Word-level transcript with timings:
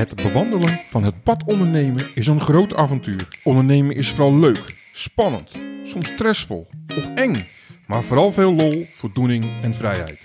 Het 0.00 0.14
bewandelen 0.14 0.80
van 0.90 1.02
het 1.02 1.22
pad 1.22 1.44
ondernemen 1.44 2.06
is 2.14 2.26
een 2.26 2.40
groot 2.40 2.74
avontuur. 2.74 3.28
Ondernemen 3.42 3.96
is 3.96 4.10
vooral 4.10 4.36
leuk, 4.36 4.64
spannend, 4.92 5.50
soms 5.84 6.06
stressvol 6.06 6.68
of 6.98 7.14
eng, 7.14 7.46
maar 7.86 8.02
vooral 8.02 8.32
veel 8.32 8.54
lol, 8.54 8.86
voldoening 8.94 9.44
en 9.62 9.74
vrijheid. 9.74 10.18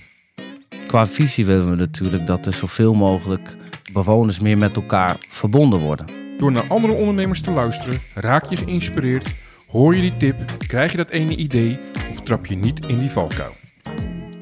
Qua 0.87 1.07
visie 1.07 1.45
willen 1.45 1.69
we 1.69 1.75
natuurlijk 1.75 2.27
dat 2.27 2.45
er 2.45 2.53
zoveel 2.53 2.93
mogelijk 2.93 3.55
bewoners 3.93 4.39
meer 4.39 4.57
met 4.57 4.75
elkaar 4.75 5.17
verbonden 5.27 5.79
worden. 5.79 6.05
Door 6.37 6.51
naar 6.51 6.67
andere 6.67 6.93
ondernemers 6.93 7.41
te 7.41 7.51
luisteren, 7.51 7.99
raak 8.13 8.45
je 8.45 8.57
geïnspireerd, 8.57 9.33
hoor 9.67 9.95
je 9.95 10.01
die 10.01 10.17
tip, 10.17 10.35
krijg 10.67 10.91
je 10.91 10.97
dat 10.97 11.09
ene 11.09 11.35
idee 11.35 11.77
of 12.11 12.21
trap 12.21 12.45
je 12.45 12.55
niet 12.55 12.85
in 12.85 12.97
die 12.97 13.11
valkuil. 13.11 13.55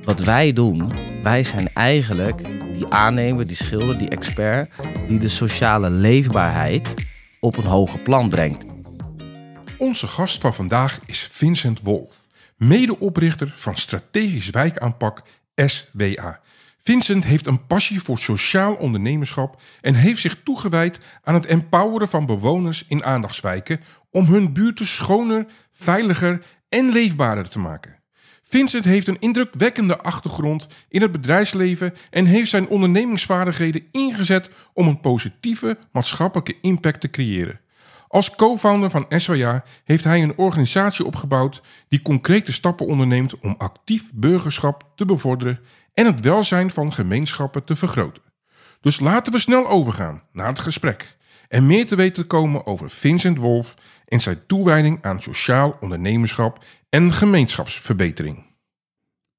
Wat 0.04 0.20
wij 0.20 0.54
doen, 0.54 0.91
wij 1.24 1.44
zijn 1.44 1.74
eigenlijk 1.74 2.44
die 2.74 2.88
aannemer, 2.88 3.48
die 3.48 3.55
schilder, 3.55 3.98
die 3.98 4.09
expert, 4.09 4.72
die 5.08 5.20
de 5.20 5.27
sociale 5.27 5.90
leefbaarheid 5.90 6.94
op 7.40 7.58
een 7.58 7.66
hoger 7.66 8.02
plan 8.02 8.30
brengt. 8.30 8.66
Onze 9.77 10.08
gast 10.08 10.41
van 10.41 10.54
vandaag 10.54 10.99
is 11.05 11.27
Vincent 11.32 11.82
Wolf, 11.82 12.22
medeoprichter 12.58 13.54
van 13.55 13.76
strategisch 13.76 14.49
wijkaanpak 14.49 15.22
SWA. 15.55 16.40
Vincent 16.77 17.24
heeft 17.24 17.48
een 17.48 17.66
passie 17.68 18.02
voor 18.02 18.18
sociaal 18.18 18.74
ondernemerschap 18.74 19.62
en 19.82 19.94
heeft 19.94 20.21
zich 20.21 20.38
toegewijd 20.44 20.99
aan 21.24 21.34
het 21.34 21.46
empoweren 21.46 22.10
van 22.10 22.26
bewoners 22.26 22.85
in 22.88 23.04
aandachtswijken 23.04 23.80
om 24.12 24.26
hun 24.26 24.54
buurten 24.54 24.85
schoner, 24.85 25.46
veiliger 25.71 26.46
en 26.70 26.91
leefbaarder 26.91 27.49
te 27.49 27.60
maken. 27.60 28.02
Vincent 28.44 28.86
heeft 28.86 29.08
een 29.08 29.20
indrukwekkende 29.20 29.98
achtergrond 29.98 30.68
in 30.90 31.02
het 31.02 31.12
bedrijfsleven 31.12 31.94
en 32.10 32.26
heeft 32.26 32.50
zijn 32.50 32.68
ondernemingsvaardigheden 32.68 33.84
ingezet 33.92 34.50
om 34.74 34.88
een 34.88 35.00
positieve 35.00 35.77
maatschappelijke 35.91 36.55
impact 36.62 37.02
te 37.02 37.10
creëren. 37.10 37.60
Als 38.08 38.35
co-founder 38.35 38.90
van 38.90 39.05
SWA 39.10 39.63
heeft 39.84 40.04
hij 40.04 40.22
een 40.22 40.38
organisatie 40.38 41.05
opgebouwd 41.05 41.62
die 41.88 42.02
concrete 42.02 42.52
stappen 42.52 42.88
onderneemt 42.88 43.40
om 43.40 43.55
actief 43.58 44.12
burgerschap 44.13 44.91
te 44.96 45.05
bevorderen 45.05 45.60
en 45.94 46.05
het 46.05 46.20
welzijn 46.20 46.72
van 46.72 46.94
gemeenschappen 46.94 47.63
te 47.63 47.76
vergroten. 47.76 48.24
Dus 48.82 49.00
laten 49.00 49.34
we 49.34 49.40
snel 49.40 49.68
overgaan 49.68 50.24
naar 50.32 50.48
het 50.48 50.60
gesprek 50.60 51.18
en 51.54 51.65
meer 51.65 51.85
te 51.85 51.96
weten 51.96 52.27
komen 52.27 52.65
over 52.65 52.90
Vincent 52.90 53.37
Wolf 53.37 53.76
en 54.05 54.20
zijn 54.20 54.46
toewijding 54.46 55.04
aan 55.04 55.21
sociaal 55.21 55.77
ondernemerschap 55.79 56.65
en 56.90 57.12
gemeenschapsverbetering. 57.12 58.45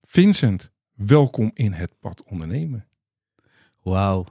Vincent, 0.02 0.72
welkom 0.92 1.50
in 1.54 1.72
het 1.72 1.98
pad 2.00 2.24
ondernemen. 2.24 2.86
Wauw, 3.82 4.24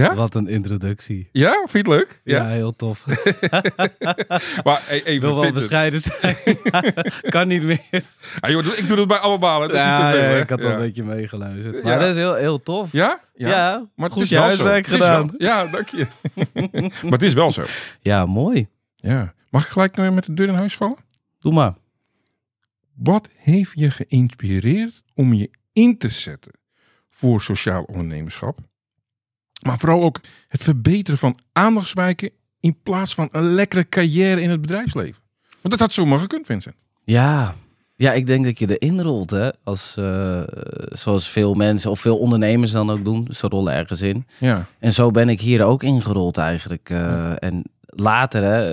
Ja? 0.00 0.14
wat 0.14 0.34
een 0.34 0.48
introductie. 0.48 1.28
Ja, 1.32 1.52
vind 1.52 1.70
je 1.72 1.78
het 1.78 1.86
leuk? 1.86 2.20
Ja, 2.24 2.48
heel 2.48 2.72
tof. 2.76 3.04
Maar 4.64 4.80
hey, 4.84 4.96
Ik 4.98 5.06
even, 5.06 5.20
wil 5.28 5.40
wel 5.40 5.52
bescheiden 5.52 6.00
zijn. 6.00 6.36
kan 7.34 7.48
niet 7.48 7.62
meer. 7.62 7.80
Ah, 8.40 8.50
joh, 8.50 8.64
ik 8.78 8.88
doe 8.88 8.98
het 8.98 9.08
bij 9.08 9.16
allemaal. 9.16 9.60
Dat 9.60 9.70
is 9.72 9.76
Ja, 9.76 9.96
niet 10.02 10.06
te 10.12 10.18
veel, 10.18 10.28
ja, 10.28 10.34
hè? 10.34 10.40
ik 10.40 10.48
had 10.48 10.64
al 10.64 10.70
een 10.70 10.78
beetje 10.78 11.04
meegeluisterd. 11.04 11.82
Maar 11.82 11.98
dat 11.98 12.08
is 12.08 12.14
heel, 12.14 12.34
heel 12.34 12.62
tof. 12.62 12.92
Ja? 12.92 13.20
Ja, 13.34 13.86
Maar 13.94 14.04
het 14.04 14.12
goed 14.14 14.22
is 14.22 14.28
je 14.28 14.38
huiswerk 14.38 14.86
gedaan. 14.86 15.26
wel- 15.26 15.34
ja, 15.48 15.66
dank 15.66 15.88
je. 15.88 16.06
maar 17.02 17.12
het 17.12 17.22
is 17.22 17.32
wel 17.32 17.50
zo. 17.50 17.64
Ja, 18.02 18.26
mooi. 18.26 18.68
Ja. 18.96 19.34
Mag 19.50 19.64
ik 19.64 19.70
gelijk 19.72 19.96
nou 19.96 20.10
met 20.10 20.24
de 20.24 20.34
deur 20.34 20.48
in 20.48 20.54
huis 20.54 20.76
vallen? 20.76 20.96
Doe 21.40 21.52
maar. 21.52 21.74
Wat 22.94 23.28
heeft 23.36 23.72
je 23.74 23.90
geïnspireerd 23.90 25.02
om 25.14 25.32
je 25.34 25.50
in 25.72 25.98
te 25.98 26.08
zetten 26.08 26.52
voor 27.10 27.42
sociaal 27.42 27.82
ondernemerschap? 27.82 28.58
Maar 29.64 29.78
vooral 29.78 30.02
ook 30.02 30.20
het 30.48 30.62
verbeteren 30.62 31.18
van 31.18 31.38
aandachtswijken 31.52 32.30
in 32.60 32.76
plaats 32.82 33.14
van 33.14 33.28
een 33.32 33.52
lekkere 33.54 33.88
carrière 33.88 34.40
in 34.40 34.50
het 34.50 34.60
bedrijfsleven. 34.60 35.22
Want 35.50 35.70
dat 35.70 35.80
had 35.80 35.92
zomaar 35.92 36.18
gekund, 36.18 36.46
Vincent. 36.46 36.74
Ja. 37.04 37.54
ja, 37.96 38.12
ik 38.12 38.26
denk 38.26 38.44
dat 38.44 38.58
je 38.58 38.78
erin 38.78 39.00
rolt, 39.00 39.30
hè. 39.30 39.50
Als, 39.64 39.96
eh, 39.96 40.40
zoals 40.88 41.28
veel 41.28 41.54
mensen 41.54 41.90
of 41.90 42.00
veel 42.00 42.18
ondernemers 42.18 42.70
dan 42.72 42.90
ook 42.90 43.04
doen. 43.04 43.26
Ze 43.30 43.46
rollen 43.48 43.74
ergens 43.74 44.00
in. 44.00 44.26
Ja. 44.38 44.66
En 44.78 44.92
zo 44.92 45.10
ben 45.10 45.28
ik 45.28 45.40
hier 45.40 45.64
ook 45.64 45.82
ingerold 45.82 46.36
eigenlijk. 46.36 46.90
eh, 46.90 47.42
En 47.42 47.62
later, 47.86 48.42
hè, 48.42 48.64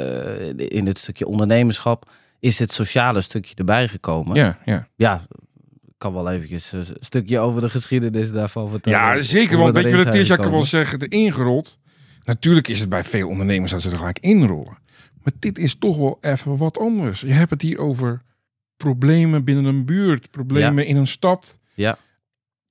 eh, 0.58 0.78
in 0.78 0.88
het 0.88 0.98
stukje 0.98 1.28
ondernemerschap, 1.28 2.10
is 2.40 2.60
het 2.60 2.72
sociale 2.72 3.22
stukje 3.22 3.56
erbij 3.56 3.88
gekomen. 3.88 4.36
Ja, 4.36 4.58
ja. 4.66 4.88
Ja, 4.96 5.22
kan 6.02 6.14
wel 6.14 6.32
eventjes 6.32 6.72
een 6.72 6.86
stukje 7.00 7.40
over 7.40 7.62
de 7.62 7.70
geschiedenis 7.70 8.32
daarvan 8.32 8.70
vertellen. 8.70 9.00
Ja, 9.00 9.22
zeker. 9.22 9.58
Want 9.58 9.76
we 9.76 9.82
weet 9.82 9.92
je 9.92 10.06
wat 10.06 10.16
ik 10.16 10.38
kan 10.38 10.52
wel 10.52 10.64
zeggen, 10.64 11.02
erin 11.02 11.34
gerold. 11.34 11.80
Natuurlijk 12.24 12.68
is 12.68 12.80
het 12.80 12.90
bij 12.90 13.04
veel 13.04 13.28
ondernemers 13.28 13.72
dat 13.72 13.82
ze 13.82 13.90
er 13.90 13.98
gelijk 13.98 14.20
inrollen. 14.20 14.78
Maar 15.24 15.34
dit 15.40 15.58
is 15.58 15.76
toch 15.76 15.98
wel 15.98 16.18
even 16.22 16.58
wat 16.58 16.80
anders. 16.80 17.22
Je 17.22 17.32
hebt 17.32 17.50
het 17.50 17.62
hier 17.62 17.78
over 17.78 18.22
problemen 18.78 19.44
binnen 19.44 19.66
een 19.66 19.86
buurt, 19.86 20.32
problemen 20.32 20.86
in 20.86 20.96
een 20.96 21.08
stad. 21.08 21.60
Ja. 21.74 21.98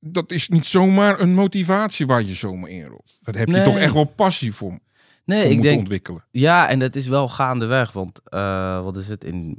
Dat 0.00 0.30
is 0.30 0.48
niet 0.48 0.66
zomaar 0.66 1.20
een 1.20 1.34
motivatie 1.34 2.06
waar 2.06 2.22
je 2.22 2.34
zomaar 2.34 2.70
inrolt. 2.70 3.18
Dat 3.22 3.34
heb 3.34 3.46
je 3.46 3.52
Nee. 3.52 3.64
toch 3.64 3.76
echt 3.76 3.92
wel 3.92 4.04
passie 4.04 4.54
voor, 4.54 4.70
voor 4.70 4.78
Nee, 5.24 5.50
ik 5.50 5.62
denk, 5.62 5.78
ontwikkelen. 5.78 6.24
Ja, 6.30 6.68
en 6.68 6.78
dat 6.78 6.96
is 6.96 7.06
wel 7.06 7.28
gaandeweg. 7.28 7.92
Want 7.92 8.20
eh, 8.24 8.82
wat 8.82 8.96
is 8.96 9.08
het? 9.08 9.24
In 9.24 9.56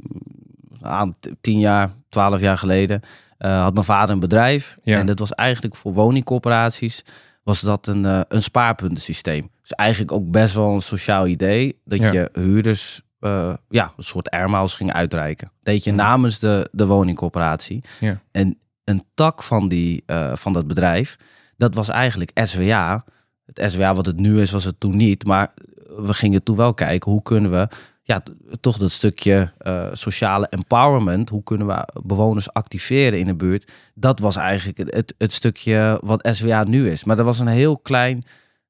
aan 0.81 1.13
tien 1.41 1.59
jaar, 1.59 1.93
twaalf 2.09 2.41
jaar 2.41 2.57
geleden 2.57 3.01
eh, 3.41 3.61
had 3.61 3.73
mijn 3.73 3.85
vader 3.85 4.13
een 4.13 4.19
bedrijf. 4.19 4.77
Ja. 4.83 4.97
En 4.97 5.05
dat 5.05 5.19
was 5.19 5.31
eigenlijk 5.31 5.75
voor 5.75 5.93
woningcorporaties 5.93 7.03
was 7.43 7.61
dat 7.61 7.87
een, 7.87 8.05
eh, 8.05 8.21
een 8.27 8.43
spaarpuntensysteem. 8.43 9.49
Dus 9.61 9.71
eigenlijk 9.71 10.11
ook 10.11 10.31
best 10.31 10.53
wel 10.55 10.73
een 10.73 10.81
sociaal 10.81 11.27
idee. 11.27 11.79
Dat 11.85 11.99
Ja. 11.99 12.11
je 12.11 12.29
huurders 12.33 13.01
eh, 13.19 13.53
ja, 13.69 13.93
een 13.97 14.03
soort 14.03 14.29
airmiles 14.29 14.73
ging 14.73 14.93
uitreiken. 14.93 15.51
Deed 15.63 15.83
je 15.83 15.89
Ja. 15.89 15.95
namens 15.95 16.39
de, 16.39 16.69
de 16.71 16.85
woningcorporatie. 16.85 17.83
Ja. 17.99 18.21
En 18.31 18.57
een 18.83 19.03
tak 19.13 19.43
van, 19.43 19.67
die, 19.67 20.03
van 20.33 20.53
dat 20.53 20.67
bedrijf, 20.67 21.17
dat 21.57 21.75
was 21.75 21.89
eigenlijk 21.89 22.31
SWA. 22.43 23.03
Het 23.45 23.71
SWA 23.71 23.93
wat 23.95 24.05
het 24.05 24.17
nu 24.17 24.41
is, 24.41 24.51
was 24.51 24.63
het 24.63 24.79
toen 24.79 24.95
niet. 24.95 25.25
Maar 25.25 25.53
we 25.97 26.13
gingen 26.13 26.43
toen 26.43 26.55
wel 26.55 26.73
kijken, 26.73 27.11
hoe 27.11 27.21
kunnen 27.23 27.51
we 27.51 27.67
ja, 28.01 28.23
toch 28.59 28.77
dat 28.77 28.91
stukje 28.91 29.51
eh, 29.57 29.87
sociale 29.93 30.47
empowerment, 30.47 31.29
hoe 31.29 31.43
kunnen 31.43 31.67
we 31.67 31.87
bewoners 32.03 32.53
activeren 32.53 33.19
in 33.19 33.25
de 33.25 33.35
buurt? 33.35 33.71
Dat 33.93 34.19
was 34.19 34.35
eigenlijk 34.35 34.77
het, 34.77 35.13
het, 35.17 35.33
stukje 35.33 35.99
wat 36.03 36.27
SWA 36.31 36.63
nu 36.63 36.89
is. 36.89 37.03
Maar 37.03 37.15
dat 37.15 37.25
was 37.25 37.39
een 37.39 37.47
heel 37.47 37.77
klein 37.77 38.23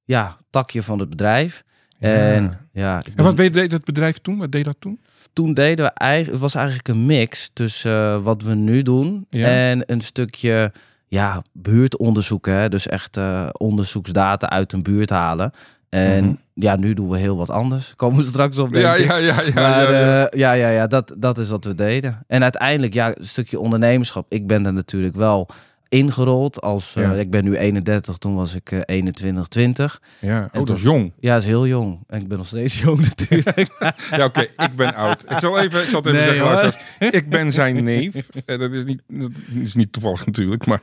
ja, 0.03 0.37
takje 0.49 0.83
van 0.83 0.99
het 0.99 1.09
bedrijf. 1.09 1.63
En 1.99 2.69
ja, 2.71 3.03
En 3.15 3.23
wat 3.23 3.37
deed 3.37 3.71
het 3.71 3.85
bedrijf 3.85 4.17
toen? 4.17 4.37
Wat 4.37 4.51
deed 4.51 4.65
dat 4.65 4.75
toen? 4.79 4.99
toen 5.33 5.53
deden 5.53 5.85
we 5.85 5.91
eigenlijk, 5.91 6.31
het 6.31 6.41
was 6.41 6.55
eigenlijk 6.55 6.87
een 6.87 7.05
mix 7.05 7.49
tussen 7.53 7.91
eh, 7.91 8.23
wat 8.23 8.41
we 8.41 8.53
nu 8.55 8.81
doen 8.81 9.25
Ja. 9.29 9.47
en 9.47 9.83
een 9.85 10.01
stukje 10.01 10.71
ja, 11.07 11.43
buurtonderzoeken. 11.53 12.53
Hè? 12.53 12.69
Dus 12.69 12.87
echt 12.87 13.17
eh, 13.17 13.49
onderzoeksdata 13.51 14.49
uit 14.49 14.73
een 14.73 14.83
buurt 14.83 15.09
halen. 15.09 15.51
En 15.91 16.23
Mhm. 16.25 16.33
ja, 16.53 16.75
nu 16.75 16.93
doen 16.93 17.09
we 17.09 17.17
heel 17.17 17.37
wat 17.37 17.49
anders. 17.49 17.93
Komen 17.95 18.17
we 18.19 18.25
straks 18.25 18.57
op, 18.57 18.73
denk 18.73 18.85
Ja, 18.85 18.95
ik. 18.95 19.05
ja, 19.05 19.15
ja, 19.17 19.41
ja. 19.45 19.51
Maar 19.53 19.91
ja, 19.91 19.99
ja. 19.99 20.27
eh, 20.29 20.39
ja, 20.39 20.51
ja, 20.53 20.69
ja 20.69 20.87
dat, 20.87 21.15
dat 21.17 21.37
is 21.37 21.49
wat 21.49 21.65
we 21.65 21.75
deden. 21.75 22.23
En 22.27 22.43
uiteindelijk, 22.43 22.93
ja, 22.93 23.07
een 23.07 23.25
stukje 23.25 23.59
ondernemerschap. 23.59 24.25
Ik 24.29 24.47
ben 24.47 24.65
er 24.65 24.73
natuurlijk 24.73 25.15
wel 25.15 25.47
ingerold. 25.87 26.61
Als, 26.61 26.95
eh. 26.95 27.19
Ik 27.19 27.31
ben 27.31 27.43
nu 27.43 27.57
31, 27.57 28.17
toen 28.17 28.35
was 28.35 28.55
ik 28.55 28.71
eh 28.71 28.79
21, 28.85 29.47
20. 29.47 30.01
ja. 30.19 30.39
Oh, 30.39 30.47
en 30.59 30.65
dat 30.65 30.75
is 30.77 30.83
jong. 30.83 31.13
Ja, 31.19 31.35
is 31.35 31.45
heel 31.45 31.67
jong. 31.67 31.99
En 32.07 32.21
ik 32.21 32.27
ben 32.27 32.37
nog 32.37 32.47
steeds 32.47 32.79
jong 32.83 32.99
natuurlijk. 33.01 33.69
Ja, 34.17 34.25
oké, 34.25 34.41
ik 34.41 34.75
ben 34.75 34.95
oud. 34.95 35.23
Ik 35.31 35.39
zal 35.39 35.59
even, 35.59 35.81
ik 35.81 35.89
zal 35.89 36.01
het 36.03 36.13
even 36.13 36.27
Nee, 36.27 36.57
zeggen. 36.57 36.81
Ik 37.13 37.29
ben 37.29 37.51
zijn 37.51 37.83
neef. 37.83 38.29
Eh, 38.45 38.59
Dat 38.59 38.73
is, 38.73 38.85
niet, 38.85 39.01
dat 39.07 39.29
is 39.53 39.75
niet 39.75 39.91
toevallig 39.93 40.25
natuurlijk, 40.25 40.65
maar 40.65 40.81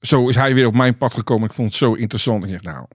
zo 0.00 0.28
is 0.28 0.34
hij 0.36 0.54
weer 0.54 0.66
op 0.66 0.74
mijn 0.74 0.96
pad 0.96 1.14
gekomen. 1.14 1.48
Ik 1.48 1.52
vond 1.54 1.66
het 1.68 1.76
zo 1.76 1.92
interessant. 1.94 2.44
Ik 2.44 2.50
zeg, 2.50 2.62
nou, 2.62 2.86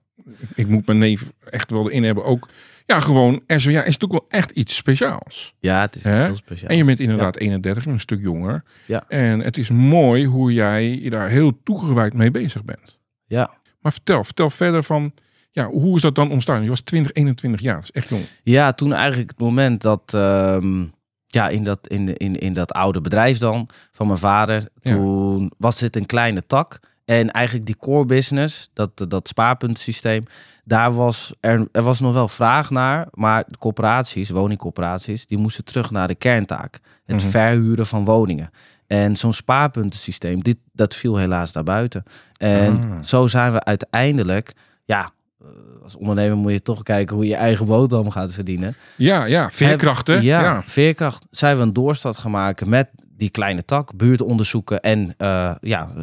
ik 0.54 0.66
moet 0.68 0.86
mijn 0.86 0.98
neef 0.98 1.32
echt 1.50 1.70
wel 1.70 1.90
erin 1.90 2.04
hebben. 2.04 2.24
Ook, 2.24 2.48
ja, 2.86 3.00
gewoon, 3.00 3.42
SWA 3.46 3.70
is 3.84 3.98
natuurlijk 3.98 4.12
wel 4.12 4.26
echt 4.28 4.50
iets 4.50 4.76
speciaals. 4.76 5.54
ja, 5.60 5.80
het 5.80 5.94
is 5.94 6.02
heel 6.04 6.36
speciaal. 6.36 6.70
En 6.70 6.76
je 6.76 6.84
bent 6.84 7.00
inderdaad 7.00 7.36
31, 7.36 7.86
een 7.86 8.00
stuk 8.00 8.20
jonger. 8.20 8.64
Ja. 8.86 9.04
En 9.08 9.40
het 9.40 9.56
is 9.58 9.70
mooi 9.70 10.26
hoe 10.26 10.52
jij 10.52 10.98
je 10.98 11.10
daar 11.10 11.28
heel 11.28 11.62
toegewijd 11.62 12.14
mee 12.14 12.30
bezig 12.30 12.64
bent. 12.64 12.98
Ja. 13.26 13.50
Maar 13.80 13.92
vertel, 13.92 14.24
vertel 14.24 14.50
verder 14.50 14.82
van, 14.82 15.12
ja, 15.50 15.66
hoe 15.66 15.96
is 15.96 16.02
dat 16.02 16.14
dan 16.14 16.30
ontstaan? 16.30 16.62
Je 16.62 16.68
was 16.68 16.80
20, 16.80 17.12
21 17.12 17.60
jaar, 17.60 17.74
dat 17.74 17.82
is 17.84 17.90
echt 17.90 18.08
jong. 18.08 18.22
Ja, 18.42 18.72
toen 18.72 18.92
eigenlijk 18.92 19.30
het 19.30 19.38
moment 19.40 19.82
dat, 19.82 20.14
ehm, 20.14 20.84
ja, 21.26 21.48
in 21.48 21.64
dat, 21.64 21.88
in, 21.88 22.16
in, 22.16 22.38
in 22.38 22.52
dat 22.52 22.72
oude 22.72 23.00
bedrijf 23.00 23.38
dan, 23.38 23.68
van 23.90 24.06
mijn 24.06 24.18
vader, 24.18 24.68
Ja. 24.82 24.92
toen 24.94 25.52
was 25.58 25.78
dit 25.78 25.96
een 25.96 26.06
kleine 26.06 26.46
tak. 26.46 26.80
En 27.04 27.30
eigenlijk 27.30 27.66
die 27.66 27.76
core 27.76 28.04
business, 28.04 28.70
dat, 28.72 29.04
dat 29.08 29.28
spaarpuntensysteem, 29.28 30.24
daar 30.64 30.92
was 30.94 31.34
er, 31.40 31.68
er 31.72 31.82
was 31.82 32.00
nog 32.00 32.14
wel 32.14 32.28
vraag 32.28 32.70
naar. 32.70 33.06
Maar 33.12 33.44
de 33.48 33.58
corporaties, 33.58 34.30
woningcorporaties, 34.30 35.26
die 35.26 35.38
moesten 35.38 35.64
terug 35.64 35.90
naar 35.90 36.08
de 36.08 36.14
kerntaak. 36.14 36.78
Het 37.06 37.16
Mhm. 37.16 37.28
verhuren 37.28 37.86
van 37.86 38.04
woningen. 38.04 38.50
En 38.86 39.16
zo'n 39.16 39.32
spaarpuntensysteem, 39.32 40.42
dit, 40.42 40.56
dat 40.72 40.94
viel 40.94 41.16
helaas 41.16 41.52
daarbuiten. 41.52 42.02
En 42.36 42.76
Ah. 42.92 43.02
zo 43.02 43.26
zijn 43.26 43.52
we 43.52 43.64
uiteindelijk, 43.64 44.52
ja, 44.84 45.10
als 45.82 45.96
ondernemer 45.96 46.36
moet 46.36 46.52
je 46.52 46.62
toch 46.62 46.82
kijken 46.82 47.16
hoe 47.16 47.26
je 47.26 47.34
eigen 47.34 47.66
boterham 47.66 48.10
gaat 48.10 48.32
verdienen. 48.32 48.74
Ja, 48.96 49.24
ja, 49.24 49.50
veerkrachten. 49.50 50.22
Ja, 50.22 50.40
Ja. 50.42 50.62
veerkracht. 50.66 51.26
Zijn 51.30 51.56
we 51.56 51.62
een 51.62 51.72
doorstart 51.72 52.16
gemaakt 52.16 52.64
met 52.66 52.88
die 53.16 53.30
kleine 53.30 53.64
tak, 53.64 53.96
buurtonderzoeken 53.96 54.80
en 54.80 55.14
eh, 55.16 55.54
ja, 55.60 55.90
eh, 55.96 56.02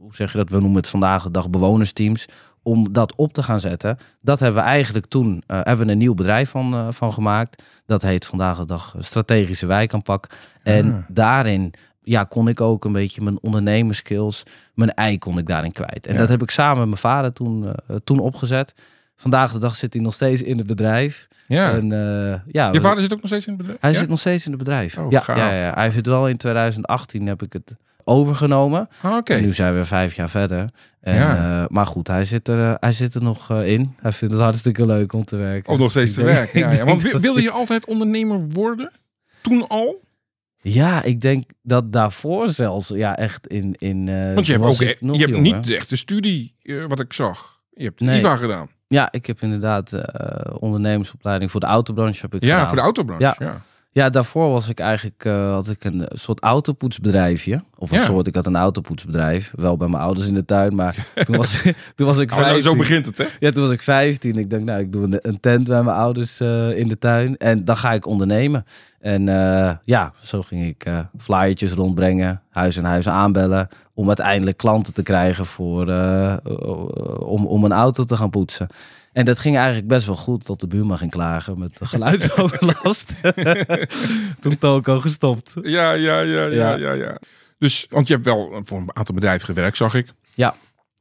hoe 0.00 0.14
zeg 0.14 0.32
je 0.32 0.38
dat? 0.38 0.50
We 0.50 0.58
noemen 0.60 0.76
het 0.76 0.88
vandaag 0.88 1.22
de 1.22 1.30
dag 1.30 1.50
bewonersteams. 1.50 2.26
Om 2.62 2.92
dat 2.92 3.14
op 3.16 3.32
te 3.32 3.42
gaan 3.42 3.60
zetten. 3.60 3.96
Dat 4.20 4.40
hebben 4.40 4.62
we 4.62 4.68
eigenlijk 4.68 5.06
toen 5.06 5.42
eh, 5.46 5.60
hebben 5.62 5.86
we 5.86 5.92
een 5.92 5.98
nieuw 5.98 6.14
bedrijf 6.14 6.50
van, 6.50 6.94
van 6.94 7.12
gemaakt. 7.12 7.62
Dat 7.86 8.02
heet 8.02 8.26
vandaag 8.26 8.58
de 8.58 8.64
dag 8.64 8.94
Strategische 8.98 9.66
Wijkaanpak. 9.66 10.28
En 10.62 10.92
Ah. 10.92 10.98
daarin 11.08 11.72
ja, 12.02 12.24
kon 12.24 12.48
ik 12.48 12.60
ook 12.60 12.84
een 12.84 12.92
beetje 12.92 13.22
mijn 13.22 13.42
ondernemerskills, 13.42 14.42
mijn 14.74 14.90
ei 14.94 15.18
kon 15.18 15.38
ik 15.38 15.46
daarin 15.46 15.72
kwijt. 15.72 16.06
En 16.06 16.12
Ja. 16.12 16.18
dat 16.18 16.28
heb 16.28 16.42
ik 16.42 16.50
samen 16.50 16.78
met 16.78 16.86
mijn 16.86 16.98
vader 16.98 17.32
toen, 17.32 17.72
toen 18.04 18.18
opgezet. 18.18 18.74
Vandaag 19.20 19.52
de 19.52 19.58
dag 19.58 19.76
zit 19.76 19.92
hij 19.92 20.02
nog 20.02 20.14
steeds 20.14 20.42
in 20.42 20.58
het 20.58 20.66
bedrijf. 20.66 21.28
ja. 21.46 21.70
En, 21.72 21.92
eh, 21.92 22.40
ja, 22.52 22.72
Je 22.72 22.80
vader 22.80 23.00
zit 23.02 23.12
ook 23.12 23.18
nog 23.20 23.26
steeds 23.28 23.46
in 23.46 23.52
het 23.52 23.60
bedrijf? 23.60 23.80
hij 23.80 23.92
ja? 23.92 23.98
zit 23.98 24.08
nog 24.08 24.18
steeds 24.18 24.44
in 24.44 24.50
het 24.50 24.58
bedrijf. 24.58 24.98
Oh, 24.98 25.10
ja, 25.10 25.20
gaaf. 25.20 25.36
ja, 25.36 25.52
ja, 25.54 25.72
hij 25.74 25.82
heeft 25.84 25.96
het 25.96 26.06
wel 26.06 26.28
in 26.28 26.36
2018 26.36 27.26
heb 27.26 27.42
ik 27.42 27.52
het 27.52 27.76
overgenomen. 28.04 28.88
Ah, 29.00 29.16
Oké. 29.16 29.34
Nu 29.34 29.52
zijn 29.52 29.74
we 29.74 29.84
vijf 29.84 30.14
jaar 30.14 30.30
verder. 30.30 30.70
En, 31.00 31.14
Ja. 31.14 31.60
eh, 31.62 31.68
maar 31.68 31.86
goed, 31.86 32.08
hij 32.08 32.24
zit, 32.24 32.48
er, 32.48 32.58
eh, 32.70 32.74
hij 32.80 32.92
zit 32.92 33.14
er 33.14 33.22
nog 33.22 33.50
in. 33.62 33.94
Hij 34.00 34.12
vindt 34.12 34.34
het 34.34 34.42
hartstikke 34.42 34.86
leuk 34.86 35.12
om 35.12 35.24
te 35.24 35.36
werken. 35.36 35.72
Ook 35.72 35.78
nog 35.78 35.90
steeds 35.90 36.10
Ik 36.10 36.16
te 36.16 36.22
denk- 36.22 36.36
werken. 36.36 36.76
Ja, 36.76 36.84
Want 36.90 37.02
wilde 37.02 37.42
je 37.42 37.50
altijd 37.50 37.86
ondernemer 37.86 38.40
worden? 38.48 38.90
Toen 39.42 39.66
al? 39.68 40.00
Ja, 40.62 41.02
ik 41.02 41.20
denk 41.20 41.50
dat 41.62 41.92
daarvoor 41.92 42.48
zelfs 42.48 42.88
ja, 42.88 43.16
echt 43.16 43.46
in... 43.46 43.74
in 43.78 44.04
Want 44.34 44.46
je 44.46 44.52
hebt 44.52 44.64
ook 44.64 44.80
e- 44.80 44.96
je 45.00 45.26
hebt 45.26 45.38
niet 45.40 45.70
echt 45.70 45.88
de 45.88 45.96
studie, 45.96 46.54
wat 46.88 47.00
ik 47.00 47.12
zag. 47.12 47.60
Je 47.70 47.84
hebt 47.84 48.00
Nee. 48.00 48.18
IVA 48.18 48.36
gedaan. 48.36 48.68
Ja, 48.88 49.08
ik 49.12 49.26
heb 49.26 49.40
inderdaad 49.40 49.92
eh, 49.92 50.54
ondernemersopleiding 50.58 51.50
voor 51.50 51.60
de 51.60 51.66
autobranche 51.66 52.20
heb 52.20 52.34
ik 52.34 52.42
Ja, 52.44 52.48
gedaan. 52.52 52.66
voor 52.66 52.76
de 52.76 52.82
autobranche. 52.82 53.24
Ja. 53.24 53.34
Ja. 53.38 53.56
Ja, 53.90 54.10
daarvoor 54.10 54.50
was 54.50 54.68
ik 54.68 54.80
eigenlijk 54.80 55.24
eh, 55.24 55.52
had 55.52 55.68
ik 55.70 55.84
een 55.84 56.08
soort 56.12 56.40
autopoetsbedrijfje. 56.40 57.62
Of 57.76 57.90
een 57.90 57.98
Ja. 57.98 58.04
soort, 58.04 58.26
ik 58.26 58.34
had 58.34 58.46
een 58.46 58.56
autopoetsbedrijf. 58.56 59.52
Wel 59.56 59.76
bij 59.76 59.88
mijn 59.88 60.02
ouders 60.02 60.26
in 60.28 60.34
de 60.34 60.44
tuin, 60.44 60.74
maar 60.74 61.06
toen 61.24 61.36
was, 61.36 61.62
toen 61.94 62.06
was 62.06 62.18
ik 62.18 62.30
Oh, 62.30 62.36
nou, 62.36 62.48
15. 62.50 62.62
zo 62.62 62.76
begint 62.76 63.06
het, 63.06 63.18
hè? 63.18 63.24
Ja, 63.38 63.50
toen 63.50 63.62
was 63.62 63.72
ik 63.72 63.82
15. 63.82 64.36
Ik 64.38 64.50
dacht, 64.50 64.62
nou, 64.64 64.80
ik 64.80 64.92
doe 64.92 65.18
een, 65.20 65.40
tent 65.40 65.66
bij 65.68 65.82
mijn 65.82 65.96
ouders 65.96 66.40
eh, 66.40 66.78
in 66.78 66.88
de 66.88 66.98
tuin. 66.98 67.36
En 67.36 67.64
dan 67.64 67.76
ga 67.76 67.92
ik 67.92 68.06
ondernemen. 68.06 68.64
En 69.00 69.28
eh, 69.28 69.74
ja, 69.82 70.12
zo 70.22 70.42
ging 70.42 70.66
ik 70.66 70.86
flyertjes 71.18 71.72
rondbrengen, 71.72 72.42
huis 72.50 72.78
aan 72.78 72.84
huis 72.84 73.08
aanbellen. 73.08 73.68
Om 73.94 74.06
uiteindelijk 74.06 74.56
klanten 74.56 74.94
te 74.94 75.02
krijgen 75.02 75.46
voor, 75.46 75.82
om, 77.18 77.46
om 77.46 77.64
een 77.64 77.72
auto 77.72 78.04
te 78.04 78.16
gaan 78.16 78.30
poetsen. 78.30 78.66
En 79.18 79.24
dat 79.24 79.38
ging 79.38 79.56
eigenlijk 79.56 79.86
best 79.86 80.06
wel 80.06 80.16
goed 80.16 80.44
tot 80.44 80.60
de 80.60 80.66
buurman 80.66 80.98
ging 80.98 81.10
klagen 81.10 81.58
met 81.58 81.78
de 81.78 81.86
geluidsoverlast. 81.86 83.14
Toen 84.40 84.58
Toko 84.58 85.00
gestopt. 85.00 85.54
Ja, 85.62 85.92
ja, 85.92 86.20
ja, 86.20 86.44
ja, 86.44 86.74
Ja. 86.74 86.92
ja. 86.92 87.18
Dus, 87.58 87.86
want 87.90 88.06
je 88.08 88.14
hebt 88.14 88.24
wel 88.26 88.60
voor 88.64 88.78
een 88.78 88.96
aantal 88.96 89.14
bedrijven 89.14 89.46
gewerkt, 89.46 89.76
zag 89.76 89.94
ik. 89.94 90.12
Ja. 90.34 90.54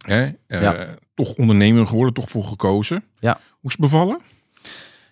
Hè? 0.06 0.30
Eh, 0.48 0.62
Ja. 0.62 0.96
Toch 1.14 1.36
ondernemer 1.36 1.88
geworden, 1.88 2.14
toch 2.14 2.30
voor 2.30 2.44
gekozen. 2.44 3.04
Ja. 3.20 3.34
Hoe 3.34 3.70
is 3.70 3.72
het 3.72 3.82
bevallen? 3.82 4.20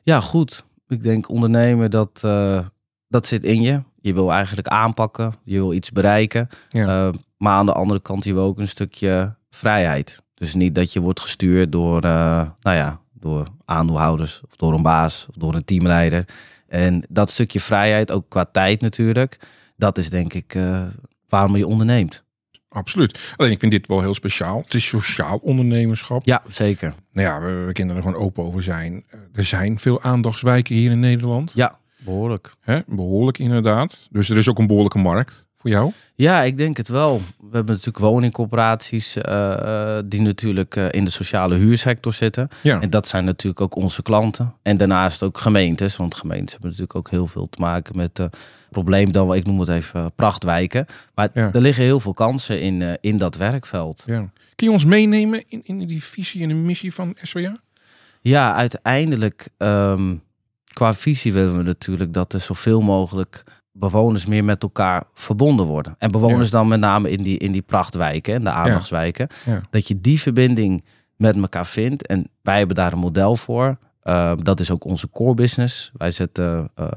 Ja, 0.04 0.22
goed. 0.22 0.66
Ik 0.88 1.04
denk 1.04 1.30
ondernemen, 1.30 1.92
dat, 1.92 2.22
eh, 2.24 2.66
dat 3.08 3.26
zit 3.28 3.44
in 3.44 3.62
je. 3.62 3.84
Je 4.02 4.14
wil 4.14 4.32
eigenlijk 4.32 4.68
aanpakken, 4.68 5.34
je 5.44 5.56
wil 5.56 5.74
iets 5.74 5.92
bereiken. 5.92 6.48
Ja. 6.70 7.08
Eh, 7.08 7.14
maar 7.38 7.54
aan 7.54 7.66
de 7.66 7.74
andere 7.74 8.02
kant, 8.02 8.24
je 8.24 8.34
wil 8.34 8.44
ook 8.44 8.60
een 8.60 8.68
stukje 8.68 9.36
vrijheid. 9.50 10.24
Dus 10.36 10.54
niet 10.54 10.76
dat 10.76 10.94
je 10.94 11.00
wordt 11.00 11.20
gestuurd 11.20 11.72
door, 11.72 12.02
eh, 12.02 12.48
nou 12.62 12.76
ja, 12.76 13.00
door 13.14 13.48
aandeelhouders 13.66 14.42
of 14.50 14.56
door 14.56 14.74
een 14.74 14.82
baas 14.82 15.26
of 15.30 15.36
door 15.36 15.56
een 15.56 15.66
teamleider. 15.66 16.26
En 16.68 17.04
dat 17.10 17.30
stukje 17.30 17.60
vrijheid, 17.60 18.12
ook 18.12 18.30
qua 18.30 18.46
tijd 18.46 18.82
natuurlijk, 18.82 19.40
dat 19.78 19.98
is 19.98 20.10
denk 20.10 20.34
ik 20.34 20.56
eh, 20.56 20.84
waarom 21.30 21.56
je 21.56 21.68
onderneemt. 21.68 22.24
Absoluut. 22.70 23.34
Alleen 23.36 23.52
ik 23.52 23.60
vind 23.60 23.72
dit 23.72 23.88
wel 23.88 24.02
heel 24.02 24.14
speciaal. 24.14 24.62
Het 24.64 24.74
is 24.74 24.88
sociaal 24.88 25.38
ondernemerschap. 25.38 26.26
Ja, 26.26 26.42
zeker. 26.48 26.94
Nou 27.12 27.28
ja, 27.28 27.42
we, 27.42 27.64
we 27.66 27.72
kunnen 27.72 27.96
er 27.96 28.02
gewoon 28.02 28.18
open 28.22 28.44
over 28.44 28.64
zijn. 28.64 29.04
Eh, 29.10 29.20
Er 29.34 29.44
zijn 29.44 29.80
veel 29.80 30.02
aandachtswijken 30.02 30.76
hier 30.76 30.92
in 30.92 31.00
Nederland. 31.00 31.52
Ja, 31.56 31.80
behoorlijk. 31.98 32.56
Hè? 32.62 32.80
Behoorlijk 32.88 33.38
inderdaad. 33.38 34.08
Dus 34.12 34.30
er 34.30 34.38
is 34.38 34.50
ook 34.50 34.60
een 34.60 34.68
behoorlijke 34.68 34.98
markt 34.98 35.45
voor 35.66 35.74
jou. 35.74 35.92
Ja, 36.16 36.42
ik 36.42 36.58
denk 36.58 36.78
het 36.78 36.88
wel. 36.88 37.18
We 37.38 37.56
hebben 37.56 37.76
natuurlijk 37.76 38.06
woningcorporaties 38.06 39.16
eh, 39.18 39.98
eh, 39.98 40.04
die 40.06 40.22
natuurlijk 40.22 40.76
eh, 40.76 40.88
in 40.92 41.06
de 41.06 41.12
sociale 41.12 41.56
huursector 41.56 42.14
zitten. 42.14 42.48
Ja. 42.64 42.82
En 42.82 42.90
dat 42.90 43.08
zijn 43.08 43.26
natuurlijk 43.26 43.62
ook 43.62 43.76
onze 43.76 44.02
klanten. 44.02 44.54
En 44.62 44.78
daarnaast 44.78 45.24
ook 45.24 45.38
gemeentes, 45.38 45.96
want 45.96 46.16
gemeentes 46.16 46.52
hebben 46.52 46.70
natuurlijk 46.70 46.98
ook 46.98 47.10
heel 47.10 47.28
veel 47.28 47.50
te 47.50 47.60
maken 47.60 47.98
met 47.98 48.18
het 48.18 48.38
probleem 48.70 49.12
dan, 49.12 49.36
ik 49.36 49.46
noem 49.46 49.60
het 49.60 49.70
even, 49.70 50.12
prachtwijken. 50.16 50.86
Maar 51.16 51.30
Ja. 51.34 51.50
er 51.54 51.62
liggen 51.62 51.84
heel 51.84 52.00
veel 52.00 52.14
kansen 52.14 52.62
in, 52.62 52.98
in 53.02 53.18
dat 53.18 53.36
werkveld. 53.36 54.04
ja. 54.06 54.30
Kun 54.56 54.68
je 54.68 54.74
ons 54.74 54.86
meenemen 54.86 55.44
in, 55.48 55.62
in 55.64 55.88
die 55.88 56.04
visie 56.04 56.42
en 56.42 56.48
de 56.48 56.54
missie 56.54 56.94
van 56.94 57.16
SWA? 57.22 57.60
Ja, 58.22 58.56
uiteindelijk, 58.56 59.50
ehm, 59.58 60.16
qua 60.74 60.94
visie 60.94 61.34
willen 61.34 61.58
we 61.58 61.64
natuurlijk 61.64 62.14
dat 62.14 62.34
er 62.34 62.40
zoveel 62.40 62.82
mogelijk 62.82 63.44
bewoners 63.78 64.26
meer 64.26 64.44
met 64.44 64.64
elkaar 64.64 65.04
verbonden 65.14 65.66
worden. 65.66 65.96
En 65.98 66.12
bewoners 66.12 66.50
dan 66.50 66.68
met 66.68 66.80
name 66.80 67.12
in 67.12 67.24
die, 67.24 67.38
in 67.38 67.52
die 67.52 67.62
prachtwijken 67.62 68.34
en 68.34 68.44
de 68.44 68.50
aandachtswijken. 68.50 69.28
Ja. 69.46 69.62
Dat 69.70 69.88
je 69.88 70.02
die 70.02 70.20
verbinding 70.20 70.84
met 71.16 71.36
elkaar 71.36 71.66
vindt. 71.66 72.08
En 72.08 72.30
wij 72.42 72.58
hebben 72.58 72.76
daar 72.76 72.94
een 72.94 73.00
model 73.00 73.36
voor. 73.36 73.78
Uh, 74.04 74.34
dat 74.38 74.60
is 74.60 74.72
ook 74.72 74.84
onze 74.84 75.10
core 75.10 75.34
business. 75.34 75.92
Wij 75.98 76.12
zetten, 76.12 76.72
uh, 76.80 76.88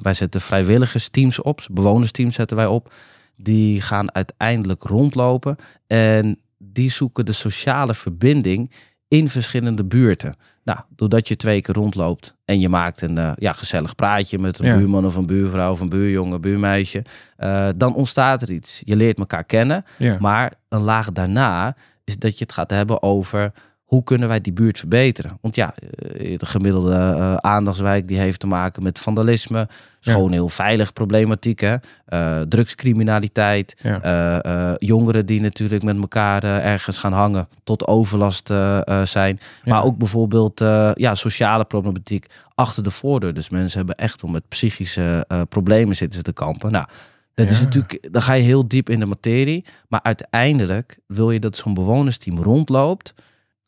wij 0.00 0.14
zetten 0.14 0.40
vrijwilligersteams 0.40 1.42
op, 1.42 1.60
bewonersteams 1.72 2.34
zetten 2.34 2.56
wij 2.56 2.66
op. 2.66 2.92
Die 3.36 3.80
gaan 3.80 4.14
uiteindelijk 4.14 4.82
rondlopen 4.82 5.56
en 5.86 6.40
die 6.58 6.90
zoeken 6.90 7.26
de 7.26 7.32
sociale 7.32 7.94
verbinding 7.94 8.70
in 9.08 9.28
verschillende 9.28 9.84
buurten. 9.84 10.36
Nou, 10.64 10.78
doordat 10.96 11.28
je 11.28 11.36
twee 11.36 11.60
keer 11.62 11.74
rondloopt 11.74 12.36
en 12.44 12.60
je 12.60 12.68
maakt 12.68 13.02
een 13.02 13.18
uh, 13.18 13.32
ja, 13.36 13.52
gezellig 13.52 13.94
praatje 13.94 14.38
met 14.38 14.58
een 14.58 14.66
Ja. 14.66 14.76
buurman 14.76 15.06
of 15.06 15.14
een 15.16 15.26
buurvrouw 15.26 15.70
of 15.70 15.80
een 15.80 15.88
buurjongen, 15.88 16.40
buurmeisje, 16.40 17.04
uh, 17.38 17.68
dan 17.76 17.94
ontstaat 17.94 18.42
er 18.42 18.50
iets. 18.50 18.82
Je 18.84 18.96
leert 18.96 19.18
elkaar 19.18 19.44
kennen, 19.44 19.84
Ja. 19.98 20.16
maar 20.20 20.52
een 20.68 20.80
laag 20.82 21.12
daarna 21.12 21.76
is 22.04 22.18
dat 22.18 22.38
je 22.38 22.44
het 22.44 22.52
gaat 22.52 22.70
hebben 22.70 23.02
over 23.02 23.52
hoe 23.86 24.02
kunnen 24.04 24.28
wij 24.28 24.40
die 24.40 24.52
buurt 24.52 24.78
verbeteren? 24.78 25.38
Want 25.40 25.56
ja, 25.56 25.74
eh, 25.74 26.38
de 26.38 26.46
gemiddelde 26.46 26.90
uh, 26.94 27.34
aandachtswijk 27.34 28.08
die 28.08 28.18
heeft 28.18 28.40
te 28.40 28.46
maken 28.46 28.82
met 28.82 28.98
vandalisme, 28.98 29.68
is 30.00 30.12
gewoon 30.12 30.32
heel 30.32 30.48
veilig 30.48 30.92
problematiek, 30.92 31.60
hè? 31.60 31.76
Uh, 32.08 32.40
drugscriminaliteit, 32.40 33.76
Ja. 33.82 34.44
uh, 34.46 34.74
jongeren 34.76 35.26
die 35.26 35.40
natuurlijk 35.40 35.82
met 35.82 35.96
elkaar 35.96 36.44
ergens 36.44 36.98
gaan 36.98 37.12
hangen 37.12 37.48
tot 37.64 37.86
overlast 37.86 38.46
zijn. 39.04 39.38
Ja. 39.64 39.72
Maar 39.72 39.84
ook 39.84 39.98
bijvoorbeeld 39.98 40.60
ja, 40.94 41.14
sociale 41.14 41.64
problematiek 41.64 42.26
achter 42.54 42.82
de 42.82 42.90
voordeur. 42.90 43.34
Dus 43.34 43.50
mensen 43.50 43.78
hebben 43.78 43.96
echt 43.96 44.22
wel 44.22 44.30
met 44.30 44.48
psychische 44.48 45.26
problemen 45.48 45.96
zitten 45.96 46.18
ze 46.18 46.24
te 46.24 46.32
kampen. 46.32 46.72
Nou, 46.72 46.86
dat 47.34 47.50
is 47.50 47.60
natuurlijk, 47.60 48.12
dan 48.12 48.22
ga 48.22 48.32
je 48.32 48.42
heel 48.42 48.68
diep 48.68 48.90
in 48.90 49.00
de 49.00 49.06
materie. 49.06 49.64
Maar 49.88 50.00
uiteindelijk 50.02 50.98
wil 51.06 51.30
je 51.30 51.38
dat 51.38 51.56
zo'n 51.56 51.74
bewonersteam 51.74 52.38
rondloopt, 52.38 53.14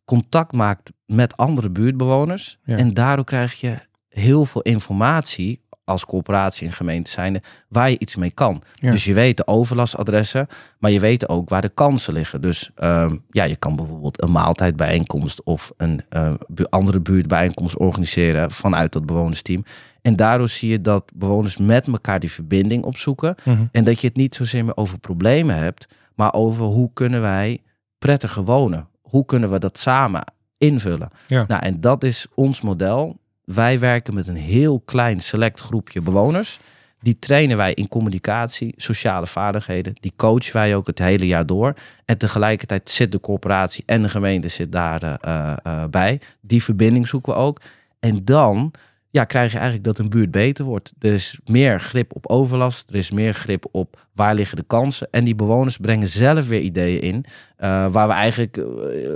contact 0.09 0.53
maakt 0.53 0.91
met 1.07 1.37
andere 1.37 1.71
buurtbewoners. 1.71 2.59
Ja. 2.65 2.77
En 2.77 2.95
daardoor 2.95 3.25
krijg 3.25 3.61
je 3.61 3.79
heel 4.09 4.45
veel 4.45 4.63
informatie 4.63 5.61
als 5.85 6.05
corporatie 6.05 6.67
en 6.67 6.73
gemeente 6.73 7.11
zijnde 7.11 7.43
waar 7.69 7.91
je 7.91 7.99
iets 7.99 8.17
mee 8.17 8.31
kan. 8.31 8.63
Ja. 8.75 8.91
Dus 8.91 9.05
je 9.05 9.15
weet 9.15 9.37
de 9.37 9.47
overlastadressen, 9.47 10.47
maar 10.79 10.91
je 10.91 11.01
weet 11.01 11.29
ook 11.29 11.49
waar 11.49 11.61
de 11.61 11.69
kansen 11.69 12.13
liggen. 12.13 12.41
Dus 12.41 12.71
ehm, 12.75 13.17
ja, 13.31 13.45
je 13.45 13.57
kan 13.57 13.77
bijvoorbeeld 13.77 14.23
een 14.23 14.31
maaltijdbijeenkomst 14.31 15.43
of 15.45 15.73
een 15.77 16.01
eh, 16.09 16.35
andere 16.69 17.01
buurtbijeenkomst 17.01 17.79
organiseren 17.79 18.51
vanuit 18.51 18.93
dat 18.93 19.07
bewonersteam. 19.07 19.65
En 20.03 20.17
daardoor 20.17 20.49
zie 20.49 20.71
je 20.71 20.81
dat 20.81 21.05
bewoners 21.15 21.57
met 21.57 21.87
elkaar 21.87 22.21
die 22.21 22.33
verbinding 22.33 22.85
opzoeken. 22.85 23.35
Mhm. 23.45 23.65
En 23.73 23.85
dat 23.85 24.01
je 24.01 24.07
het 24.07 24.17
niet 24.17 24.35
zozeer 24.35 24.65
meer 24.65 24.77
over 24.77 24.99
problemen 24.99 25.57
hebt, 25.57 25.87
maar 26.15 26.33
over 26.33 26.65
hoe 26.65 26.91
kunnen 26.93 27.21
wij 27.21 27.63
prettiger 27.99 28.45
wonen? 28.45 28.88
Hoe 29.09 29.25
kunnen 29.25 29.51
we 29.51 29.59
dat 29.59 29.79
samen 29.79 30.33
invullen? 30.59 31.11
Ja. 31.27 31.45
Nou, 31.49 31.63
en 31.63 31.81
dat 31.81 32.05
is 32.05 32.27
ons 32.35 32.61
model. 32.61 33.17
Wij 33.45 33.79
werken 33.79 34.15
met 34.15 34.27
een 34.27 34.37
heel 34.37 34.81
klein 34.81 35.21
select 35.21 35.61
groepje 35.61 36.01
bewoners. 36.01 36.59
Die 37.01 37.19
trainen 37.19 37.57
wij 37.57 37.75
in 37.75 37.89
communicatie, 37.89 38.75
sociale 38.77 39.27
vaardigheden. 39.27 39.95
Die 40.01 40.13
coachen 40.17 40.53
wij 40.53 40.77
ook 40.77 40.87
het 40.87 40.99
hele 40.99 41.27
jaar 41.27 41.47
door. 41.47 41.75
En 42.05 42.19
tegelijkertijd 42.19 42.91
zit 42.91 43.13
de 43.13 43.21
corporatie 43.21 43.83
en 43.87 44.03
de 44.03 44.09
gemeente 44.09 44.49
zit 44.49 44.73
daar 44.73 45.03
eh, 45.03 45.53
eh, 45.63 45.85
bij. 45.91 46.21
Die 46.41 46.63
verbinding 46.63 47.09
zoeken 47.09 47.33
we 47.33 47.39
ook. 47.39 47.61
En 48.01 48.25
dan 48.25 48.73
ja, 49.11 49.25
krijg 49.25 49.53
je 49.53 49.57
eigenlijk 49.59 49.87
dat 49.87 49.99
een 49.99 50.11
buurt 50.11 50.31
beter 50.31 50.65
wordt. 50.65 50.93
Er 50.99 51.13
is 51.13 51.39
meer 51.45 51.81
grip 51.81 52.17
op 52.17 52.27
overlast, 52.27 52.91
er 52.91 52.97
is 52.97 53.11
meer 53.11 53.35
grip 53.35 53.69
op 53.71 54.07
waar 54.13 54.35
liggen 54.35 54.57
de 54.57 54.63
kansen. 54.63 55.09
En 55.11 55.25
die 55.25 55.35
bewoners 55.35 55.77
brengen 55.77 56.09
zelf 56.09 56.49
weer 56.49 56.61
ideeën 56.61 57.01
in, 57.01 57.25
eh, 57.57 57.93
waar 57.93 58.09
we 58.09 58.15
eigenlijk 58.15 58.57
eh, 58.57 58.65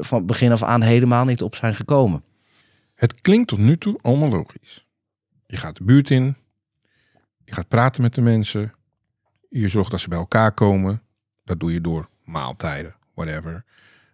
van 0.00 0.26
begin 0.26 0.52
af 0.52 0.62
aan 0.62 0.82
helemaal 0.82 1.24
niet 1.24 1.42
op 1.42 1.54
zijn 1.54 1.74
gekomen. 1.74 2.24
Het 2.94 3.20
klinkt 3.20 3.48
tot 3.48 3.58
nu 3.58 3.78
toe 3.78 3.98
allemaal 4.02 4.28
logisch. 4.28 4.86
Je 5.46 5.56
gaat 5.56 5.76
de 5.76 5.84
buurt 5.84 6.10
in, 6.10 6.36
je 7.44 7.54
gaat 7.54 7.68
praten 7.68 8.02
met 8.02 8.14
de 8.14 8.20
mensen, 8.20 8.72
je 9.48 9.68
zorgt 9.68 9.90
dat 9.90 10.00
ze 10.00 10.08
bij 10.08 10.18
elkaar 10.18 10.52
komen. 10.52 11.02
Dat 11.44 11.60
doe 11.60 11.72
je 11.72 11.80
door 11.80 12.08
maaltijden, 12.24 12.94
whatever. 13.14 13.64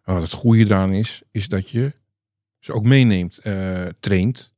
Maar 0.05 0.15
wat 0.15 0.25
het 0.25 0.33
goede 0.33 0.65
eraan 0.65 0.93
is, 0.93 1.23
is 1.31 1.49
dat 1.49 1.71
je 1.71 1.93
ze 2.59 2.73
ook 2.73 2.85
meeneemt, 2.85 3.39
eh, 3.39 3.87
traint. 4.01 4.55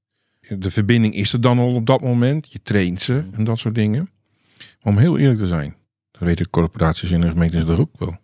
De 0.58 0.70
verbinding 0.70 1.14
is 1.14 1.32
er 1.32 1.40
dan 1.40 1.58
al 1.58 1.74
op 1.74 1.86
dat 1.86 2.00
moment. 2.00 2.52
Je 2.52 2.62
traint 2.62 3.02
ze 3.02 3.24
en 3.32 3.44
dat 3.44 3.58
soort 3.58 3.74
dingen. 3.74 4.10
Maar 4.58 4.92
om 4.92 4.98
heel 4.98 5.18
eerlijk 5.18 5.38
te 5.38 5.46
zijn, 5.46 5.76
dat 6.10 6.22
weten 6.22 6.50
corporaties 6.50 7.10
en 7.10 7.20
de 7.20 7.28
gemeentes 7.28 7.64
er 7.64 7.80
ook 7.80 7.98
wel. 7.98 8.16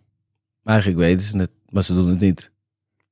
Eigenlijk 0.63 0.99
weten 0.99 1.21
ze 1.21 1.37
het, 1.37 1.51
maar 1.69 1.83
ze 1.83 1.93
doen 1.93 2.07
het 2.07 2.19
niet. 2.19 2.51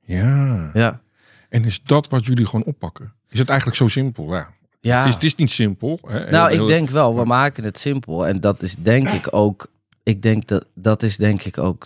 Ja. 0.01 0.69
Ja, 0.73 1.01
En 1.49 1.63
is 1.65 1.81
dat 1.83 2.09
wat 2.09 2.25
jullie 2.25 2.45
gewoon 2.45 2.65
oppakken? 2.65 3.13
Is 3.29 3.39
het 3.39 3.49
eigenlijk 3.49 3.77
zo 3.77 3.87
simpel? 3.87 4.33
Ja. 4.33 4.53
ja. 4.79 4.97
Het, 4.99 5.07
is, 5.07 5.13
het 5.13 5.23
is 5.23 5.35
niet 5.35 5.51
simpel. 5.51 5.99
Hè? 6.07 6.29
Nou, 6.29 6.51
Heel- 6.51 6.61
ik 6.61 6.67
denk 6.67 6.89
wel, 6.89 7.15
we 7.15 7.25
maken 7.25 7.63
het 7.63 7.77
simpel. 7.77 8.27
En 8.27 8.39
dat 8.41 8.61
is 8.61 8.75
denk 8.75 9.09
ik 9.19 9.27
ook. 9.29 9.73
Ik 10.05 10.21
denk 10.21 10.47
dat 10.47 10.65
dat 10.73 11.03
is 11.03 11.17
denk 11.17 11.41
ik 11.43 11.57
ook 11.57 11.85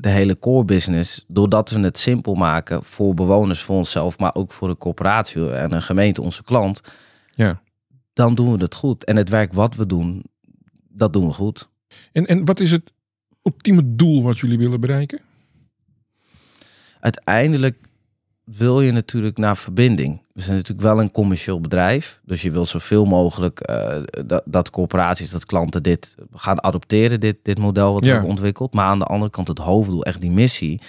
de- 0.00 0.08
hele 0.08 0.38
core 0.38 0.64
business. 0.64 1.24
Doordat 1.28 1.70
we 1.70 1.80
het 1.80 1.98
simpel 1.98 2.34
maken 2.34 2.84
voor 2.84 3.14
bewoners, 3.14 3.60
voor 3.62 3.76
onszelf, 3.76 4.18
maar 4.18 4.34
ook 4.34 4.52
voor 4.52 4.68
de 4.68 4.76
corporatie 4.76 5.50
en 5.50 5.72
een 5.72 5.82
gemeente, 5.82 6.22
onze 6.22 6.42
klant. 6.44 6.80
Ja. 7.30 7.62
Dan 8.12 8.34
doen 8.34 8.56
we 8.56 8.62
het 8.62 8.74
goed. 8.74 9.04
En 9.04 9.16
het 9.16 9.28
werk 9.28 9.52
wat 9.52 9.74
we 9.74 9.86
doen, 9.86 10.24
dat 10.88 11.12
doen 11.12 11.26
we 11.26 11.32
goed. 11.32 11.68
En, 12.12 12.26
en 12.26 12.44
wat 12.44 12.60
is 12.60 12.70
het 12.70 12.92
ultieme 13.42 13.94
doel 13.96 14.22
wat 14.22 14.38
jullie 14.38 14.58
willen 14.58 14.80
bereiken? 14.80 15.20
Uiteindelijk 17.00 17.76
wil 18.44 18.80
je 18.80 18.92
natuurlijk 18.92 19.38
naar 19.38 19.56
verbinding. 19.56 20.22
We 20.32 20.40
zijn 20.42 20.56
natuurlijk 20.56 20.86
wel 20.86 21.00
een 21.00 21.10
commercieel 21.10 21.60
bedrijf. 21.60 22.20
Dus 22.24 22.42
je 22.42 22.50
wil 22.50 22.66
zoveel 22.66 23.04
mogelijk 23.04 23.60
eh, 23.60 23.96
dat, 24.26 24.42
dat 24.46 24.70
corporaties, 24.70 25.30
dat 25.30 25.46
klanten 25.46 25.82
dit 25.82 26.14
gaan 26.32 26.62
adopteren, 26.64 27.20
dit, 27.20 27.36
dit 27.42 27.58
model 27.58 27.92
wat 27.92 28.00
we 28.00 28.06
Ja. 28.06 28.12
hebben 28.12 28.30
ontwikkeld. 28.30 28.74
Maar 28.74 28.86
aan 28.86 28.98
de 28.98 29.04
andere 29.04 29.30
kant 29.30 29.48
het 29.48 29.58
hoofddoel, 29.58 30.04
echt 30.04 30.20
die 30.20 30.30
missie, 30.30 30.80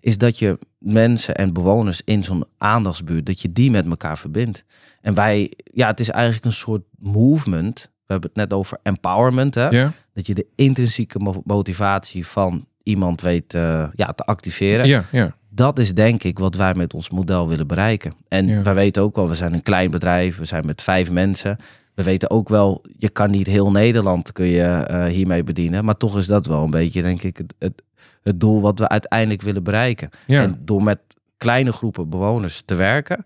is 0.00 0.18
dat 0.18 0.38
je 0.38 0.58
mensen 0.78 1.34
en 1.34 1.52
bewoners 1.52 2.00
in 2.04 2.24
zo'n 2.24 2.44
aandachtsbuurt, 2.58 3.26
dat 3.26 3.40
je 3.40 3.52
die 3.52 3.70
met 3.70 3.86
elkaar 3.86 4.18
verbindt. 4.18 4.64
En 5.00 5.14
wij, 5.14 5.52
ja, 5.64 5.86
het 5.86 6.00
is 6.00 6.10
eigenlijk 6.10 6.44
een 6.44 6.52
soort 6.52 6.82
movement. 6.98 7.90
We 8.06 8.12
hebben 8.12 8.30
het 8.34 8.38
net 8.48 8.58
over 8.58 8.78
empowerment, 8.82 9.54
hè? 9.54 9.68
Ja? 9.68 9.92
Dat 10.12 10.26
je 10.26 10.34
de 10.34 10.46
intrinsieke 10.54 11.18
mo- 11.18 11.42
motivatie 11.44 12.26
van 12.26 12.66
iemand 12.82 13.20
weet 13.20 13.54
eh, 13.54 13.88
ja, 13.92 14.12
te 14.12 14.24
activeren 14.24 14.86
Ja, 14.86 15.04
ja. 15.12 15.36
Dat 15.54 15.78
is 15.78 15.94
denk 15.94 16.22
ik 16.22 16.38
wat 16.38 16.54
wij 16.54 16.74
met 16.74 16.94
ons 16.94 17.10
model 17.10 17.48
willen 17.48 17.66
bereiken. 17.66 18.14
En 18.28 18.46
Ja. 18.48 18.62
wij 18.62 18.74
weten 18.74 19.02
ook 19.02 19.16
wel, 19.16 19.28
we 19.28 19.34
zijn 19.34 19.52
een 19.52 19.62
klein 19.62 19.90
bedrijf, 19.90 20.36
we 20.36 20.44
zijn 20.44 20.66
met 20.66 20.82
vijf 20.82 21.10
mensen. 21.10 21.56
We 21.94 22.02
weten 22.02 22.30
ook 22.30 22.48
wel, 22.48 22.84
je 22.98 23.08
kan 23.08 23.30
niet 23.30 23.46
heel 23.46 23.70
Nederland 23.70 24.32
kun 24.32 24.46
je 24.46 24.62
eh, 24.62 25.04
hiermee 25.04 25.42
bedienen. 25.44 25.84
Maar 25.84 25.96
toch 25.96 26.18
is 26.18 26.26
dat 26.26 26.46
wel 26.46 26.64
een 26.64 26.70
beetje, 26.70 27.02
denk 27.02 27.22
ik, 27.22 27.36
het, 27.36 27.54
het, 27.58 27.82
het 28.22 28.40
doel 28.40 28.60
wat 28.60 28.78
we 28.78 28.88
uiteindelijk 28.88 29.42
willen 29.42 29.62
bereiken. 29.62 30.08
ja. 30.26 30.42
En 30.42 30.58
door 30.64 30.82
met 30.82 30.98
kleine 31.36 31.72
groepen 31.72 32.08
bewoners 32.08 32.62
te 32.64 32.74
werken, 32.74 33.22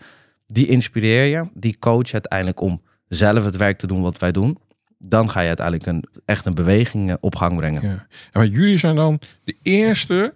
die 0.46 0.66
inspireer 0.66 1.24
je, 1.24 1.48
die 1.54 1.76
coach 1.78 2.06
je 2.06 2.12
uiteindelijk 2.12 2.60
om 2.60 2.82
zelf 3.08 3.44
het 3.44 3.56
werk 3.56 3.78
te 3.78 3.86
doen 3.86 4.02
wat 4.02 4.18
wij 4.18 4.32
doen. 4.32 4.58
Dan 4.98 5.30
ga 5.30 5.40
je 5.40 5.46
uiteindelijk 5.46 5.86
een, 5.86 6.04
echt 6.24 6.46
een 6.46 6.54
beweging 6.54 7.10
eh, 7.10 7.16
op 7.20 7.36
gang 7.36 7.56
brengen. 7.56 7.82
Ja. 7.82 7.88
En 7.88 8.06
maar 8.32 8.46
jullie 8.46 8.78
zijn 8.78 8.94
dan 8.94 9.20
de 9.44 9.56
eerste, 9.62 10.34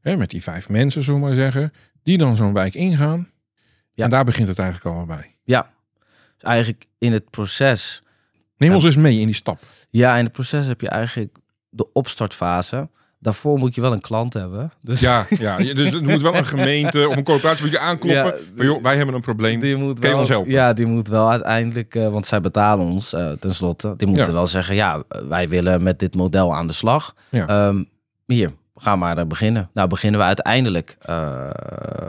hè, 0.00 0.16
met 0.16 0.30
die 0.30 0.42
vijf 0.42 0.68
mensen, 0.68 1.02
zullen 1.02 1.20
we 1.20 1.26
maar 1.26 1.34
zeggen, 1.34 1.72
die 2.02 2.18
dan 2.18 2.36
zo'n 2.36 2.52
wijk 2.52 2.74
ingaan. 2.74 3.28
Ja. 3.92 4.04
En 4.04 4.10
daar 4.10 4.24
begint 4.24 4.48
het 4.48 4.58
eigenlijk 4.58 4.96
al 4.96 5.04
bij. 5.06 5.36
Ja, 5.42 5.70
dus 6.34 6.42
eigenlijk 6.42 6.86
in 6.98 7.12
het 7.12 7.30
proces 7.30 8.02
Neem 8.56 8.74
ons 8.74 8.84
eens 8.84 8.96
mee 8.96 9.18
in 9.20 9.26
die 9.26 9.34
stap. 9.34 9.58
Ja, 9.90 10.16
in 10.16 10.24
het 10.24 10.32
proces 10.32 10.66
heb 10.66 10.80
je 10.80 10.88
eigenlijk 10.88 11.36
de 11.68 11.92
opstartfase. 11.92 12.88
Daarvoor 13.18 13.58
moet 13.58 13.74
je 13.74 13.80
wel 13.80 13.92
een 13.92 14.00
klant 14.00 14.32
hebben. 14.34 14.72
Dus 14.80 15.00
Ja, 15.00 15.26
ja. 15.38 15.56
dus 15.74 15.92
er 15.92 16.02
moet 16.02 16.22
wel 16.22 16.34
een 16.34 16.44
gemeente 16.46 17.08
of 17.08 17.16
een 17.16 17.24
corporatie 17.24 17.62
moet 17.62 17.72
je 17.72 17.78
aankloppen. 17.78 18.24
Ja. 18.24 18.38
van, 18.56 18.66
joh, 18.66 18.82
wij 18.82 18.96
hebben 18.96 19.14
een 19.14 19.20
probleem. 19.20 19.60
die 19.60 19.76
moet 19.76 19.98
wel, 19.98 20.18
ons 20.18 20.28
helpen? 20.28 20.50
Ja, 20.52 20.72
die 20.72 20.86
moet 20.86 21.08
wel 21.08 21.30
uiteindelijk, 21.30 21.94
eh, 21.94 22.08
want 22.08 22.26
zij 22.26 22.40
betalen 22.40 22.86
ons 22.86 23.12
eh 23.12 23.32
tenslotte. 23.32 23.94
Die 23.96 24.06
moeten 24.06 24.26
Ja. 24.26 24.32
wel 24.32 24.46
zeggen, 24.46 24.74
ja, 24.74 25.02
wij 25.28 25.48
willen 25.48 25.82
met 25.82 25.98
dit 25.98 26.14
model 26.14 26.54
aan 26.54 26.66
de 26.66 26.72
slag. 26.72 27.14
Ja. 27.30 27.46
Ehm, 27.46 27.82
hier, 28.26 28.52
ga 28.80 28.96
maar 28.96 29.26
beginnen. 29.26 29.70
Nou, 29.74 29.88
beginnen 29.88 30.20
we 30.20 30.26
uiteindelijk 30.26 30.96
eh, 31.00 31.50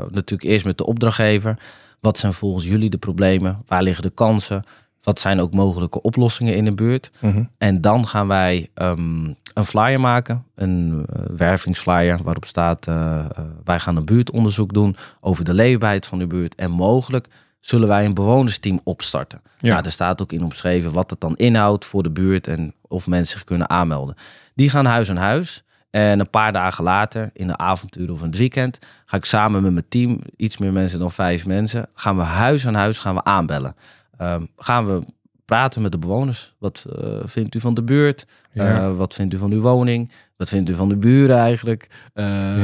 natuurlijk 0.09 0.43
eerst 0.43 0.65
met 0.65 0.77
de 0.77 0.85
opdrachtgever. 0.85 1.59
Wat 1.99 2.17
zijn 2.17 2.33
volgens 2.33 2.67
jullie 2.67 2.89
de 2.89 2.97
problemen? 2.97 3.63
Waar 3.67 3.83
liggen 3.83 4.03
de 4.03 4.09
kansen? 4.09 4.63
Wat 5.03 5.19
zijn 5.19 5.39
ook 5.39 5.53
mogelijke 5.53 6.01
oplossingen 6.01 6.55
in 6.55 6.65
de 6.65 6.73
buurt? 6.73 7.11
Mhm. 7.19 7.43
En 7.57 7.81
dan 7.81 8.07
gaan 8.07 8.27
wij 8.27 8.69
ehm, 8.73 9.25
een 9.53 9.65
flyer 9.65 9.99
maken, 9.99 10.45
een 10.55 11.05
eh, 11.09 11.21
wervingsflyer 11.37 12.19
waarop 12.23 12.45
staat: 12.45 12.87
eh, 12.87 13.25
wij 13.63 13.79
gaan 13.79 13.95
een 13.95 14.05
buurtonderzoek 14.05 14.73
doen 14.73 14.95
over 15.19 15.43
de 15.43 15.53
leefbaarheid 15.53 16.05
van 16.05 16.19
de 16.19 16.27
buurt 16.27 16.55
en 16.55 16.71
mogelijk 16.71 17.27
zullen 17.59 17.87
wij 17.87 18.05
een 18.05 18.13
bewonersteam 18.13 18.79
opstarten. 18.83 19.41
Ja. 19.59 19.75
Ja. 19.75 19.83
er 19.83 19.91
staat 19.91 20.21
ook 20.21 20.31
in 20.31 20.43
omschreven 20.43 20.91
wat 20.91 21.09
het 21.09 21.19
dan 21.19 21.35
inhoudt 21.35 21.85
voor 21.85 22.03
de 22.03 22.11
buurt 22.11 22.47
en 22.47 22.73
of 22.87 23.07
mensen 23.07 23.37
zich 23.37 23.43
kunnen 23.43 23.69
aanmelden. 23.69 24.15
Die 24.55 24.69
gaan 24.69 24.85
huis 24.85 25.09
aan 25.09 25.17
huis. 25.17 25.63
En 25.91 26.19
een 26.19 26.29
paar 26.29 26.51
dagen 26.51 26.83
later, 26.83 27.29
in 27.33 27.47
de 27.47 27.57
avontuur 27.57 28.11
of 28.11 28.21
een 28.21 28.31
weekend, 28.31 28.79
ga 29.05 29.17
ik 29.17 29.25
samen 29.25 29.61
met 29.61 29.71
mijn 29.73 29.87
team, 29.89 30.21
iets 30.35 30.57
meer 30.57 30.71
mensen 30.71 30.99
dan 30.99 31.11
vijf 31.11 31.45
mensen, 31.45 31.87
gaan 31.93 32.17
we 32.17 32.23
huis 32.23 32.67
aan 32.67 32.75
huis 32.75 32.99
gaan 32.99 33.15
we 33.15 33.23
aanbellen. 33.23 33.75
Ehm, 34.17 34.45
gaan 34.57 34.85
we 34.85 35.03
praten 35.45 35.81
met 35.81 35.91
de 35.91 35.97
bewoners. 35.97 36.53
Wat 36.59 36.85
eh, 36.97 37.19
vindt 37.23 37.55
u 37.55 37.59
van 37.59 37.73
de 37.73 37.83
buurt? 37.83 38.25
Ja. 38.51 38.75
Eh, 38.75 38.95
wat 38.95 39.13
vindt 39.13 39.33
u 39.33 39.37
van 39.37 39.51
uw 39.51 39.61
woning? 39.61 40.11
Wat 40.37 40.49
vindt 40.49 40.69
u 40.69 40.73
van 40.73 40.89
de 40.89 40.97
buren 40.97 41.37
eigenlijk? 41.37 41.89
Ja, 42.13 42.55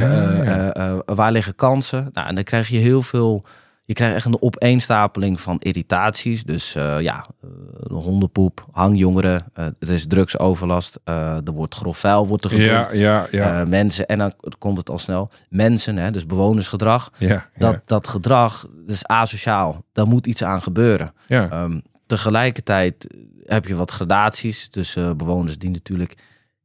ja. 0.43 0.74
eh, 0.74 0.98
waar 1.05 1.31
liggen 1.31 1.55
kansen? 1.55 2.10
Nou, 2.13 2.27
en 2.27 2.36
dan 2.36 2.43
krijg 2.43 2.67
je 2.67 2.77
heel 2.77 3.01
veel. 3.01 3.46
Je 3.88 3.94
krijgt 3.94 4.15
echt 4.15 4.25
een 4.25 4.41
opeenstapeling 4.41 5.41
van 5.41 5.58
irritaties. 5.60 6.44
Dus 6.44 6.75
eh, 6.75 7.00
ja, 7.00 7.25
eh, 7.41 7.50
hondenpoep, 7.89 8.65
hangjongeren, 8.72 9.46
eh, 9.53 9.65
er 9.79 9.89
is 9.89 10.08
drugsoverlast, 10.08 11.00
eh, 11.03 11.48
er 11.48 11.51
wordt 11.51 11.75
grof 11.75 11.98
vuil 11.98 12.27
wordt 12.27 12.44
er. 12.44 12.62
Ja, 12.62 12.88
ja, 12.91 13.27
ja. 13.32 13.65
Mensen, 13.65 14.08
en 14.08 14.17
dan 14.17 14.34
komt 14.58 14.77
het 14.77 14.89
al 14.89 15.00
snel. 15.00 15.29
Mensen, 15.50 15.98
hè, 15.98 16.12
dus 16.12 16.25
bewonersgedrag. 16.25 17.12
ja, 17.17 17.50
Dat, 17.58 17.82
dat 17.86 18.08
gedrag 18.08 18.67
dat 18.86 18.96
is 18.96 19.06
asociaal. 19.06 19.84
Daar 19.91 20.08
moet 20.08 20.27
iets 20.27 20.44
aan 20.44 20.62
gebeuren. 20.62 21.13
ja. 21.27 21.50
Ehm, 21.50 21.79
tegelijkertijd 22.06 23.08
heb 23.46 23.65
je 23.65 23.75
wat 23.75 23.91
gradaties 23.91 24.70
tussen 24.70 25.17
bewoners 25.17 25.58
die 25.58 25.70
natuurlijk 25.70 26.15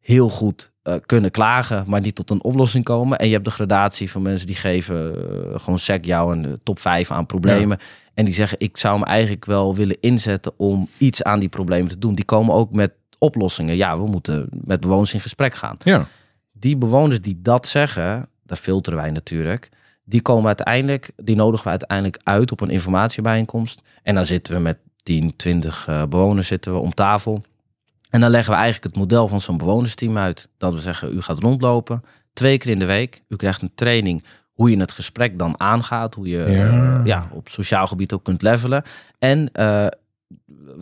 heel 0.03 0.29
goed 0.29 0.73
eh, 0.83 0.95
kunnen 1.07 1.31
klagen, 1.31 1.85
maar 1.87 2.01
niet 2.01 2.15
tot 2.15 2.31
een 2.31 2.45
oplossing 2.45 2.85
komen. 2.85 3.19
En 3.19 3.27
je 3.27 3.33
hebt 3.33 3.45
de 3.45 3.51
gradatie 3.51 4.11
van 4.11 4.23
mensen 4.23 4.47
die 4.47 4.57
geven 4.57 5.15
eh, 5.15 5.61
gewoon 5.61 5.79
sec 5.79 6.05
jou 6.05 6.37
een 6.37 6.45
eh, 6.45 6.53
top 6.63 6.79
5 6.79 7.11
aan 7.11 7.27
problemen. 7.27 7.79
En 8.15 8.25
die 8.25 8.35
zeggen, 8.35 8.61
ik 8.61 8.77
zou 8.77 8.99
me 8.99 9.05
eigenlijk 9.05 9.45
wel 9.45 9.75
willen 9.75 9.97
inzetten 10.01 10.53
om 10.57 10.89
iets 10.99 11.23
aan 11.23 11.41
die 11.41 11.49
problemen 11.49 11.89
te 11.89 11.99
doen. 11.99 12.15
Die 12.15 12.25
komen 12.25 12.55
ook 12.55 12.73
met 12.73 12.93
oplossingen. 13.19 13.77
Ja, 13.77 13.97
we 13.97 14.07
moeten 14.07 14.49
met 14.51 14.81
bewoners 14.81 15.15
in 15.15 15.21
gesprek 15.21 15.55
gaan 15.55 15.77
ja. 15.83 16.07
die 16.53 16.77
bewoners 16.77 17.21
die 17.21 17.39
dat 17.43 17.67
zeggen, 17.67 18.29
daar 18.43 18.57
filteren 18.57 18.99
wij 18.99 19.11
natuurlijk. 19.11 19.69
Die 20.05 20.23
komen 20.23 20.47
uiteindelijk, 20.47 21.11
die 21.17 21.37
nodigen 21.37 21.65
we 21.65 21.71
uiteindelijk 21.71 22.21
uit 22.23 22.53
op 22.53 22.61
een 22.61 22.71
informatiebijeenkomst. 22.71 23.83
En 24.03 24.15
dan 24.15 24.27
zitten 24.27 24.55
we 24.55 24.61
met 24.61 24.79
10, 25.03 25.37
20 25.37 25.87
eh, 25.89 26.03
bewoners 26.07 26.47
zitten 26.47 26.73
we 26.73 26.79
om 26.79 26.95
tafel. 26.95 27.43
En 28.13 28.21
dan 28.21 28.31
leggen 28.31 28.53
we 28.53 28.59
eigenlijk 28.61 28.95
het 28.95 29.03
model 29.03 29.29
van 29.29 29.41
zo'n 29.41 29.57
bewonersteam 29.57 30.19
uit. 30.19 30.49
Dat 30.59 30.73
we 30.75 30.81
zeggen, 30.81 31.15
u 31.15 31.21
gaat 31.23 31.39
rondlopen 31.39 32.03
twee 32.33 32.59
keer 32.59 32.71
in 32.71 32.79
de 32.79 32.85
week. 32.87 33.23
U 33.29 33.37
krijgt 33.37 33.63
een 33.63 33.73
training 33.75 34.25
hoe 34.53 34.71
je 34.71 34.79
het 34.79 34.93
gesprek 34.93 35.39
dan 35.39 35.61
aangaat. 35.61 36.15
Hoe 36.15 36.29
je 36.29 36.39
Ja. 36.39 36.99
eh, 36.99 37.01
ja, 37.05 37.29
op 37.33 37.49
sociaal 37.49 37.87
gebied 37.87 38.13
ook 38.13 38.25
kunt 38.25 38.43
levelen. 38.43 38.83
En 39.19 39.49
eh, 39.53 39.87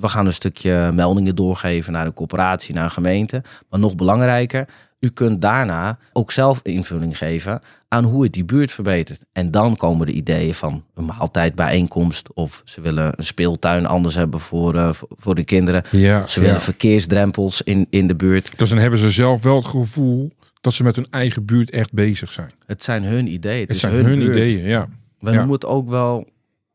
we 0.00 0.08
gaan 0.08 0.26
een 0.26 0.32
stukje 0.32 0.90
meldingen 0.94 1.37
doorgeven 1.37 1.92
naar 1.92 2.06
een 2.06 2.12
corporatie, 2.12 2.75
naar 2.75 2.84
een 2.84 2.90
gemeente. 2.90 3.42
Maar 3.68 3.80
nog 3.80 3.94
belangrijker, 3.94 4.68
u 5.00 5.09
kunt 5.09 5.40
daarna 5.42 5.99
ook 6.12 6.33
zelf 6.33 6.61
invulling 6.62 7.19
geven 7.19 7.61
aan 7.88 8.04
hoe 8.04 8.23
het 8.23 8.33
die 8.33 8.45
buurt 8.45 8.73
verbetert. 8.73 9.25
En 9.33 9.50
dan 9.50 9.76
komen 9.76 10.07
de 10.07 10.12
ideeën 10.12 10.54
van 10.54 10.85
een 10.95 11.04
maaltijdbijeenkomst. 11.04 12.33
Of 12.35 12.62
ze 12.64 12.80
willen 12.80 13.12
een 13.19 13.25
speeltuin 13.25 13.87
anders 13.87 14.14
hebben 14.14 14.40
voor, 14.40 14.75
eh, 14.75 14.90
voor- 14.92 15.35
de 15.35 15.45
kinderen. 15.45 15.83
ja, 15.90 16.26
Ze 16.26 16.40
willen 16.40 16.54
ja. 16.54 16.61
verkeersdrempels 16.61 17.62
in, 17.62 17.87
in 17.90 18.07
de 18.07 18.16
buurt. 18.16 18.52
Dus 18.59 18.69
dan 18.69 18.78
hebben 18.78 18.99
ze 18.99 19.11
zelf 19.11 19.42
wel 19.42 19.57
het 19.57 19.64
gevoel 19.66 20.33
dat 20.61 20.73
ze 20.73 20.83
met 20.83 20.97
hun 20.97 21.07
eigen 21.11 21.45
buurt 21.45 21.71
echt 21.71 21.92
bezig 21.92 22.33
zijn. 22.33 22.50
Het 22.66 22.83
zijn 22.83 23.04
hun 23.04 23.26
ideeën. 23.26 23.59
Het, 23.61 23.66
Het 23.69 23.76
is 23.76 23.80
zijn 23.80 23.95
hun, 24.04 24.21
ideeën, 24.23 24.64
ja. 24.64 24.88
We 25.19 25.30
Ja. 25.30 25.49
het 25.49 25.66
ook 25.66 25.88
wel 25.88 26.28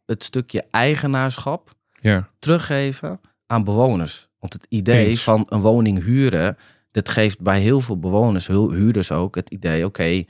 het 0.05 0.23
stukje 0.23 0.63
eigenaarschap. 0.71 1.73
Ja. 2.01 2.29
teruggeven 2.39 3.19
aan 3.47 3.63
bewoners. 3.63 4.27
Want 4.39 4.53
het 4.53 4.65
idee 4.69 5.05
Eens. 5.07 5.23
van 5.23 5.45
een 5.49 5.61
woning 5.61 6.03
huren, 6.03 6.57
dat 6.95 7.09
geeft 7.09 7.39
bij 7.39 7.59
heel 7.59 7.81
veel 7.81 7.99
bewoners, 7.99 8.47
huurders 8.47 9.11
ook, 9.11 9.35
het 9.35 9.49
idee, 9.49 9.85
oké, 9.85 10.03
eh, 10.03 10.23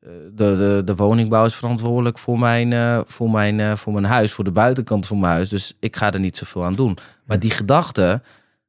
de, 0.00 0.56
de, 0.56 0.82
de 0.84 0.94
woningbouw 0.94 1.44
is 1.44 1.54
verantwoordelijk 1.54 2.18
voor 2.18 2.38
mijn, 2.38 2.72
eh, 2.72 3.00
voor, 3.06 3.30
mijn, 3.30 3.60
eh, 3.60 3.74
voor 3.74 3.92
mijn 3.92 4.04
huis, 4.04 4.32
voor 4.32 4.44
de 4.44 4.50
buitenkant 4.50 5.06
van 5.06 5.20
mijn 5.20 5.32
huis. 5.32 5.48
Dus 5.48 5.76
ik 5.80 5.96
ga 5.96 6.12
er 6.12 6.20
niet 6.20 6.36
zoveel 6.36 6.64
aan 6.64 6.74
doen. 6.74 6.98
Maar 7.24 7.38
die 7.38 7.50
gedachte, 7.50 8.22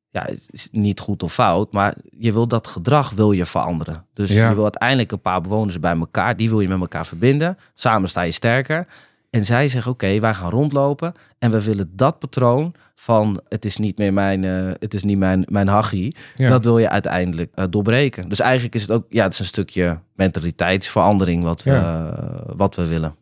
ja, 0.09 0.27
is 0.51 0.69
niet 0.71 0.99
goed 0.99 1.23
of 1.23 1.33
fout, 1.33 1.71
maar 1.71 1.95
je 2.09 2.31
wil 2.33 2.47
dat 2.47 2.67
gedrag 2.67 3.11
wil 3.11 3.31
je 3.31 3.45
veranderen. 3.45 4.05
Dus 4.13 4.33
Ja. 4.33 4.49
je 4.49 4.55
wil 4.55 4.63
uiteindelijk 4.63 5.11
een 5.11 5.21
paar 5.21 5.41
bewoners 5.41 5.79
bij 5.79 5.97
elkaar, 5.97 6.37
die 6.37 6.49
wil 6.49 6.59
je 6.61 6.67
met 6.67 6.79
elkaar 6.79 7.05
verbinden. 7.05 7.57
Samen 7.73 8.09
sta 8.09 8.21
je 8.21 8.31
sterker. 8.31 8.87
En 9.31 9.45
zij 9.45 9.67
zeggen, 9.67 9.91
oké, 9.91 10.19
wij 10.19 10.33
gaan 10.33 10.49
rondlopen 10.49 11.13
en 11.39 11.51
we 11.51 11.63
willen 11.63 11.91
dat 11.95 12.19
patroon 12.19 12.73
van 12.95 13.41
het 13.49 13.65
is 13.65 13.77
niet 13.77 13.97
meer 13.97 14.13
mijn, 14.13 14.43
eh, 14.43 14.71
het 14.79 14.93
is 14.93 15.03
niet 15.03 15.17
mijn, 15.17 15.45
mijn 15.49 15.67
hachie, 15.67 16.15
Ja. 16.35 16.49
dat 16.49 16.63
wil 16.63 16.77
je 16.77 16.89
uiteindelijk 16.89 17.51
eh, 17.55 17.65
doorbreken. 17.69 18.29
Dus 18.29 18.39
eigenlijk 18.39 18.75
is 18.75 18.81
het 18.81 18.91
ook, 18.91 19.05
ja, 19.09 19.23
het 19.23 19.33
is 19.33 19.39
een 19.39 19.45
stukje 19.45 19.99
mentaliteitsverandering 20.15 21.43
wat 21.43 21.63
we, 21.63 21.71
eh, 21.71 22.55
wat 22.55 22.75
we 22.75 22.87
willen. 22.87 23.15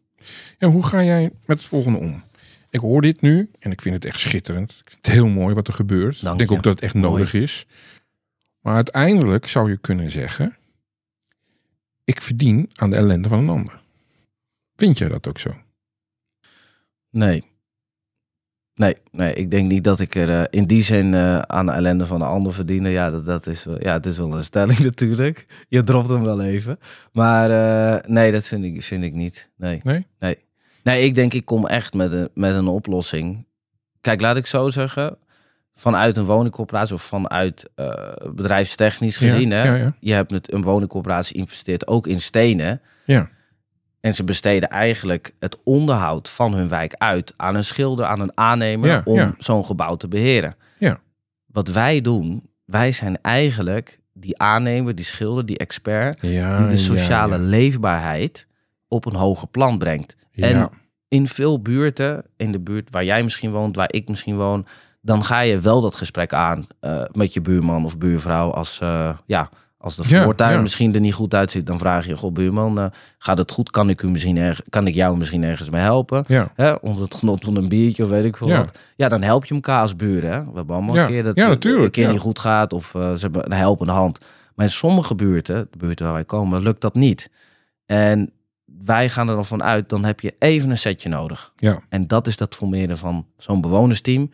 Ja, 0.58 0.68
hoe 0.68 0.84
ga 0.86 1.04
jij 1.04 1.32
met 1.46 1.58
het 1.58 1.66
volgende 1.66 1.98
om? 2.00 2.22
Ik 2.70 2.80
hoor 2.80 3.02
dit 3.02 3.22
nu 3.22 3.52
en 3.60 3.72
ik 3.72 3.82
vind 3.82 3.96
het 3.96 4.06
echt 4.06 4.20
schitterend. 4.20 4.72
Ik 4.72 4.90
vind 4.92 5.06
het 5.06 5.14
heel 5.16 5.28
mooi 5.28 5.56
wat 5.56 5.68
er 5.68 5.74
gebeurt. 5.74 6.22
Dank 6.22 6.34
ik 6.34 6.38
denk 6.38 6.50
je. 6.50 6.58
ook 6.58 6.64
dat 6.64 6.74
het 6.74 6.84
echt 6.84 6.94
Mooi. 6.94 7.08
nodig 7.12 7.34
is. 7.34 7.66
Maar 8.60 8.76
uiteindelijk 8.76 9.48
zou 9.48 9.70
je 9.70 9.78
kunnen 9.78 10.12
zeggen: 10.12 10.58
ik 12.04 12.22
verdien 12.22 12.70
aan 12.76 12.90
de 12.90 12.96
ellende 12.96 13.30
van 13.30 13.40
een 13.40 13.50
ander. 13.50 13.82
Vind 14.76 14.98
jij 14.98 15.08
dat 15.08 15.28
ook 15.28 15.38
zo? 15.40 15.56
Nee. 17.10 17.44
Nee, 18.76 18.96
nee, 19.12 19.34
ik 19.34 19.52
denk 19.52 19.70
niet 19.72 19.84
dat 19.84 20.00
ik 20.00 20.16
er 20.16 20.30
eh, 20.30 20.44
in 20.50 20.66
die 20.66 20.82
zin 20.82 21.14
eh, 21.14 21.40
aan 21.40 21.66
de 21.66 21.72
ellende 21.72 22.06
van 22.06 22.20
de 22.20 22.26
ander 22.26 22.54
verdiende. 22.54 22.90
Ja, 22.90 23.10
dat, 23.10 23.26
dat 23.26 23.48
is, 23.48 23.64
wel- 23.64 23.82
ja, 23.84 23.94
het 23.94 24.06
is 24.06 24.18
wel 24.18 24.36
een 24.36 24.44
stelling 24.44 24.80
natuurlijk. 24.90 25.46
Je 25.68 25.84
dropt 25.84 26.10
hem 26.10 26.24
wel 26.24 26.42
even. 26.42 26.80
Maar 27.12 27.50
eh, 27.50 28.10
nee, 28.10 28.32
dat 28.32 28.46
vind 28.48 28.64
ik, 28.66 28.84
vind 28.84 29.04
ik 29.04 29.14
niet. 29.14 29.50
Nee. 29.58 29.80
Nee? 29.84 30.08
Nee. 30.20 30.38
Nee, 30.84 31.04
ik 31.04 31.16
denk 31.16 31.34
ik 31.34 31.46
kom 31.46 31.66
echt 31.68 31.94
met 31.94 32.14
een, 32.14 32.30
met 32.34 32.56
een 32.56 32.68
oplossing. 32.68 33.46
Kijk, 34.02 34.22
laat 34.22 34.38
ik 34.38 34.46
zo 34.46 34.70
zeggen. 34.70 35.18
Vanuit 35.74 36.18
een 36.18 36.26
woningcorporatie 36.26 36.96
of 36.96 37.02
vanuit 37.02 37.70
bedrijfstechnisch 38.34 39.18
gezien. 39.18 39.50
Ja, 39.50 39.56
hè, 39.56 39.64
ja, 39.64 39.76
ja. 39.76 39.96
Je 40.00 40.14
hebt 40.14 40.32
het, 40.32 40.54
een 40.54 40.62
woningcorporatie 40.64 41.36
investeert 41.36 41.88
ook 41.88 42.08
in 42.08 42.22
stenen. 42.22 42.82
Ja. 43.06 43.30
En 44.02 44.16
ze 44.16 44.24
besteden 44.24 44.70
eigenlijk 44.70 45.34
het 45.40 45.58
onderhoud 45.64 46.30
van 46.30 46.54
hun 46.54 46.70
wijk 46.70 46.94
uit 46.98 47.34
aan 47.38 47.56
een 47.56 47.64
schilder, 47.64 48.06
aan 48.06 48.20
een 48.20 48.32
aannemer 48.38 48.90
Ja, 48.90 49.02
om 49.04 49.16
ja. 49.16 49.34
zo'n 49.38 49.66
gebouw 49.66 49.96
te 49.96 50.08
beheren. 50.08 50.56
Ja. 50.78 51.00
Wat 51.46 51.68
wij 51.68 52.02
doen, 52.02 52.50
wij 52.66 52.92
zijn 52.92 53.22
eigenlijk 53.22 54.00
die 54.14 54.40
aannemer, 54.40 54.96
die 54.96 55.06
schilder, 55.06 55.46
die 55.46 55.58
expert, 55.58 56.18
Ja, 56.22 56.58
die 56.58 56.68
de 56.68 56.78
sociale 56.78 57.40
leefbaarheid 57.40 58.48
op 58.88 59.06
een 59.06 59.16
hoger 59.16 59.48
plan 59.48 59.78
brengt. 59.78 60.16
En 60.32 60.70
in 61.08 61.28
veel 61.28 61.62
buurten, 61.62 62.26
in 62.38 62.52
de 62.52 62.60
buurt 62.60 62.90
waar 62.90 63.04
jij 63.04 63.24
misschien 63.24 63.52
woont, 63.52 63.76
waar 63.76 63.94
ik 63.94 64.08
misschien 64.08 64.36
woon, 64.36 64.66
dan 65.02 65.24
ga 65.24 65.40
je 65.40 65.60
wel 65.60 65.82
dat 65.82 65.96
gesprek 65.96 66.34
aan 66.34 66.68
eh, 66.80 67.04
met 67.12 67.34
je 67.34 67.42
buurman 67.42 67.86
of 67.86 67.98
buurvrouw 67.98 68.52
als, 68.52 68.80
eh, 68.80 69.18
ja, 69.26 69.50
als 69.82 69.96
de 69.96 70.04
voortuin 70.04 70.56
ja. 70.56 70.62
misschien 70.62 70.94
er 70.94 71.00
niet 71.00 71.14
goed 71.14 71.34
uitziet. 71.34 71.68
Dan 71.68 71.80
vraag 71.80 72.08
je, 72.08 72.18
goh 72.18 72.34
buurman, 72.34 72.80
eh, 72.80 72.86
gaat 73.18 73.38
het 73.38 73.52
goed? 73.52 73.72
Kan 73.72 73.90
ik, 73.90 74.02
u 74.02 74.10
misschien 74.10 74.38
erg, 74.38 74.62
kan 74.70 74.88
ik 74.88 74.96
jou 74.96 75.18
misschien 75.18 75.44
ergens 75.44 75.70
mee 75.70 75.82
helpen? 75.82 76.24
Ja. 76.28 76.52
Hè, 76.56 76.74
onder 76.74 77.04
het 77.04 77.16
genot 77.16 77.46
van 77.46 77.56
een 77.56 77.70
biertje 77.70 78.04
of 78.04 78.10
weet 78.10 78.26
ik 78.26 78.38
veel 78.38 78.48
Ja. 78.48 78.58
wat. 78.58 78.78
Ja, 78.96 79.10
dan 79.10 79.22
help 79.22 79.46
je 79.46 79.54
elkaar 79.54 79.82
als 79.82 79.96
buren. 79.96 80.32
Hè? 80.32 80.40
We 80.44 80.52
hebben 80.56 80.76
allemaal 80.76 80.98
een 80.98 81.08
keer 81.08 81.24
dat 81.24 81.36
het 81.38 81.66
een 81.66 81.92
keer 81.92 82.08
niet 82.12 82.20
goed 82.20 82.40
gaat 82.40 82.74
of 82.74 82.96
eh, 82.96 83.14
ze 83.14 83.20
hebben 83.20 83.46
een 83.46 83.58
helpende 83.58 83.92
hand. 83.92 84.20
Maar 84.56 84.66
in 84.66 84.72
sommige 84.72 85.16
buurten, 85.16 85.68
de 85.72 85.78
buurten 85.78 86.06
waar 86.06 86.14
wij 86.14 86.26
komen, 86.26 86.62
lukt 86.62 86.82
dat 86.82 86.96
niet. 86.96 87.30
En 87.86 88.32
wij 88.66 89.10
gaan 89.10 89.30
er 89.30 89.36
dan 89.36 89.46
van 89.46 89.64
uit, 89.64 89.90
dan 89.90 90.06
heb 90.06 90.20
je 90.20 90.36
even 90.40 90.70
een 90.70 90.78
setje 90.78 91.10
nodig. 91.10 91.52
Ja. 91.56 91.80
En 91.90 92.08
dat 92.08 92.28
is 92.28 92.38
dat 92.38 92.56
formeren 92.56 92.98
van 92.98 93.26
zo'n 93.38 93.62
bewonersteam. 93.62 94.32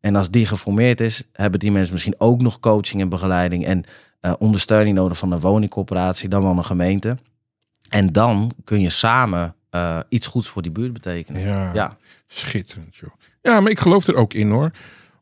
En 0.00 0.16
als 0.16 0.30
die 0.30 0.46
geformeerd 0.46 1.00
is, 1.00 1.22
hebben 1.32 1.60
die 1.60 1.72
mensen 1.72 1.92
misschien 1.92 2.14
ook 2.18 2.42
nog 2.42 2.60
coaching 2.60 3.02
en 3.02 3.08
begeleiding 3.08 3.66
en 3.66 3.84
eh, 4.24 4.32
ondersteuning 4.38 4.96
nodig 4.96 5.18
van 5.18 5.32
een 5.32 5.40
woningcorporatie, 5.40 6.28
dan 6.28 6.42
wel 6.42 6.56
een 6.56 6.64
gemeente. 6.64 7.18
En 7.88 8.12
dan 8.12 8.50
kun 8.64 8.80
je 8.80 8.90
samen 8.90 9.54
eh, 9.70 9.98
iets 10.08 10.26
goeds 10.26 10.48
voor 10.48 10.62
die 10.62 10.70
buurt 10.70 10.92
betekenen. 10.92 11.40
Ja. 11.40 11.72
Ja. 11.74 11.96
Schitterend, 12.26 12.96
joh. 12.96 13.10
Ja, 13.42 13.60
maar 13.60 13.70
ik 13.70 13.78
geloof 13.78 14.06
er 14.06 14.14
ook 14.14 14.34
in, 14.34 14.50
hoor. 14.50 14.70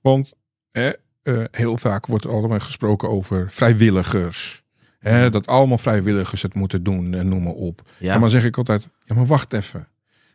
Want 0.00 0.32
hè, 0.70 0.92
eh, 1.22 1.44
heel 1.50 1.78
vaak 1.78 2.06
wordt 2.06 2.24
er 2.24 2.30
allemaal 2.30 2.60
gesproken 2.60 3.08
over 3.08 3.50
vrijwilligers. 3.50 4.62
Hè, 4.98 5.30
dat 5.30 5.46
allemaal 5.46 5.78
vrijwilligers 5.78 6.42
het 6.42 6.54
moeten 6.54 6.82
doen 6.82 7.14
en 7.14 7.28
noem 7.28 7.42
maar 7.42 7.52
op. 7.52 7.82
Ja. 7.98 8.14
En 8.14 8.20
dan 8.20 8.30
zeg 8.30 8.44
ik 8.44 8.56
altijd, 8.56 8.88
ja, 9.04 9.14
maar 9.14 9.26
wacht 9.26 9.52
even. 9.52 9.88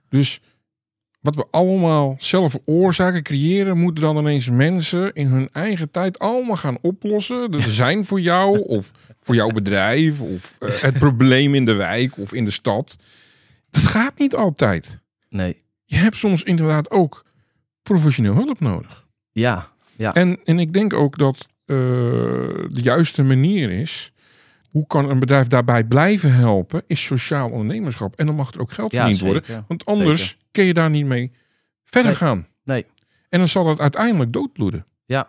Dus 0.10 0.42
wat 1.20 1.36
we 1.36 1.46
allemaal 1.52 2.16
zelf 2.20 2.52
veroorzaken, 2.52 3.24
creëren, 3.24 3.78
moeten 3.78 4.04
dan 4.04 4.18
ineens 4.18 4.50
mensen 4.50 5.14
in 5.14 5.28
hun 5.28 5.50
eigen 5.52 5.92
tijd 5.92 6.20
allemaal 6.20 6.56
gaan 6.56 6.78
oplossen. 6.82 7.52
Er 7.52 7.62
zijn 7.62 8.06
voor 8.06 8.22
jou 8.22 8.60
of 8.78 8.92
voor 9.20 9.36
jouw 9.36 9.50
bedrijf 9.50 10.22
of 10.22 10.56
eh, 10.60 10.70
het 10.90 11.00
probleem 11.00 11.56
in 11.56 11.66
de 11.66 11.74
wijk 11.74 12.18
of 12.18 12.34
in 12.34 12.46
de 12.46 12.52
stad. 12.52 12.98
Dat 13.70 13.84
gaat 13.84 14.20
niet 14.20 14.36
altijd. 14.36 15.00
Nee. 15.30 15.58
Je 15.86 15.96
hebt 15.96 16.18
soms 16.18 16.44
inderdaad 16.44 16.92
ook 16.92 17.26
professioneel 17.84 18.34
hulp 18.34 18.60
nodig. 18.60 19.06
Ja. 19.32 19.72
Ja. 19.96 20.14
En, 20.14 20.40
en 20.44 20.60
ik 20.60 20.74
denk 20.74 20.94
ook 20.94 21.18
dat 21.18 21.48
eh, 21.66 21.76
de 22.68 22.82
juiste 22.82 23.24
manier 23.24 23.72
is. 23.72 24.12
Hoe 24.78 24.88
kan 24.88 25.10
een 25.10 25.20
bedrijf 25.20 25.48
daarbij 25.48 25.84
blijven 25.84 26.34
helpen? 26.34 26.84
Is 26.88 27.06
sociaal 27.06 27.50
ondernemerschap. 27.50 28.16
En 28.16 28.26
dan 28.26 28.36
mag 28.36 28.54
er 28.54 28.62
ook 28.62 28.72
geld 28.72 28.92
Ja, 28.92 29.00
verdiend 29.00 29.20
worden. 29.22 29.66
Want 29.68 29.86
anders 29.86 30.38
kun 30.52 30.64
je 30.64 30.74
daar 30.74 30.90
niet 30.90 31.06
mee 31.06 31.32
verder 31.84 32.12
Nee. 32.12 32.20
gaan. 32.20 32.48
Nee. 32.64 32.86
En 33.30 33.40
dan 33.40 33.48
zal 33.48 33.68
het 33.68 33.80
uiteindelijk 33.80 34.34
doodbloeden. 34.34 34.86
Ja. 35.06 35.28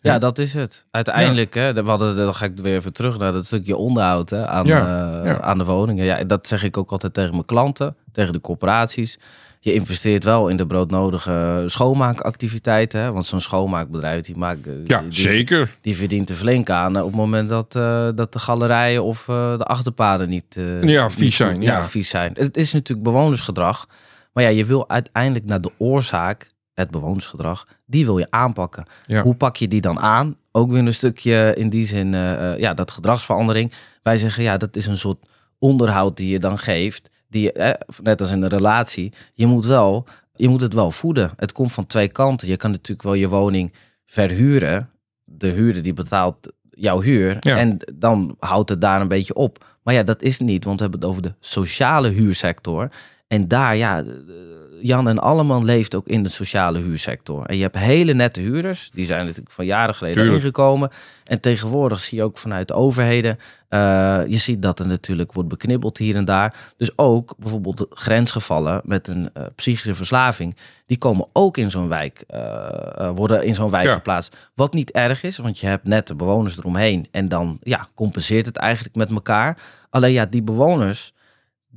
Ja. 0.00 0.12
Ja, 0.12 0.18
dat 0.18 0.38
is 0.38 0.54
het. 0.54 0.86
Uiteindelijk, 0.90 1.54
hè, 1.54 1.72
we 1.72 1.80
hadden, 1.82 2.16
dan 2.16 2.34
ga 2.34 2.44
ik 2.44 2.56
weer 2.56 2.74
even 2.74 2.92
terug 2.92 3.18
naar 3.18 3.32
dat 3.32 3.46
stukje 3.46 3.76
onderhoud 3.76 4.30
hè, 4.30 4.46
aan, 4.46 4.64
Ja, 4.66 4.78
ja. 5.24 5.40
aan 5.40 5.58
de 5.58 5.64
woningen. 5.64 6.04
Ja, 6.04 6.24
dat 6.24 6.46
zeg 6.46 6.62
ik 6.62 6.76
ook 6.76 6.90
altijd 6.90 7.14
tegen 7.14 7.30
mijn 7.32 7.44
klanten, 7.44 7.96
tegen 8.12 8.32
de 8.32 8.40
corporaties. 8.40 9.18
Je 9.66 9.74
investeert 9.74 10.24
wel 10.24 10.48
in 10.48 10.56
de 10.56 10.66
broodnodige 10.66 11.62
schoonmaakactiviteiten. 11.66 13.00
Hè, 13.00 13.12
want 13.12 13.26
zo'n 13.26 13.40
schoonmaakbedrijf, 13.40 14.22
die, 14.22 14.36
maakt, 14.36 14.68
Ja, 14.84 15.00
die, 15.00 15.12
zeker. 15.12 15.76
die 15.80 15.96
verdient 15.96 16.28
er 16.30 16.36
flink 16.36 16.70
aan 16.70 16.96
eh, 16.96 17.02
op 17.02 17.06
het 17.08 17.16
moment 17.16 17.48
dat, 17.48 17.76
eh, 17.76 18.08
dat 18.14 18.32
de 18.32 18.38
galerijen 18.38 19.02
of 19.04 19.28
eh, 19.28 19.58
de 19.58 19.64
achterpaden 19.64 20.28
niet, 20.28 20.56
eh, 20.56 20.82
Ja, 20.82 21.10
vies 21.10 21.36
zijn, 21.36 21.60
ja. 21.62 21.84
vies 21.84 22.08
zijn. 22.08 22.32
Het 22.34 22.56
is 22.56 22.72
natuurlijk 22.72 23.06
bewonersgedrag. 23.06 23.86
Maar 24.32 24.44
ja, 24.44 24.50
je 24.50 24.64
wil 24.64 24.88
uiteindelijk 24.88 25.44
naar 25.44 25.60
de 25.60 25.70
oorzaak, 25.78 26.52
het 26.74 26.90
bewonersgedrag, 26.90 27.66
die 27.86 28.04
wil 28.04 28.18
je 28.18 28.26
aanpakken. 28.30 28.84
Ja. 29.06 29.22
Hoe 29.22 29.34
pak 29.36 29.56
je 29.56 29.68
die 29.68 29.80
dan 29.80 29.98
aan? 29.98 30.36
Ook 30.52 30.70
weer 30.70 30.86
een 30.86 30.94
stukje 30.94 31.54
in 31.56 31.68
die 31.68 31.86
zin, 31.86 32.12
ja, 32.58 32.74
dat 32.74 32.90
gedragsverandering. 32.90 33.72
Wij 34.02 34.18
zeggen, 34.18 34.42
ja, 34.42 34.56
dat 34.56 34.76
is 34.76 34.86
een 34.86 34.96
soort 34.98 35.18
onderhoud 35.58 36.16
die 36.16 36.28
je 36.28 36.38
dan 36.38 36.58
geeft. 36.58 37.10
Die 37.28 37.52
eh, 37.52 37.80
net 38.02 38.20
als 38.20 38.30
in 38.30 38.42
een 38.42 38.48
relatie, 38.48 39.12
je 39.32 39.46
moet 39.46 39.64
wel, 39.64 40.06
je 40.34 40.48
moet 40.48 40.60
het 40.60 40.74
wel 40.74 40.90
voeden. 40.90 41.30
Het 41.36 41.52
komt 41.52 41.72
van 41.72 41.86
twee 41.86 42.08
kanten. 42.08 42.48
Je 42.48 42.56
kan 42.56 42.70
natuurlijk 42.70 43.02
wel 43.02 43.14
je 43.14 43.28
woning 43.28 43.72
verhuren. 44.06 44.90
De 45.24 45.48
huurder 45.48 45.82
die 45.82 45.92
betaalt 45.92 46.52
jouw 46.70 47.00
huur. 47.00 47.36
Ja. 47.40 47.56
En 47.56 47.78
dan 47.94 48.36
houdt 48.38 48.70
het 48.70 48.80
daar 48.80 49.00
een 49.00 49.08
beetje 49.08 49.34
op. 49.34 49.64
Maar 49.82 49.94
ja, 49.94 50.02
dat 50.02 50.22
is 50.22 50.38
niet, 50.38 50.64
want 50.64 50.76
we 50.76 50.82
hebben 50.82 51.00
het 51.00 51.10
over 51.10 51.22
de 51.22 51.34
sociale 51.40 52.08
huursector. 52.08 52.90
En 53.26 53.48
daar, 53.48 53.76
ja, 53.76 54.04
Jan 54.82 55.08
en 55.08 55.18
Alleman 55.18 55.64
leeft 55.64 55.94
ook 55.94 56.06
in 56.06 56.22
de 56.22 56.28
sociale 56.28 56.78
huursector. 56.78 57.44
En 57.46 57.56
je 57.56 57.62
hebt 57.62 57.78
hele 57.78 58.12
nette 58.12 58.40
huurders, 58.40 58.90
die 58.92 59.06
zijn 59.06 59.24
natuurlijk 59.24 59.50
van 59.54 59.64
jaren 59.66 59.94
geleden 59.94 60.22
Tuurlijk. 60.22 60.42
ingekomen. 60.42 60.90
En 61.24 61.40
tegenwoordig 61.40 62.00
zie 62.00 62.18
je 62.18 62.24
ook 62.24 62.38
vanuit 62.38 62.68
de 62.68 62.74
overheden, 62.74 63.38
eh, 63.68 63.78
je 64.28 64.38
ziet 64.38 64.62
dat 64.62 64.78
er 64.78 64.86
natuurlijk 64.86 65.32
wordt 65.32 65.48
beknibbeld 65.48 65.98
hier 65.98 66.16
en 66.16 66.24
daar. 66.24 66.54
Dus 66.76 66.90
ook 66.98 67.34
bijvoorbeeld 67.38 67.86
grensgevallen 67.90 68.80
met 68.84 69.08
een 69.08 69.30
eh, 69.32 69.42
psychische 69.54 69.94
verslaving, 69.94 70.56
die 70.86 70.98
komen 70.98 71.26
ook 71.32 71.56
in 71.56 71.70
zo'n 71.70 71.88
wijk, 71.88 72.24
eh, 72.26 73.10
worden 73.14 73.44
in 73.44 73.54
zo'n 73.54 73.70
wijk 73.70 73.86
Ja. 73.86 73.94
geplaatst. 73.94 74.50
Wat 74.54 74.72
niet 74.74 74.90
erg 74.90 75.22
is, 75.22 75.36
want 75.36 75.58
je 75.58 75.66
hebt 75.66 75.84
net 75.84 76.06
de 76.06 76.14
bewoners 76.14 76.58
eromheen 76.58 77.06
en 77.10 77.28
dan 77.28 77.58
ja, 77.62 77.86
compenseert 77.94 78.46
het 78.46 78.56
eigenlijk 78.56 78.94
met 78.94 79.10
elkaar. 79.10 79.58
Alleen 79.90 80.12
ja, 80.12 80.26
die 80.26 80.42
bewoners, 80.42 81.12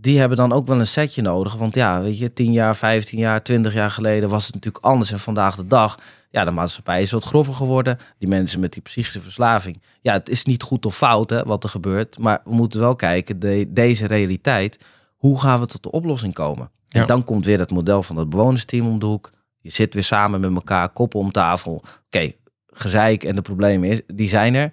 die 0.02 0.20
hebben 0.20 0.38
dan 0.38 0.52
ook 0.52 0.68
wel 0.68 0.80
een 0.80 0.88
setje 0.88 1.22
nodig. 1.22 1.56
Want 1.56 1.76
ja, 1.76 2.02
weet 2.02 2.18
je, 2.18 2.34
10 2.34 2.52
jaar, 2.52 2.76
15 2.76 3.20
jaar, 3.20 3.44
20 3.44 3.74
jaar 3.74 3.92
geleden 3.92 4.30
was 4.30 4.46
het 4.46 4.54
natuurlijk 4.54 4.84
anders. 4.86 5.12
En 5.12 5.20
vandaag 5.20 5.56
de 5.56 5.68
dag, 5.68 5.98
ja, 6.30 6.46
de 6.46 6.52
maatschappij 6.52 7.02
is 7.02 7.12
wat 7.12 7.24
grover 7.24 7.54
geworden. 7.54 7.98
Die 8.18 8.28
mensen 8.28 8.60
met 8.60 8.74
die 8.74 8.82
psychische 8.82 9.22
verslaving. 9.22 9.82
Ja, 10.02 10.14
het 10.14 10.30
is 10.30 10.46
niet 10.46 10.64
goed 10.64 10.86
of 10.86 10.96
fout 10.96 11.30
hè, 11.30 11.44
wat 11.44 11.64
er 11.64 11.70
gebeurt. 11.70 12.18
Maar 12.18 12.42
we 12.44 12.54
moeten 12.54 12.80
wel 12.80 12.96
kijken, 12.96 13.40
de, 13.40 13.66
deze 13.70 14.08
realiteit, 14.08 14.86
hoe 15.16 15.40
gaan 15.40 15.60
we 15.60 15.66
tot 15.66 15.84
de 15.84 15.92
oplossing 15.92 16.34
komen? 16.34 16.70
En 16.90 17.00
Ja. 17.00 17.06
dan 17.06 17.24
komt 17.24 17.46
weer 17.46 17.60
het 17.60 17.72
model 17.72 18.04
van 18.04 18.18
het 18.18 18.30
bewonersteam 18.30 18.88
om 18.88 19.00
de 19.00 19.06
hoek. 19.06 19.30
Je 19.62 19.72
zit 19.72 19.94
weer 19.94 20.04
samen 20.04 20.40
met 20.40 20.54
elkaar, 20.56 20.90
koppen 20.90 21.20
om 21.20 21.32
tafel. 21.32 21.84
Oké, 22.06 22.32
gezeik 22.68 23.24
en 23.24 23.36
de 23.36 23.42
problemen 23.42 23.90
is, 23.90 24.02
die 24.08 24.30
zijn 24.30 24.56
er. 24.56 24.72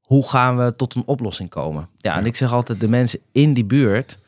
Hoe 0.00 0.28
gaan 0.28 0.56
we 0.56 0.76
tot 0.76 0.94
een 0.94 1.06
oplossing 1.06 1.48
komen? 1.48 1.88
Ja, 1.96 2.16
en 2.16 2.26
ik 2.26 2.36
zeg 2.36 2.52
altijd, 2.52 2.80
de 2.80 2.88
mensen 2.88 3.20
in 3.32 3.54
die 3.54 3.64
buurt 3.64 4.18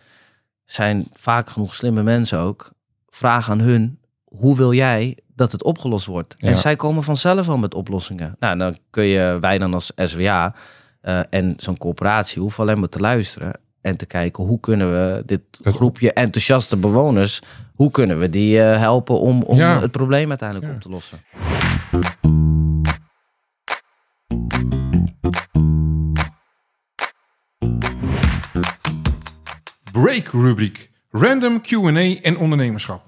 zijn 0.72 1.06
vaak 1.12 1.50
genoeg 1.50 1.74
slimme 1.74 2.02
mensen 2.02 2.38
ook. 2.38 2.70
Vraag 3.08 3.50
aan 3.50 3.60
hun, 3.60 3.98
hoe 4.24 4.56
wil 4.56 4.72
jij 4.72 5.18
dat 5.34 5.52
het 5.52 5.64
opgelost 5.64 6.06
wordt? 6.06 6.34
Ja. 6.38 6.48
En 6.48 6.58
zij 6.58 6.76
komen 6.76 7.02
vanzelf 7.02 7.48
al 7.48 7.58
met 7.58 7.74
oplossingen. 7.74 8.36
Nou, 8.38 8.58
dan 8.58 8.76
kun 8.90 9.04
je, 9.04 9.36
wij 9.40 9.58
dan 9.58 9.74
als 9.74 9.92
SWA 9.96 10.54
eh, 11.00 11.20
en 11.30 11.54
zo'n 11.56 11.76
corporatie 11.78 12.40
hoeven 12.42 12.62
alleen 12.62 12.78
maar 12.78 12.88
te 12.88 12.98
luisteren 13.00 13.60
en 13.80 13.96
te 13.96 14.06
kijken 14.06 14.44
hoe 14.44 14.60
kunnen 14.60 14.90
we 14.92 15.22
dit 15.26 15.40
groepje 15.62 16.12
enthousiaste 16.12 16.76
bewoners, 16.76 17.40
hoe 17.74 17.90
kunnen 17.90 18.18
we 18.18 18.30
die 18.30 18.62
eh, 18.62 18.78
helpen 18.78 19.20
om, 19.20 19.42
om 19.42 19.56
Ja. 19.56 19.80
het 19.80 19.90
probleem 19.90 20.28
uiteindelijk 20.28 20.68
Ja. 20.68 20.74
op 20.74 20.80
te 20.82 20.88
lossen? 20.88 21.18
Break 30.10 30.28
rubriek. 30.28 30.90
Random 31.10 31.60
Q&A 31.60 32.20
en 32.22 32.36
ondernemerschap. 32.36 33.06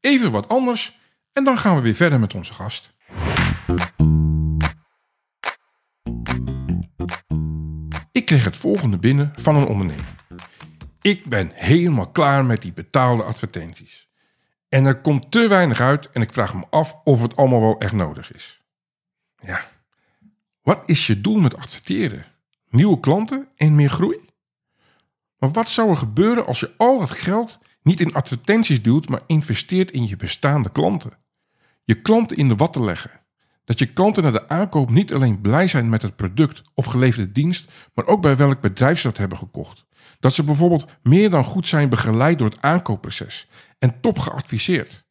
Even 0.00 0.30
wat 0.30 0.48
anders 0.48 0.98
en 1.32 1.44
dan 1.44 1.58
gaan 1.58 1.76
we 1.76 1.82
weer 1.82 1.94
verder 1.94 2.20
met 2.20 2.34
onze 2.34 2.52
gast. 2.52 2.94
Ik 8.12 8.24
kreeg 8.24 8.44
het 8.44 8.56
volgende 8.56 8.98
binnen 8.98 9.32
van 9.34 9.56
een 9.56 9.66
ondernemer. 9.66 10.14
Ik 11.00 11.24
ben 11.24 11.50
helemaal 11.54 12.10
klaar 12.10 12.44
met 12.44 12.62
die 12.62 12.72
betaalde 12.72 13.22
advertenties. 13.22 14.08
En 14.68 14.86
er 14.86 15.00
komt 15.00 15.30
te 15.30 15.48
weinig 15.48 15.80
uit 15.80 16.10
en 16.10 16.22
ik 16.22 16.32
vraag 16.32 16.54
me 16.54 16.64
af 16.70 16.96
of 17.04 17.22
het 17.22 17.36
allemaal 17.36 17.60
wel 17.60 17.78
echt 17.78 17.92
nodig 17.92 18.34
is. 18.34 18.62
Ja, 19.36 19.60
wat 20.62 20.82
is 20.86 21.06
je 21.06 21.20
doel 21.20 21.40
met 21.40 21.56
adverteren? 21.56 22.26
Nieuwe 22.70 23.00
klanten 23.00 23.48
en 23.56 23.74
meer 23.74 23.90
groei? 23.90 24.23
Maar 25.44 25.52
wat 25.52 25.68
zou 25.68 25.90
er 25.90 25.96
gebeuren 25.96 26.46
als 26.46 26.60
je 26.60 26.70
al 26.76 26.98
dat 26.98 27.10
geld 27.10 27.58
niet 27.82 28.00
in 28.00 28.14
advertenties 28.14 28.82
duwt, 28.82 29.08
maar 29.08 29.20
investeert 29.26 29.90
in 29.90 30.08
je 30.08 30.16
bestaande 30.16 30.70
klanten? 30.70 31.12
Je 31.84 31.94
klanten 31.94 32.36
in 32.36 32.48
de 32.48 32.56
watten 32.56 32.84
leggen. 32.84 33.10
Dat 33.64 33.78
je 33.78 33.86
klanten 33.86 34.22
na 34.22 34.30
de 34.30 34.48
aankoop 34.48 34.90
niet 34.90 35.14
alleen 35.14 35.40
blij 35.40 35.66
zijn 35.66 35.88
met 35.88 36.02
het 36.02 36.16
product 36.16 36.62
of 36.74 36.84
geleverde 36.84 37.32
dienst, 37.32 37.70
maar 37.94 38.06
ook 38.06 38.22
bij 38.22 38.36
welk 38.36 38.60
bedrijf 38.60 39.00
ze 39.00 39.06
dat 39.06 39.16
hebben 39.16 39.38
gekocht. 39.38 39.84
Dat 40.20 40.34
ze 40.34 40.44
bijvoorbeeld 40.44 40.86
meer 41.02 41.30
dan 41.30 41.44
goed 41.44 41.68
zijn 41.68 41.88
begeleid 41.88 42.38
door 42.38 42.48
het 42.48 42.62
aankoopproces 42.62 43.48
en 43.78 44.00
top 44.00 44.18
geadviseerd. 44.18 45.04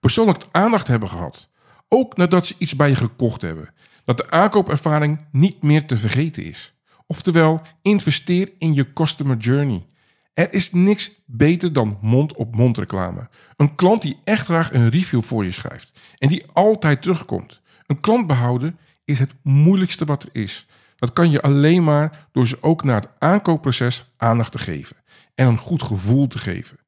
Persoonlijk 0.00 0.44
aandacht 0.50 0.86
hebben 0.86 1.08
gehad. 1.08 1.48
Ook 1.88 2.16
nadat 2.16 2.46
ze 2.46 2.54
iets 2.58 2.76
bij 2.76 2.88
je 2.88 2.94
gekocht 2.94 3.42
hebben. 3.42 3.74
Dat 4.04 4.16
de 4.16 4.30
aankoopervaring 4.30 5.26
niet 5.32 5.62
meer 5.62 5.86
te 5.86 5.96
vergeten 5.96 6.44
is. 6.44 6.75
Oftewel, 7.06 7.62
investeer 7.82 8.52
in 8.58 8.74
je 8.74 8.92
customer 8.92 9.36
journey. 9.36 9.86
Er 10.34 10.52
is 10.52 10.72
niks 10.72 11.12
beter 11.26 11.72
dan 11.72 11.98
mond-op-mond 12.00 12.78
reclame. 12.78 13.28
Een 13.56 13.74
klant 13.74 14.02
die 14.02 14.20
echt 14.24 14.44
graag 14.44 14.72
een 14.72 14.90
review 14.90 15.22
voor 15.22 15.44
je 15.44 15.50
schrijft 15.50 16.00
en 16.18 16.28
die 16.28 16.44
altijd 16.52 17.02
terugkomt. 17.02 17.60
Een 17.86 18.00
klant 18.00 18.26
behouden 18.26 18.78
is 19.04 19.18
het 19.18 19.34
moeilijkste 19.42 20.04
wat 20.04 20.22
er 20.22 20.28
is. 20.32 20.66
Dat 20.96 21.12
kan 21.12 21.30
je 21.30 21.42
alleen 21.42 21.84
maar 21.84 22.28
door 22.32 22.46
ze 22.46 22.62
ook 22.62 22.84
naar 22.84 23.00
het 23.00 23.10
aankoopproces 23.18 24.04
aandacht 24.16 24.52
te 24.52 24.58
geven 24.58 24.96
en 25.34 25.46
een 25.46 25.58
goed 25.58 25.82
gevoel 25.82 26.26
te 26.26 26.38
geven. 26.38 26.78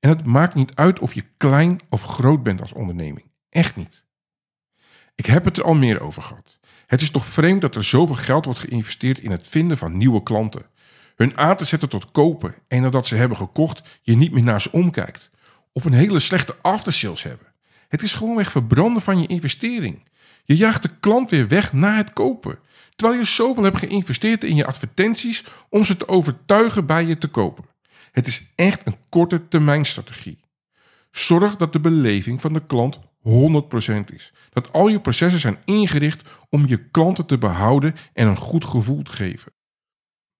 En 0.00 0.08
het 0.08 0.24
maakt 0.24 0.54
niet 0.54 0.74
uit 0.74 0.98
of 0.98 1.12
je 1.12 1.24
klein 1.36 1.80
of 1.88 2.02
groot 2.02 2.42
bent 2.42 2.60
als 2.60 2.72
onderneming. 2.72 3.30
Echt 3.48 3.76
niet. 3.76 4.04
Ik 5.14 5.26
heb 5.26 5.44
het 5.44 5.56
er 5.56 5.64
al 5.64 5.74
meer 5.74 6.00
over 6.00 6.22
gehad. 6.22 6.58
Het 6.86 7.00
is 7.00 7.10
toch 7.10 7.26
vreemd 7.26 7.60
dat 7.60 7.74
er 7.74 7.84
zoveel 7.84 8.14
geld 8.14 8.44
wordt 8.44 8.60
geïnvesteerd 8.60 9.18
in 9.18 9.30
het 9.30 9.48
vinden 9.48 9.76
van 9.76 9.96
nieuwe 9.96 10.22
klanten. 10.22 10.66
Hun 11.16 11.36
aan 11.36 11.56
te 11.56 11.64
zetten 11.64 11.88
tot 11.88 12.10
kopen 12.10 12.54
en 12.68 12.82
nadat 12.82 13.06
ze 13.06 13.16
hebben 13.16 13.36
gekocht 13.36 13.82
je 14.02 14.16
niet 14.16 14.32
meer 14.32 14.42
naar 14.42 14.60
ze 14.60 14.72
omkijkt. 14.72 15.30
Of 15.72 15.84
een 15.84 15.92
hele 15.92 16.18
slechte 16.18 16.56
aftersales 16.60 17.22
hebben. 17.22 17.46
Het 17.88 18.02
is 18.02 18.12
gewoonweg 18.14 18.50
verbranden 18.50 19.02
van 19.02 19.20
je 19.20 19.26
investering. 19.26 20.02
Je 20.44 20.56
jaagt 20.56 20.82
de 20.82 20.90
klant 21.00 21.30
weer 21.30 21.48
weg 21.48 21.72
na 21.72 21.96
het 21.96 22.12
kopen. 22.12 22.58
Terwijl 22.96 23.18
je 23.18 23.26
zoveel 23.26 23.64
hebt 23.64 23.78
geïnvesteerd 23.78 24.44
in 24.44 24.56
je 24.56 24.66
advertenties 24.66 25.44
om 25.68 25.84
ze 25.84 25.96
te 25.96 26.08
overtuigen 26.08 26.86
bij 26.86 27.04
je 27.04 27.18
te 27.18 27.28
kopen. 27.28 27.64
Het 28.12 28.26
is 28.26 28.46
echt 28.54 28.80
een 28.84 28.96
korte 29.08 29.48
termijn 29.48 29.84
strategie. 29.84 30.40
Zorg 31.10 31.56
dat 31.56 31.72
de 31.72 31.80
beleving 31.80 32.40
van 32.40 32.52
de 32.52 32.66
klant 32.66 32.98
100% 33.28 34.14
is. 34.14 34.32
Dat 34.50 34.72
al 34.72 34.88
je 34.88 35.00
processen 35.00 35.40
zijn 35.40 35.58
ingericht 35.64 36.28
om 36.48 36.66
je 36.66 36.88
klanten 36.90 37.26
te 37.26 37.38
behouden 37.38 37.94
en 38.12 38.26
een 38.26 38.36
goed 38.36 38.64
gevoel 38.64 39.02
te 39.02 39.12
geven. 39.12 39.52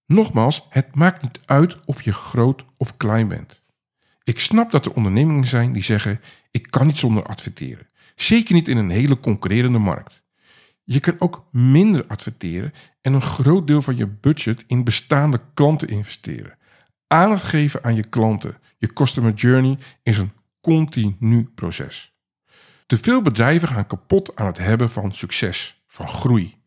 Nogmaals, 0.07 0.67
het 0.69 0.95
maakt 0.95 1.23
niet 1.23 1.41
uit 1.45 1.87
of 1.87 2.03
je 2.03 2.13
groot 2.13 2.65
of 2.77 2.97
klein 2.97 3.29
bent. 3.29 3.63
Ik 4.23 4.39
snap 4.39 4.71
dat 4.71 4.87
er 4.87 4.95
ondernemingen 4.95 5.45
zijn 5.45 5.73
die 5.73 5.83
zeggen: 5.83 6.21
ik 6.51 6.71
kan 6.71 6.87
niet 6.87 6.99
zonder 6.99 7.23
adverteren. 7.23 7.89
Zeker 8.15 8.55
niet 8.55 8.69
in 8.69 8.77
een 8.77 8.91
hele 8.91 9.21
concurrerende 9.21 9.79
markt. 9.79 10.23
Je 10.85 11.01
kan 11.01 11.17
ook 11.19 11.47
minder 11.51 12.07
adverteren 12.07 12.73
en 13.01 13.13
een 13.13 13.23
groot 13.23 13.67
deel 13.67 13.83
van 13.83 13.97
je 13.97 14.07
budget 14.07 14.65
in 14.67 14.85
bestaande 14.85 15.41
klanten 15.55 15.89
investeren. 15.89 16.59
Aandacht 17.07 17.45
geven 17.45 17.85
aan 17.85 17.95
je 17.95 18.05
klanten, 18.05 18.57
je 18.79 18.93
customer 18.93 19.33
journey, 19.33 19.79
is 20.03 20.19
een 20.19 20.33
continu 20.61 21.45
proces. 21.55 22.14
Te 22.87 22.99
veel 22.99 23.23
bedrijven 23.23 23.69
gaan 23.69 23.87
kapot 23.87 24.37
aan 24.37 24.47
het 24.47 24.59
hebben 24.59 24.91
van 24.91 25.13
succes, 25.13 25.85
van 25.87 26.09
groei. 26.09 26.63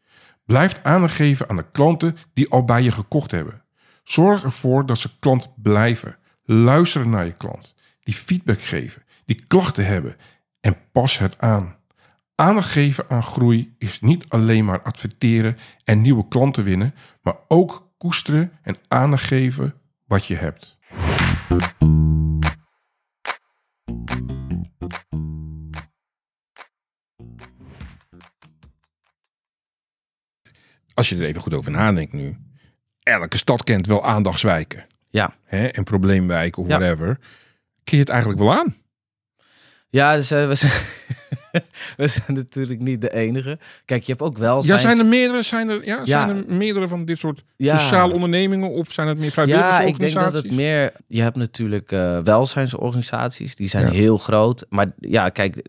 Blijf 0.45 0.79
aandacht 0.83 1.15
geven 1.15 1.49
aan 1.49 1.55
de 1.55 1.71
klanten 1.71 2.17
die 2.33 2.49
al 2.49 2.63
bij 2.63 2.81
je 2.81 2.91
gekocht 2.91 3.31
hebben. 3.31 3.63
Zorg 4.03 4.43
ervoor 4.43 4.85
dat 4.85 4.97
ze 4.97 5.19
klant 5.19 5.49
blijven. 5.55 6.17
Luisteren 6.43 7.09
naar 7.09 7.25
je 7.25 7.33
klant. 7.33 7.73
Die 8.03 8.13
feedback 8.13 8.61
geven. 8.61 9.03
Die 9.25 9.45
klachten 9.47 9.85
hebben. 9.85 10.15
En 10.61 10.77
pas 10.91 11.17
het 11.17 11.39
aan. 11.39 11.75
Aandacht 12.35 12.69
geven 12.69 13.09
aan 13.09 13.23
groei 13.23 13.75
is 13.77 14.01
niet 14.01 14.29
alleen 14.29 14.65
maar 14.65 14.81
adverteren 14.81 15.57
en 15.83 16.01
nieuwe 16.01 16.27
klanten 16.27 16.63
winnen, 16.63 16.95
maar 17.21 17.35
ook 17.47 17.89
koesteren 17.97 18.51
en 18.61 18.77
aandacht 18.87 19.23
geven 19.23 19.73
wat 20.05 20.25
je 20.25 20.35
hebt. 20.35 20.77
Als 30.97 31.09
je 31.09 31.15
er 31.15 31.23
even 31.23 31.41
goed 31.41 31.53
over 31.53 31.71
nadenkt 31.71 32.13
nu. 32.13 32.35
Elke 33.03 33.37
stad 33.37 33.63
kent 33.63 33.87
wel 33.87 34.05
aandachtswijken. 34.05 34.85
Ja. 35.09 35.35
Hè, 35.43 35.65
en 35.67 35.83
probleemwijken 35.83 36.61
of 36.63 36.67
Ja. 36.69 36.77
whatever. 36.79 37.17
Kun 37.83 37.97
je 37.97 38.03
het 38.03 38.09
eigenlijk 38.09 38.39
wel 38.39 38.53
aan? 38.53 38.75
Ja, 39.89 40.15
dus, 40.15 40.31
eh, 40.31 40.47
we, 40.47 40.55
zijn, 40.55 40.71
we 41.97 42.07
zijn 42.07 42.33
natuurlijk 42.37 42.79
niet 42.79 43.01
de 43.01 43.13
enige. 43.13 43.59
Kijk, 43.85 44.03
je 44.03 44.11
hebt 44.11 44.23
ook 44.23 44.37
wel. 44.37 44.65
Ja, 44.65 44.77
zijn 44.77 44.99
er 44.99 45.05
meerdere, 45.05 45.41
zijn 45.41 45.69
er, 45.69 45.85
ja, 45.85 46.05
zijn 46.05 46.27
Ja. 46.27 46.35
er 46.35 46.55
meerdere 46.55 46.87
van 46.87 47.05
dit 47.05 47.17
soort 47.19 47.43
Ja. 47.57 47.77
sociale 47.77 48.13
ondernemingen 48.13 48.69
of 48.69 48.91
zijn 48.91 49.07
het 49.07 49.17
meer 49.17 49.25
Ja, 49.25 49.31
vrijwilligersorganisaties? 49.31 50.13
ik 50.15 50.33
denk 50.33 50.33
dat 50.33 50.43
het 50.43 50.51
meer. 50.55 50.91
Je 51.17 51.21
hebt 51.21 51.35
natuurlijk 51.35 51.91
eh, 51.91 52.19
welzijnsorganisaties, 52.23 53.55
die 53.55 53.67
zijn 53.67 53.85
Ja. 53.85 53.91
heel 53.91 54.17
groot. 54.17 54.65
Maar 54.69 54.91
ja, 54.99 55.29
kijk, 55.29 55.61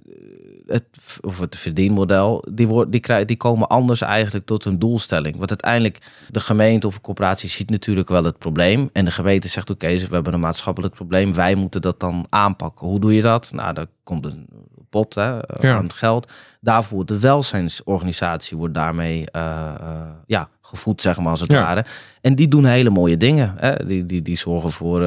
het, 0.68 1.18
of 1.20 1.38
het 1.38 1.56
verdienmodel, 1.56 2.44
die, 2.50 2.88
die, 2.88 3.00
krijgen, 3.00 3.26
die 3.26 3.36
komen 3.36 3.68
anders 3.68 4.00
eigenlijk 4.00 4.46
tot 4.46 4.64
hun 4.64 4.78
doelstelling. 4.78 5.36
Want 5.36 5.50
uiteindelijk, 5.50 5.98
de 6.28 6.40
gemeente 6.40 6.86
of 6.86 6.94
een 6.94 7.00
corporatie 7.00 7.48
ziet 7.48 7.70
natuurlijk 7.70 8.08
wel 8.08 8.24
het 8.24 8.38
probleem. 8.38 8.90
En 8.92 9.04
de 9.04 9.10
gemeente 9.10 9.48
zegt: 9.48 9.70
Oké, 9.70 9.98
we 9.98 10.06
hebben 10.10 10.34
een 10.34 10.40
maatschappelijk 10.40 10.94
probleem, 10.94 11.34
wij 11.34 11.54
moeten 11.54 11.82
dat 11.82 12.00
dan 12.00 12.26
aanpakken. 12.28 12.86
Hoe 12.86 13.00
doe 13.00 13.14
je 13.14 13.22
dat? 13.22 13.52
Nou, 13.52 13.74
daar 13.74 13.86
komt 14.02 14.24
een 14.24 14.48
pot 14.90 15.14
hè, 15.14 15.38
eh, 15.46 15.62
Ja. 15.62 15.76
aan 15.76 15.92
geld. 15.92 16.32
Daarvoor 16.60 16.94
wordt 16.94 17.08
de 17.10 17.18
welzijnsorganisatie 17.18 18.56
wordt 18.56 18.74
daarmee 18.74 19.30
eh, 19.30 19.42
eh, 19.80 20.00
ja, 20.26 20.48
gevoed, 20.62 21.02
zeg 21.02 21.18
maar, 21.18 21.30
als 21.30 21.40
het 21.40 21.52
Ja. 21.52 21.62
ware. 21.62 21.84
En 22.20 22.34
die 22.34 22.48
doen 22.48 22.64
hele 22.64 22.90
mooie 22.90 23.16
dingen. 23.16 23.54
Hè? 23.56 23.86
Die, 23.86 24.06
die, 24.06 24.22
die 24.22 24.36
zorgen 24.36 24.70
voor, 24.70 25.00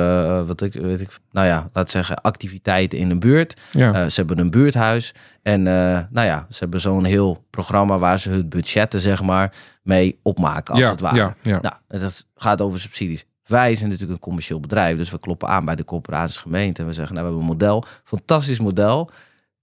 wat 0.45 0.61
ik, 0.61 0.73
weet 0.73 1.01
ik, 1.01 1.09
nou 1.31 1.47
ja, 1.47 1.69
laat 1.73 1.89
zeggen, 1.89 2.15
activiteiten 2.21 2.99
in 2.99 3.09
een 3.09 3.19
buurt. 3.19 3.59
Ja. 3.71 4.09
Ze 4.09 4.19
hebben 4.19 4.39
een 4.39 4.49
buurthuis. 4.51 5.13
En 5.41 5.61
nou 5.63 6.27
ja, 6.27 6.45
ze 6.49 6.57
hebben 6.59 6.79
zo'n 6.81 7.03
heel 7.03 7.45
programma 7.49 7.97
waar 7.97 8.19
ze 8.19 8.29
hun 8.29 8.49
budgetten, 8.49 8.99
zeg 8.99 9.21
maar, 9.21 9.53
mee 9.83 10.19
opmaken, 10.23 10.73
als 10.73 10.89
het 10.89 11.01
ware. 11.01 11.35
Nou, 11.43 11.73
dat 11.87 12.25
gaat 12.35 12.61
over 12.61 12.79
subsidies. 12.79 13.25
Wij 13.51 13.75
zijn 13.75 13.89
natuurlijk 13.89 14.15
een 14.17 14.25
commercieel 14.25 14.59
bedrijf, 14.59 14.97
dus 14.97 15.09
we 15.09 15.19
kloppen 15.19 15.47
aan 15.47 15.65
bij 15.65 15.75
de 15.75 15.83
corporaties 15.83 16.37
gemeente. 16.37 16.81
En 16.81 16.87
we 16.87 16.93
zeggen, 16.93 17.15
nou, 17.15 17.27
we 17.27 17.33
hebben 17.33 17.49
een 17.51 17.57
model, 17.57 17.83
fantastisch 18.03 18.59
model. 18.59 19.09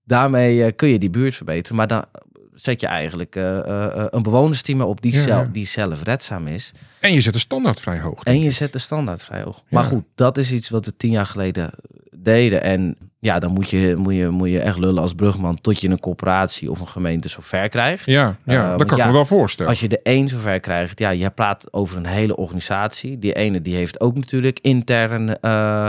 Daarmee 0.09 0.65
eh, 0.65 0.73
kun 0.77 0.89
je 0.89 0.99
die 0.99 1.11
buurt 1.11 1.35
verbeteren. 1.35 1.77
Maar 1.77 1.87
dan 1.87 2.05
zet 2.55 2.81
je 2.81 2.87
eigenlijk 2.87 3.37
eh, 3.37 3.59
eh, 3.59 4.07
een 4.11 4.23
bewonersteam 4.23 4.81
op 4.81 5.01
die, 5.03 5.13
Ja, 5.15 5.21
zelf, 5.21 5.45
ja. 5.45 5.49
die 5.53 5.67
zelfredzaam 5.67 6.47
is. 6.47 6.73
En 7.01 7.13
je 7.13 7.21
zet 7.21 7.33
de 7.33 7.39
standaard 7.39 7.81
vrij 7.81 7.99
hoog. 8.01 8.23
En 8.23 8.41
je 8.41 8.51
zet 8.51 8.73
de 8.73 8.79
standaard 8.79 9.23
vrij 9.23 9.43
hoog. 9.43 9.63
Maar 9.71 9.85
goed, 9.85 10.05
dat 10.15 10.39
is 10.39 10.53
iets 10.53 10.69
wat 10.69 10.85
we 10.85 10.97
tien 10.97 11.11
jaar 11.11 11.27
geleden 11.27 11.71
deden. 12.17 12.63
En 12.63 12.97
ja, 13.19 13.39
dan 13.39 13.53
moet 13.53 13.71
je, 13.71 13.95
moet, 13.99 14.15
je, 14.15 14.29
moet 14.29 14.51
je 14.51 14.61
echt 14.61 14.79
lullen 14.79 15.03
als 15.03 15.13
brugman 15.13 15.61
tot 15.61 15.81
je 15.81 15.89
een 15.89 16.01
corporatie 16.01 16.71
of 16.71 16.81
een 16.81 16.89
gemeente 16.89 17.29
zover 17.29 17.69
krijgt. 17.69 18.07
Ja, 18.07 18.37
ja 18.45 18.77
dat 18.77 18.87
kan 18.87 18.99
ik 18.99 19.07
me 19.07 19.13
wel 19.13 19.25
voorstellen. 19.25 19.71
Als 19.71 19.81
je 19.81 19.89
de 19.89 20.01
één 20.03 20.29
zover 20.29 20.61
krijgt, 20.61 20.99
ja, 20.99 21.11
je 21.11 21.31
praat 21.31 21.73
over 21.73 21.97
een 21.97 22.07
hele 22.07 22.37
organisatie. 22.37 23.19
Die 23.19 23.33
ene 23.33 23.63
die 23.63 23.75
heeft 23.75 24.01
ook 24.01 24.15
natuurlijk 24.15 24.59
intern 24.63 25.27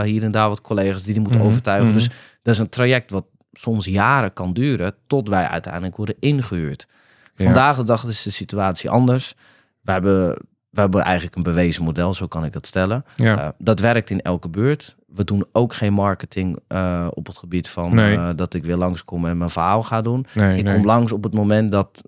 hier 0.04 0.22
en 0.22 0.30
daar 0.30 0.48
wat 0.48 0.60
collega's 0.60 1.02
die 1.02 1.12
die 1.12 1.22
moeten 1.22 1.40
Mhm, 1.40 1.48
overtuigen. 1.48 1.86
mhm. 1.88 1.96
Dus 1.96 2.08
dat 2.42 2.54
is 2.54 2.60
een 2.60 2.68
traject 2.68 3.10
wat 3.10 3.24
soms 3.60 3.84
jaren 3.84 4.32
kan 4.32 4.52
duren 4.52 4.94
tot 5.06 5.28
wij 5.28 5.46
uiteindelijk 5.46 5.96
worden 5.96 6.16
ingehuurd. 6.20 6.86
Vandaag 7.34 7.76
de 7.76 7.84
dag 7.84 8.04
is 8.04 8.22
de 8.22 8.30
situatie 8.30 8.90
anders. 8.90 9.34
We 9.80 9.92
hebben, 9.92 10.28
we 10.70 10.80
hebben 10.80 11.02
eigenlijk 11.02 11.36
een 11.36 11.42
bewezen 11.42 11.84
model, 11.84 12.14
zo 12.14 12.26
kan 12.26 12.44
ik 12.44 12.54
het 12.54 12.66
stellen. 12.66 13.04
ja. 13.16 13.38
Eh, 13.42 13.48
dat 13.58 13.80
werkt 13.80 14.10
in 14.10 14.20
elke 14.22 14.48
buurt. 14.48 14.96
We 15.06 15.24
doen 15.24 15.44
ook 15.52 15.74
geen 15.74 15.92
marketing 15.92 16.58
eh, 16.68 17.06
op 17.10 17.26
het 17.26 17.36
gebied 17.38 17.68
van 17.68 17.94
Nee. 17.94 18.16
eh, 18.16 18.28
dat 18.36 18.54
ik 18.54 18.64
weer 18.64 18.76
langskom 18.76 19.26
en 19.26 19.38
mijn 19.38 19.50
verhaal 19.50 19.82
ga 19.82 20.02
doen. 20.02 20.26
nee, 20.34 20.58
Ik 20.58 20.64
nee. 20.64 20.74
kom 20.74 20.84
langs 20.84 21.12
op 21.12 21.22
het 21.24 21.34
moment 21.34 21.70
dat 21.72 22.04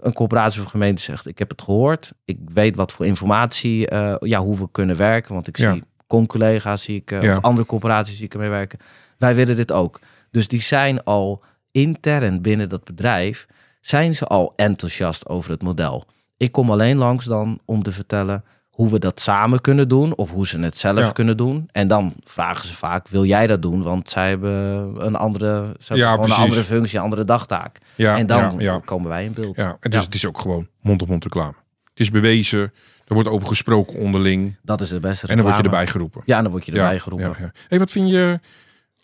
een 0.00 0.12
corporatie 0.12 0.62
of 0.62 0.70
gemeente 0.70 1.02
zegt: 1.02 1.26
Ik 1.26 1.38
heb 1.38 1.50
het 1.50 1.62
gehoord. 1.62 2.12
Ik 2.24 2.38
weet 2.52 2.76
wat 2.76 2.92
voor 2.92 3.06
informatie, 3.06 3.94
ja, 4.20 4.38
hoe 4.38 4.56
we 4.56 4.68
kunnen 4.72 4.96
werken. 4.96 5.34
Want 5.34 5.48
ik 5.48 5.58
Ja. 5.58 5.72
zie 5.72 5.82
con-collega's, 6.06 6.82
zie 6.82 6.96
ik, 6.96 7.10
Ja. 7.22 7.36
of 7.36 7.42
andere 7.42 7.66
corporaties 7.66 8.16
zie 8.16 8.24
ik 8.24 8.32
ermee 8.34 8.48
werken. 8.48 8.78
Wij 9.18 9.34
willen 9.34 9.56
dit 9.56 9.72
ook. 9.72 10.00
Dus 10.30 10.48
die 10.48 10.62
zijn 10.62 11.04
al 11.04 11.42
intern 11.70 12.42
binnen 12.42 12.68
dat 12.68 12.84
bedrijf, 12.84 13.46
zijn 13.80 14.14
ze 14.14 14.24
al 14.24 14.52
enthousiast 14.56 15.28
over 15.28 15.50
het 15.50 15.62
model. 15.62 16.04
Ik 16.36 16.52
kom 16.52 16.70
alleen 16.70 16.96
langs 16.96 17.24
dan 17.24 17.60
om 17.64 17.82
te 17.82 17.92
vertellen 17.92 18.44
hoe 18.68 18.90
we 18.90 18.98
dat 18.98 19.20
samen 19.20 19.60
kunnen 19.60 19.88
doen 19.88 20.16
of 20.16 20.30
hoe 20.30 20.46
ze 20.46 20.58
het 20.60 20.78
zelf 20.78 20.98
Ja. 21.04 21.10
kunnen 21.10 21.36
doen. 21.36 21.68
En 21.72 21.88
dan 21.88 22.14
vragen 22.24 22.66
ze 22.66 22.74
vaak, 22.74 23.08
wil 23.08 23.24
jij 23.24 23.46
dat 23.46 23.62
doen? 23.62 23.82
Want 23.82 24.10
zij 24.10 24.28
hebben 24.28 24.94
een 25.06 25.16
andere, 25.16 25.76
ze 25.80 25.94
Ja, 25.94 26.12
een 26.12 26.30
andere 26.32 26.64
functie, 26.64 26.98
een 26.98 27.04
andere 27.04 27.24
dagtaak. 27.24 27.78
ja, 27.94 28.16
en 28.16 28.26
dan 28.26 28.82
komen 28.84 29.08
wij 29.08 29.24
in 29.24 29.32
beeld. 29.32 29.56
Ja, 29.56 29.76
en 29.80 29.90
dus 29.90 30.04
het 30.04 30.14
is 30.14 30.26
ook 30.26 30.40
gewoon 30.40 30.68
mond-op-mond 30.80 31.22
reclame. 31.24 31.54
Het 31.90 32.00
is 32.00 32.10
bewezen, 32.10 32.60
er 33.06 33.14
wordt 33.14 33.28
over 33.28 33.48
gesproken 33.48 33.98
onderling. 33.98 34.56
Dat 34.62 34.80
is 34.80 34.88
de 34.88 34.98
beste 35.00 35.26
En 35.26 35.36
dan 35.36 35.44
word 35.44 35.56
je 35.56 35.62
erbij 35.62 35.86
geroepen. 35.86 36.22
Ja, 36.24 36.42
dan 36.42 36.50
word 36.50 36.66
je 36.66 36.72
erbij 36.72 36.98
geroepen. 36.98 37.52
Hey, 37.68 37.78
wat 37.78 37.90
vind 37.90 38.10
je 38.10 38.40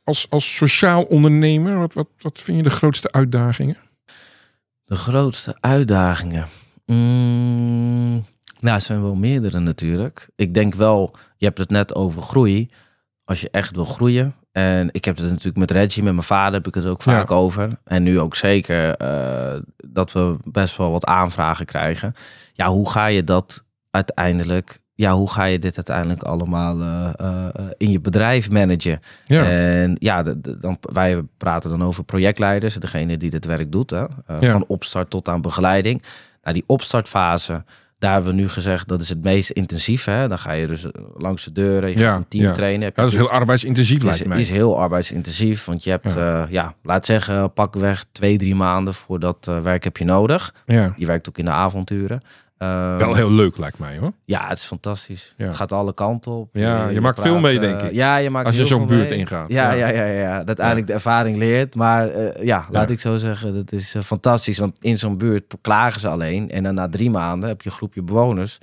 als, 0.05 0.27
als 0.31 0.57
sociaal 0.57 1.03
ondernemer, 1.03 1.79
wat, 1.79 1.95
wat, 1.95 2.09
wat 2.19 2.41
vind 2.41 2.57
je 2.57 2.63
de 2.63 2.71
grootste 2.71 3.13
uitdagingen? 3.13 3.77
De 4.85 4.97
grootste 4.97 5.57
uitdagingen. 5.61 6.47
Mm, 6.87 8.25
nou, 8.61 8.75
er 8.77 8.81
zijn 8.83 9.03
wel 9.03 9.15
meerdere 9.15 9.59
natuurlijk. 9.59 10.29
Ik 10.37 10.55
denk 10.55 10.75
wel, 10.75 11.17
je 11.37 11.47
hebt 11.47 11.59
het 11.59 11.71
net 11.71 11.95
over 11.95 12.23
groei. 12.23 12.71
Als 13.25 13.41
je 13.41 13.49
echt 13.51 13.75
wil 13.75 13.85
groeien. 13.85 14.35
En 14.53 14.89
ik 14.93 15.05
heb 15.05 15.17
het 15.17 15.29
natuurlijk 15.29 15.57
met 15.57 15.71
Reggie, 15.71 16.03
met 16.03 16.13
mijn 16.13 16.25
vader 16.25 16.53
heb 16.55 16.67
ik 16.67 16.75
het 16.75 16.87
ook 16.87 17.03
Ja. 17.03 17.13
vaak 17.13 17.31
over. 17.31 17.79
En 17.85 18.03
nu 18.03 18.21
ook 18.21 18.35
zeker 18.37 18.97
eh, 18.97 19.61
dat 19.77 20.13
we 20.13 20.37
best 20.45 20.77
wel 20.77 20.91
wat 20.91 21.05
aanvragen 21.05 21.67
krijgen. 21.67 22.15
Ja, 22.53 22.69
hoe 22.69 22.91
ga 22.91 23.07
je 23.07 23.25
dat 23.25 23.65
uiteindelijk... 23.91 24.83
Ja, 24.97 25.13
hoe 25.15 25.31
ga 25.31 25.45
je 25.45 25.59
dit 25.59 25.77
uiteindelijk 25.77 26.23
allemaal 26.23 26.81
eh, 26.81 27.11
eh, 27.17 27.45
eh, 27.55 27.65
in 27.77 27.91
je 27.91 28.01
bedrijf 28.01 28.51
managen? 28.51 29.01
Ja, 29.27 29.45
En 29.45 29.97
ja, 29.99 30.23
de- 30.23 30.41
de- 30.41 30.59
dan, 30.59 30.79
wij 30.81 31.23
praten 31.37 31.71
dan 31.71 31.83
over 31.85 32.05
projectleiders, 32.05 32.75
degene 32.75 33.17
die 33.17 33.31
dit 33.31 33.45
werk 33.45 33.73
doet. 33.73 33.91
Hè? 33.91 33.99
Ja. 33.99 34.51
Van 34.51 34.65
opstart 34.67 35.11
tot 35.11 35.29
aan 35.29 35.41
begeleiding. 35.41 36.03
Nou, 36.43 36.55
die 36.55 36.65
opstartfase, 36.67 37.65
daar 37.99 38.13
hebben 38.13 38.31
we 38.35 38.41
nu 38.41 38.49
gezegd 38.49 38.89
dat 38.89 39.01
is 39.01 39.09
het 39.09 39.23
meest 39.23 39.51
intensief. 39.51 40.05
Hè? 40.05 40.29
Dan 40.29 40.39
ga 40.39 40.53
je 40.53 40.67
dus 40.67 40.87
langs 41.17 41.45
de 41.45 41.53
deuren, 41.53 41.91
je 41.91 41.97
Ja, 41.99 42.09
gaat 42.11 42.17
een 42.17 42.29
team 42.29 42.45
ja. 42.45 42.53
trainen. 42.53 42.83
Heb 42.85 42.97
Ja, 42.97 43.03
dat 43.03 43.13
is 43.13 43.19
heel 43.19 43.31
arbeidsintensief 43.31 43.99
is, 43.99 44.05
lijkt 44.05 44.27
mij. 44.27 44.41
is 44.41 44.51
heel 44.51 44.79
arbeidsintensief, 44.81 45.65
want 45.65 45.85
je 45.85 45.91
hebt, 45.91 46.15
ja, 46.15 46.47
ja 46.51 46.75
laat 46.83 47.07
zeggen, 47.07 47.53
pakweg 47.53 48.05
twee, 48.13 48.39
drie 48.39 48.55
maanden 48.55 48.95
voor 48.95 49.19
dat 49.21 49.51
werk 49.63 49.85
heb 49.85 49.97
je 49.97 50.05
nodig. 50.05 50.55
ja. 50.67 50.95
Je 50.97 51.07
werkt 51.07 51.29
ook 51.29 51.39
in 51.39 51.45
de 51.45 51.51
avonturen. 51.51 52.21
Eh, 52.59 52.97
Wel 52.97 53.15
heel 53.15 53.33
leuk 53.33 53.59
lijkt 53.59 53.79
mij 53.79 53.99
hoor. 53.99 54.13
ja, 54.25 54.49
het 54.49 54.59
is 54.59 54.65
fantastisch. 54.65 55.35
Ja. 55.37 55.47
Het 55.47 55.55
gaat 55.55 55.73
alle 55.73 55.95
kanten 55.95 56.33
op. 56.33 56.49
Ja, 56.53 56.89
je 56.89 57.01
maakt 57.01 57.21
veel 57.21 57.41
mee, 57.41 57.59
denk 57.59 57.83
ik. 57.83 57.93
Ja, 57.93 58.17
je 58.17 58.31
maakt 58.31 58.47
Als 58.47 58.57
je 58.57 58.65
zo'n 58.65 58.87
buurt 58.87 59.09
mee. 59.09 59.19
ingaat. 59.19 59.49
Ja, 59.51 59.73
Ja. 59.73 59.89
ja, 59.89 60.05
ja. 60.05 60.39
Dat 60.39 60.47
uiteindelijk 60.47 60.87
de 60.87 60.93
ervaring 60.93 61.37
leert. 61.37 61.75
Maar 61.75 62.09
eh, 62.09 62.45
ja, 62.45 62.67
laat 62.71 62.91
ik 62.91 63.01
zo 63.01 63.17
zeggen, 63.17 63.55
dat 63.55 63.73
is 63.73 63.95
eh, 63.95 64.03
fantastisch. 64.03 64.59
Want 64.59 64.77
in 64.81 64.99
zo'n 64.99 65.19
buurt 65.19 65.55
klagen 65.61 66.01
ze 66.01 66.09
alleen. 66.09 66.51
En 66.51 66.63
dan 66.63 66.75
na 66.75 66.89
drie 66.89 67.11
maanden 67.11 67.49
heb 67.49 67.63
je 67.63 67.71
een 67.71 67.77
groepje 67.77 68.03
bewoners. 68.03 68.59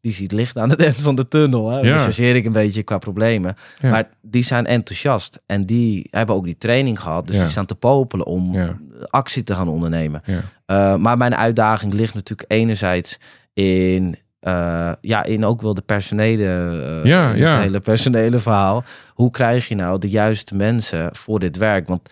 Die 0.00 0.12
ziet 0.12 0.32
licht 0.32 0.56
aan 0.56 0.70
het 0.70 0.80
eind 0.86 1.02
van 1.02 1.14
de 1.14 1.28
tunnel. 1.28 1.70
Hè? 1.70 1.80
Ja. 1.80 1.96
Dan 1.96 2.24
ik 2.36 2.44
een 2.44 2.52
beetje 2.52 2.82
qua 2.82 2.98
problemen. 2.98 3.54
Ja. 3.80 3.90
Maar 3.90 4.08
die 4.22 4.42
zijn 4.44 4.66
enthousiast. 4.66 5.42
En 5.46 5.66
die 5.66 6.06
hebben 6.10 6.34
ook 6.34 6.44
die 6.44 6.58
training 6.58 7.00
gehad. 7.00 7.26
Dus 7.26 7.36
Ja. 7.36 7.42
die 7.42 7.50
staan 7.50 7.66
te 7.66 7.74
popelen 7.74 8.26
om 8.26 8.52
Ja. 8.54 8.76
actie 9.10 9.42
te 9.42 9.54
gaan 9.54 9.68
ondernemen. 9.68 10.22
Uh, 10.70 10.96
maar 10.96 11.16
mijn 11.16 11.36
uitdaging 11.36 11.92
ligt 11.92 12.14
natuurlijk 12.14 12.50
enerzijds 12.52 13.18
in, 13.52 14.16
uh, 14.40 14.92
ja, 15.00 15.24
in 15.24 15.44
ook 15.44 15.62
wel 15.62 15.74
de 15.74 15.82
personele, 15.82 16.42
uh, 17.04 17.10
Ja, 17.10 17.28
het 17.28 17.54
hele 17.62 17.80
personele 17.80 18.38
verhaal. 18.38 18.84
Hoe 19.14 19.30
krijg 19.30 19.68
je 19.68 19.74
nou 19.74 19.98
de 19.98 20.08
juiste 20.08 20.54
mensen 20.54 21.16
voor 21.16 21.38
dit 21.38 21.56
werk? 21.56 21.88
Want 21.88 22.08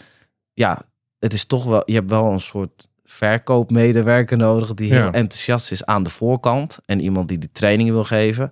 ja, 0.52 0.82
het 1.18 1.32
is 1.32 1.44
toch 1.44 1.64
wel, 1.64 1.82
je 1.84 1.94
hebt 1.94 2.10
wel 2.10 2.32
een 2.32 2.40
soort 2.40 2.88
verkoopmedewerker 3.04 4.36
nodig 4.36 4.74
die 4.74 4.92
heel 4.92 5.02
Ja. 5.02 5.12
enthousiast 5.12 5.70
is 5.70 5.84
aan 5.84 6.02
de 6.02 6.10
voorkant 6.10 6.78
en 6.86 7.00
iemand 7.00 7.28
die 7.28 7.38
die 7.38 7.52
training 7.52 7.90
wil 7.90 8.04
geven. 8.04 8.50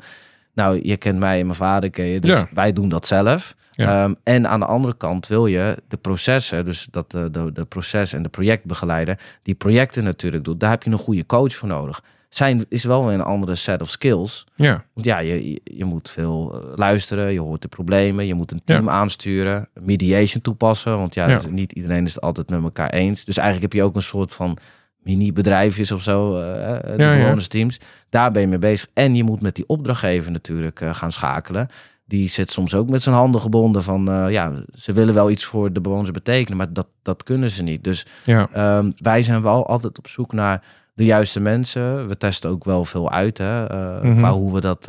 Nou, 0.55 0.81
je 0.83 0.97
kent 0.97 1.19
mij 1.19 1.39
en 1.41 1.47
mijn 1.47 1.59
vader 1.59 1.91
ken 1.91 2.05
je, 2.05 2.21
dus 2.21 2.39
Ja. 2.39 2.49
wij 2.53 2.73
doen 2.73 2.89
dat 2.89 3.07
zelf. 3.07 3.55
Ja. 3.71 4.03
Ehm, 4.05 4.15
en 4.23 4.49
aan 4.49 4.61
de 4.61 4.67
andere 4.67 4.97
kant 4.97 5.27
wil 5.27 5.47
je 5.47 5.77
de 5.89 5.97
processen, 5.97 6.65
dus 6.65 6.87
dat 6.91 7.11
de, 7.11 7.31
de, 7.31 7.53
de 7.53 7.65
proces- 7.65 8.13
en 8.13 8.23
de 8.23 8.29
projectbegeleider, 8.29 9.19
die 9.43 9.55
projecten 9.55 10.05
natuurlijk 10.05 10.45
doet, 10.45 10.61
daar 10.61 10.71
heb 10.71 10.83
je 10.83 10.91
een 10.91 10.99
goede 10.99 11.27
coach 11.27 11.55
voor 11.55 11.69
nodig. 11.69 12.03
Zijn 12.29 12.65
is 12.69 12.85
wel 12.85 13.05
weer 13.05 13.15
een 13.15 13.21
andere 13.23 13.55
set 13.55 13.81
of 13.81 13.91
skills. 13.91 14.47
Ja, 14.57 14.85
Want 14.93 15.07
ja, 15.07 15.19
je, 15.19 15.61
je- 15.65 15.85
moet 15.85 16.11
veel 16.11 16.55
eh, 16.63 16.77
luisteren, 16.77 17.33
je 17.33 17.41
hoort 17.41 17.63
de 17.63 17.69
problemen, 17.69 18.27
je 18.27 18.35
moet 18.35 18.51
een 18.53 18.63
team 18.65 18.89
aansturen, 18.89 19.69
mediation 19.81 20.43
toepassen. 20.43 20.99
Want 20.99 21.15
ja, 21.15 21.29
Ja. 21.29 21.37
dus 21.37 21.47
niet 21.51 21.73
iedereen 21.73 22.05
is 22.07 22.15
het 22.15 22.23
altijd 22.25 22.49
met 22.49 22.63
elkaar 22.63 22.91
eens. 22.91 23.25
Dus 23.25 23.37
eigenlijk 23.37 23.73
heb 23.73 23.81
je 23.83 23.87
ook 23.89 23.95
een 23.95 24.03
soort 24.03 24.35
van 24.35 24.59
mini-bedrijfjes 25.05 25.93
of 25.93 26.03
zo, 26.03 26.37
eh, 26.41 26.43
de 26.43 26.95
Ja, 26.97 27.13
ja. 27.13 27.19
bewonersteams. 27.23 27.81
Daar 28.09 28.31
ben 28.31 28.43
je 28.43 28.49
mee 28.49 28.59
bezig. 28.59 28.89
En 28.95 29.15
je 29.15 29.25
moet 29.25 29.41
met 29.41 29.55
die 29.55 29.67
opdrachtgever 29.67 30.31
natuurlijk 30.33 30.81
eh, 30.81 30.95
gaan 30.95 31.13
schakelen. 31.13 31.69
Die 32.07 32.29
zit 32.29 32.51
soms 32.51 32.75
ook 32.75 32.89
met 32.89 33.03
zijn 33.03 33.15
handen 33.15 33.41
gebonden 33.41 33.83
van, 33.83 34.05
ja, 34.31 34.53
ze 34.75 34.93
willen 34.93 35.15
wel 35.15 35.31
iets 35.31 35.45
voor 35.45 35.73
de 35.73 35.81
bewoners 35.81 36.11
betekenen, 36.11 36.57
maar 36.59 36.73
dat, 36.73 36.87
dat 37.03 37.23
kunnen 37.23 37.51
ze 37.51 37.63
niet. 37.63 37.85
Dus 37.85 38.07
ja, 38.25 38.49
Ehm, 38.53 38.91
wij 38.97 39.23
zijn 39.23 39.43
wel 39.43 39.67
altijd 39.67 39.99
op 39.99 40.09
zoek 40.09 40.33
naar 40.33 40.63
de 40.95 41.05
juiste 41.05 41.41
mensen. 41.41 42.09
We 42.09 42.17
testen 42.17 42.51
ook 42.51 42.65
wel 42.65 42.85
veel 42.85 43.11
uit, 43.11 43.39
hè, 43.39 43.65
Mhm. 44.03 44.17
qua 44.17 44.33
hoe 44.33 44.55
we 44.55 44.61
dat, 44.61 44.85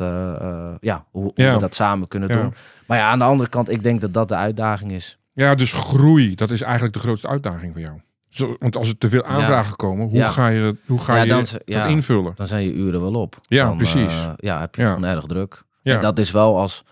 ja, 0.80 1.04
hoe, 1.10 1.22
hoe 1.22 1.32
we 1.52 1.56
dat 1.58 1.74
samen 1.74 2.08
kunnen 2.08 2.28
doen. 2.28 2.54
Maar 2.86 2.98
ja, 2.98 3.10
aan 3.10 3.18
de 3.18 3.24
andere 3.24 3.48
kant, 3.48 3.70
ik 3.70 3.82
denk 3.82 4.00
dat 4.00 4.12
dat 4.14 4.28
de 4.28 4.36
uitdaging 4.36 4.92
is. 4.92 5.18
ja, 5.32 5.54
dus 5.54 5.72
groei, 5.72 6.34
dat 6.34 6.50
is 6.50 6.62
eigenlijk 6.62 6.94
de 6.94 7.00
grootste 7.00 7.28
uitdaging 7.28 7.72
voor 7.72 7.80
jou. 7.80 8.00
Zo, 8.36 8.56
want 8.58 8.76
als 8.76 8.88
er 8.88 8.98
te 8.98 9.08
veel 9.08 9.24
aanvragen 9.24 9.76
komen, 9.76 10.06
hoe 10.08 10.16
Ja. 10.18 10.28
ga 10.28 10.48
je, 10.48 10.62
dat- 10.62 10.76
hoe 10.86 10.98
ga 11.00 11.16
Ja, 11.16 11.22
je 11.22 11.28
dat 11.66 11.86
invullen? 11.86 12.32
Dan 12.36 12.46
zijn 12.46 12.64
je 12.64 12.72
uren 12.72 13.00
wel 13.00 13.14
op. 13.14 13.36
Ja, 13.42 13.64
Dan, 13.64 13.76
precies. 13.76 14.14
eh, 14.24 14.30
ja, 14.36 14.60
heb 14.60 14.74
je 14.74 14.82
het 14.82 14.90
gewoon 14.90 15.08
erg 15.10 15.24
druk. 15.24 15.62
Ja. 15.82 15.94
En 15.94 16.00
dat 16.00 16.18
is 16.18 16.30
wel 16.30 16.58
als, 16.58 16.84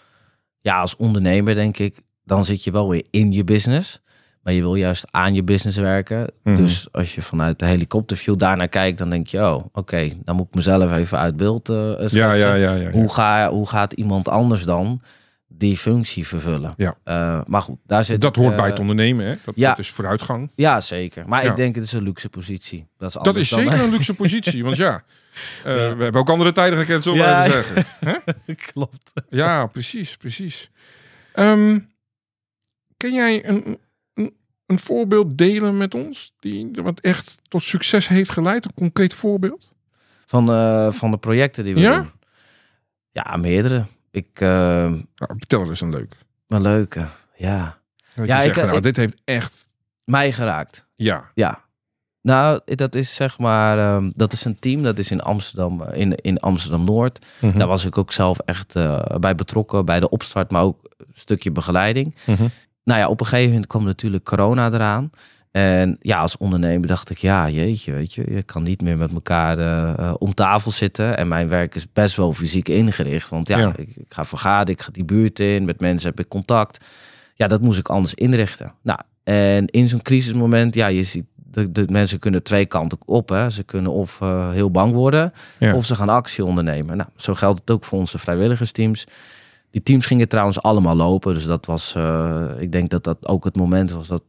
ja, 0.59 0.81
als 0.81 0.97
ondernemer, 0.97 1.55
denk 1.55 1.79
ik, 1.79 2.01
dan 2.25 2.45
zit 2.45 2.65
je 2.65 2.71
wel 2.71 2.89
weer 2.89 3.05
in 3.11 3.33
je 3.33 3.45
business. 3.45 4.03
Maar 4.43 4.53
je 4.53 4.61
wil 4.61 4.75
juist 4.75 5.05
aan 5.11 5.35
je 5.35 5.43
business 5.45 5.77
werken. 5.79 6.27
Mhm. 6.43 6.57
Dus 6.57 6.89
als 6.93 7.15
je 7.15 7.23
vanuit 7.23 7.59
de 7.59 7.67
helikopterview 7.67 8.39
daarnaar 8.39 8.69
kijkt, 8.69 8.99
dan 8.99 9.11
denk 9.11 9.27
je, 9.27 9.39
oh, 9.39 9.65
oké, 9.73 10.13
dan 10.25 10.37
moet 10.37 10.47
ik 10.47 10.55
mezelf 10.55 10.97
even 10.97 11.19
uit 11.19 11.37
beeld 11.37 11.69
ja, 11.69 12.33
ja, 12.33 12.55
ja, 12.55 12.75
ja. 12.75 12.91
Hoe, 12.91 13.13
ga, 13.13 13.51
hoe 13.51 13.69
gaat 13.69 13.93
iemand 13.93 14.29
anders 14.29 14.65
dan 14.65 15.01
die 15.57 15.77
functie 15.79 16.27
vervullen? 16.27 16.75
Ja. 16.77 16.97
Eh, 17.05 17.41
maar 17.47 17.63
goed, 17.63 17.79
daar 17.87 18.05
zit 18.05 18.21
Dat 18.21 18.37
hoort 18.37 18.51
eh, 18.53 18.57
bij 18.59 18.67
het 18.69 18.79
ondernemen, 18.79 19.27
hè? 19.27 19.35
Dat, 19.45 19.55
ja. 19.57 19.69
dat 19.69 19.79
is 19.79 19.91
vooruitgang. 19.91 20.51
Ja, 20.55 20.81
zeker. 20.81 21.29
Maar 21.29 21.45
Ja. 21.45 21.51
ik 21.51 21.57
denk 21.57 21.75
het 21.75 21.85
is 21.85 21.93
een 21.93 22.03
luxe 22.03 22.29
positie. 22.29 22.87
Dat 22.99 23.09
is, 23.09 23.23
Dat 23.23 23.37
is 23.37 23.49
dan- 23.49 23.59
zeker 23.61 23.81
een 23.81 23.91
luxe 23.91 24.15
positie, 24.25 24.65
want 24.65 24.77
ja, 24.77 25.05
eh, 25.59 25.63
we 25.65 25.71
hebben 26.03 26.15
ook 26.15 26.29
andere 26.31 26.53
tijden 26.53 26.79
gekend, 26.79 27.03
zullen 27.03 27.19
we 27.19 27.25
Ja. 27.25 27.45
even 27.47 27.65
zeggen. 27.65 28.57
Klopt. 28.73 29.13
Ja, 29.29 29.67
precies, 29.67 30.17
precies. 30.17 30.71
Ken 32.97 33.13
jij 33.13 33.49
een, 33.49 33.79
een, 34.15 34.35
een 34.67 34.79
voorbeeld 34.79 35.39
delen 35.39 35.77
met 35.77 35.95
ons, 35.95 36.33
die 36.41 36.71
wat 36.73 37.01
echt 37.01 37.39
tot 37.49 37.63
succes 37.63 38.09
heeft 38.09 38.31
geleid? 38.31 38.65
Een 38.65 38.75
concreet 38.75 39.15
voorbeeld? 39.15 39.73
Van, 40.27 40.47
van 40.95 41.11
de 41.11 41.19
projecten 41.19 41.65
die 41.65 41.75
we 41.75 41.81
Ja? 41.81 41.97
doen. 41.97 42.11
Ja, 43.13 43.37
meerdere. 43.37 43.87
Ik, 44.15 44.29
eh 44.41 44.49
Nou, 44.89 45.01
vertel 45.37 45.61
er 45.61 45.69
eens 45.69 45.81
een 45.81 45.91
leuk. 45.91 46.15
een 46.49 46.63
leuke. 46.63 47.07
Ja. 47.37 47.79
Dat 48.15 48.27
Ja, 48.27 48.41
je 48.41 48.49
ik- 48.49 48.55
zegt, 48.55 48.67
nou, 48.67 48.77
ik- 48.79 48.83
dit 48.83 48.97
heeft 48.97 49.21
echt, 49.25 49.69
Mij 50.05 50.33
geraakt. 50.33 50.87
ja, 50.95 51.25
Ja. 51.35 51.63
Nou, 52.21 52.61
dat 52.65 52.95
is 52.95 53.15
zeg 53.15 53.39
maar, 53.39 53.79
ehm, 53.79 54.11
dat 54.15 54.33
is 54.33 54.45
een 54.45 54.59
team, 54.59 54.83
dat 54.83 54.99
is 54.99 55.11
in 55.11 55.21
Amsterdam, 55.23 55.83
eh, 55.83 56.01
in, 56.01 56.15
in 56.15 56.39
Amsterdam 56.41 56.85
Noord. 56.85 57.27
Mhm. 57.41 57.59
Daar 57.59 57.67
was 57.69 57.85
ik 57.85 57.99
ook 57.99 58.13
zelf 58.13 58.39
echt 58.39 58.77
eh, 58.77 59.01
bij 59.21 59.35
betrokken, 59.35 59.85
bij 59.85 60.01
de 60.01 60.09
opstart, 60.09 60.51
maar 60.51 60.63
ook 60.63 60.79
een 60.99 61.07
stukje 61.13 61.51
begeleiding. 61.51 62.15
Mhm. 62.27 62.47
nou 62.85 63.01
ja, 63.01 63.09
op 63.09 63.21
een 63.21 63.27
gegeven 63.27 63.49
moment 63.51 63.67
kwam 63.67 63.85
natuurlijk 63.85 64.25
corona 64.25 64.73
eraan. 64.73 65.11
En 65.57 65.97
ja, 66.01 66.21
als 66.21 66.37
ondernemer 66.37 66.87
dacht 66.87 67.11
ik, 67.11 67.19
ja, 67.19 67.49
jeetje, 67.49 67.93
weet 67.93 68.15
je, 68.15 68.31
je 68.31 68.43
kan 68.43 68.63
niet 68.63 68.83
meer 68.83 68.97
met 68.97 69.13
elkaar 69.13 69.59
uh, 69.59 70.15
om 70.19 70.35
tafel 70.35 70.71
zitten. 70.71 71.17
En 71.17 71.29
mijn 71.29 71.49
werk 71.49 71.75
is 71.75 71.93
best 71.93 72.17
wel 72.17 72.33
fysiek 72.33 72.69
ingericht. 72.69 73.29
Want 73.29 73.49
ja, 73.49 73.73
Ik, 73.77 73.97
ik, 73.97 74.07
ga 74.09 74.25
vergaderen, 74.25 74.73
ik 74.75 74.83
ga 74.83 74.91
die 74.93 75.05
buurt 75.05 75.41
in, 75.41 75.65
met 75.65 75.81
mensen 75.81 76.09
heb 76.09 76.21
ik 76.21 76.29
contact. 76.29 76.85
Ja, 77.35 77.47
dat 77.47 77.61
moest 77.61 77.79
ik 77.79 77.89
anders 77.89 78.15
inrichten. 78.15 78.75
Nou, 78.83 78.99
en 79.25 79.67
in 79.67 79.89
zo'n 79.89 80.03
crisismoment, 80.03 80.75
ja, 80.75 80.87
je 80.87 81.03
ziet, 81.03 81.25
de, 81.35 81.73
de, 81.73 81.85
mensen 81.89 82.19
kunnen 82.19 82.43
twee 82.43 82.67
kanten 82.67 82.99
op. 83.05 83.29
Hè. 83.29 83.51
Ze 83.51 83.63
kunnen 83.63 83.93
of 83.93 84.21
uh, 84.23 84.51
heel 84.51 84.71
bang 84.71 84.93
worden, 84.93 85.33
of 85.75 85.85
ze 85.85 85.95
gaan 85.95 86.09
actie 86.09 86.45
ondernemen. 86.45 86.97
Nou, 86.97 87.09
zo 87.17 87.35
geldt 87.35 87.61
het 87.61 87.71
ook 87.71 87.85
voor 87.85 87.99
onze 87.99 88.19
vrijwilligersteams. 88.19 89.07
Die 89.71 89.83
teams 89.83 90.07
gingen 90.07 90.29
trouwens 90.29 90.63
allemaal 90.63 90.97
lopen. 90.97 91.35
Dus 91.35 91.47
dat 91.47 91.67
was, 91.67 91.95
uh, 91.97 92.45
ik 92.59 92.73
denk 92.73 92.91
dat 92.91 93.05
dat 93.05 93.29
ook 93.29 93.45
het 93.45 93.57
moment 93.57 93.91
was 93.91 94.09
dat 94.09 94.23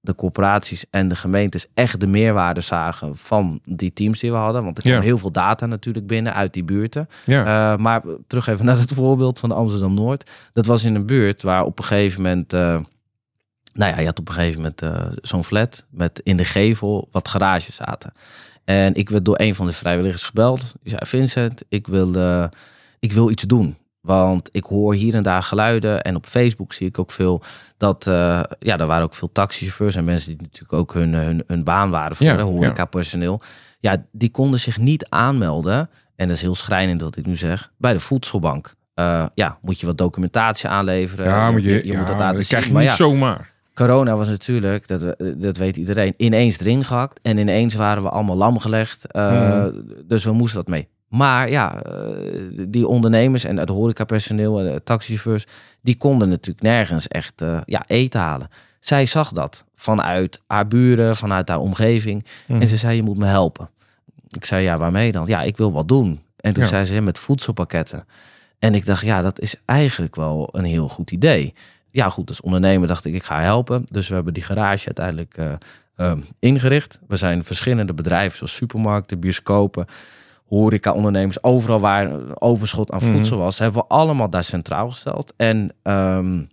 de 0.00 0.14
corporaties 0.14 0.84
en 0.90 1.08
de 1.08 1.16
gemeentes 1.16 1.66
echt 1.74 2.00
de 2.00 2.06
meerwaarde 2.06 2.60
zagen 2.60 3.16
van 3.16 3.60
die 3.64 3.92
teams 3.92 4.18
die 4.18 4.30
we 4.30 4.36
hadden. 4.36 4.64
Want 4.64 4.76
er 4.76 4.82
kwam 4.82 5.00
heel 5.00 5.18
veel 5.18 5.30
data 5.30 5.66
natuurlijk 5.66 6.06
binnen 6.06 6.34
uit 6.34 6.52
die 6.52 6.64
buurten. 6.64 7.08
Ja. 7.24 7.72
Uh, 7.72 7.78
maar 7.78 8.02
terug 8.26 8.46
even 8.46 8.64
naar 8.64 8.78
het 8.78 8.92
voorbeeld 9.02 9.38
van 9.38 9.52
Amsterdam-Noord. 9.52 10.30
Dat 10.52 10.66
was 10.66 10.84
in 10.84 10.94
een 10.94 11.06
buurt 11.06 11.42
waar 11.42 11.64
op 11.64 11.78
een 11.78 11.84
gegeven 11.84 12.22
moment... 12.22 12.52
Uh, 12.52 12.78
nou 13.72 13.92
ja, 13.92 13.98
je 13.98 14.06
had 14.06 14.18
op 14.18 14.28
een 14.28 14.34
gegeven 14.34 14.60
moment 14.60 14.82
uh, 14.82 15.06
zo'n 15.22 15.44
flat 15.44 15.86
met 15.90 16.20
in 16.24 16.36
de 16.36 16.44
gevel 16.44 17.08
wat 17.10 17.28
garages 17.28 17.74
zaten. 17.74 18.12
En 18.64 18.94
ik 18.94 19.10
werd 19.10 19.24
door 19.24 19.40
een 19.40 19.54
van 19.54 19.66
de 19.66 19.72
vrijwilligers 19.72 20.24
gebeld. 20.24 20.74
Die 20.82 20.90
zei, 20.90 21.06
Vincent, 21.06 21.62
ik 21.68 21.86
wil, 21.86 22.14
ik 22.98 23.12
wil 23.12 23.30
iets 23.30 23.42
doen. 23.42 23.76
Want 24.00 24.48
ik 24.52 24.64
hoor 24.64 24.94
hier 24.94 25.14
en 25.14 25.22
daar 25.22 25.42
geluiden. 25.42 26.02
En 26.02 26.16
op 26.16 26.26
Facebook 26.26 26.72
zie 26.72 26.86
ik 26.86 26.98
ook 26.98 27.10
veel 27.10 27.42
dat. 27.76 28.06
Uh, 28.06 28.42
ja, 28.58 28.78
er 28.78 28.86
waren 28.86 29.04
ook 29.04 29.14
veel 29.14 29.32
taxichauffeurs 29.32 29.96
en 29.96 30.04
mensen 30.04 30.28
die 30.28 30.42
natuurlijk 30.42 30.72
ook 30.72 30.94
hun, 30.94 31.14
hun, 31.14 31.42
hun 31.46 31.64
baan 31.64 31.90
waren 31.90 32.16
voor 32.16 32.26
ja, 32.26 32.36
de 32.36 32.42
horeca-personeel. 32.42 33.40
Ja. 33.80 33.92
ja, 33.92 34.04
die 34.12 34.30
konden 34.30 34.60
zich 34.60 34.78
niet 34.78 35.08
aanmelden. 35.08 35.90
En 36.16 36.28
dat 36.28 36.36
is 36.36 36.42
heel 36.42 36.54
schrijnend 36.54 37.00
wat 37.00 37.16
ik 37.16 37.26
nu 37.26 37.36
zeg. 37.36 37.72
Bij 37.76 37.92
de 37.92 38.00
voedselbank. 38.00 38.74
Uh, 38.94 39.26
ja, 39.34 39.58
moet 39.62 39.80
je 39.80 39.86
wat 39.86 39.98
documentatie 39.98 40.68
aanleveren. 40.68 41.26
Ja, 41.26 41.50
moet 41.50 41.62
je, 41.62 41.70
je, 41.70 41.86
je 41.86 41.96
moet 41.96 42.06
dat 42.06 42.18
laten 42.18 42.36
dat 42.36 42.46
krijg 42.46 42.66
je 42.66 42.74
niet 42.74 42.92
zomaar. 42.92 43.52
Corona 43.74 44.16
was 44.16 44.28
natuurlijk, 44.28 44.88
dat, 44.88 45.16
dat 45.36 45.56
weet 45.56 45.76
iedereen, 45.76 46.14
ineens 46.16 46.60
erin 46.60 46.84
gehakt. 46.84 47.20
En 47.22 47.38
ineens 47.38 47.74
waren 47.74 48.02
we 48.02 48.08
allemaal 48.08 48.36
lam 48.36 48.58
gelegd. 48.58 49.04
Uh, 49.16 49.28
hmm. 49.28 49.84
Dus 50.04 50.24
we 50.24 50.32
moesten 50.32 50.58
dat 50.58 50.68
mee. 50.68 50.88
Maar 51.10 51.50
ja, 51.50 51.82
eh, 51.82 52.64
die 52.68 52.86
ondernemers 52.86 53.44
en 53.44 53.56
het 53.56 53.68
horecapersoneel 53.68 54.60
en 54.60 54.72
de 54.72 54.82
taxichauffeurs, 54.82 55.46
die 55.80 55.96
konden 55.96 56.28
natuurlijk 56.28 56.66
nergens 56.66 57.08
echt 57.08 57.42
uh, 57.42 57.60
ja, 57.64 57.84
eten 57.86 58.20
halen. 58.20 58.48
Zij 58.80 59.06
zag 59.06 59.32
dat 59.32 59.64
vanuit 59.74 60.42
haar 60.46 60.68
buren, 60.68 61.16
vanuit 61.16 61.48
haar 61.48 61.58
omgeving. 61.58 62.24
En 62.46 62.68
ze 62.68 62.76
zei, 62.76 62.96
je 62.96 63.02
moet 63.02 63.16
me 63.16 63.26
helpen. 63.26 63.70
Ik 64.28 64.44
zei, 64.44 64.62
ja, 64.62 64.78
waarmee 64.78 65.12
dan? 65.12 65.26
Ja, 65.26 65.42
ik 65.42 65.56
wil 65.56 65.72
wat 65.72 65.88
doen. 65.88 66.20
En 66.36 66.52
toen 66.52 66.64
zei 66.64 66.84
ze, 66.84 67.00
met 67.00 67.18
voedselpakketten. 67.18 68.04
En 68.58 68.74
ik 68.74 68.84
dacht, 68.84 69.04
ja, 69.04 69.22
dat 69.22 69.40
is 69.40 69.54
eigenlijk 69.64 70.16
wel 70.16 70.48
een 70.52 70.64
heel 70.64 70.88
goed 70.88 71.10
idee. 71.10 71.54
Ja, 71.90 72.08
goed, 72.10 72.28
als 72.28 72.40
ondernemer 72.40 72.88
dacht 72.88 73.04
ik, 73.04 73.14
ik 73.14 73.22
ga 73.22 73.40
helpen. 73.40 73.82
Dus 73.84 74.08
we 74.08 74.14
hebben 74.14 74.34
die 74.34 74.42
garage 74.42 74.86
uiteindelijk 74.86 75.36
uh, 75.98 76.12
ingericht. 76.38 77.00
We 77.08 77.16
zijn 77.16 77.44
verschillende 77.44 77.94
bedrijven, 77.94 78.36
zoals 78.36 78.54
supermarkten, 78.54 79.20
bioscopen 79.20 79.86
horeca-ondernemers, 80.50 81.42
overal 81.42 81.80
waar 81.80 82.10
overschot 82.34 82.92
aan 82.92 83.00
voedsel 83.00 83.36
mhm. 83.36 83.44
was, 83.44 83.58
hebben 83.58 83.80
we 83.80 83.88
allemaal 83.88 84.30
daar 84.30 84.44
centraal 84.44 84.88
gesteld. 84.88 85.34
En 85.36 85.72
um, 85.82 86.48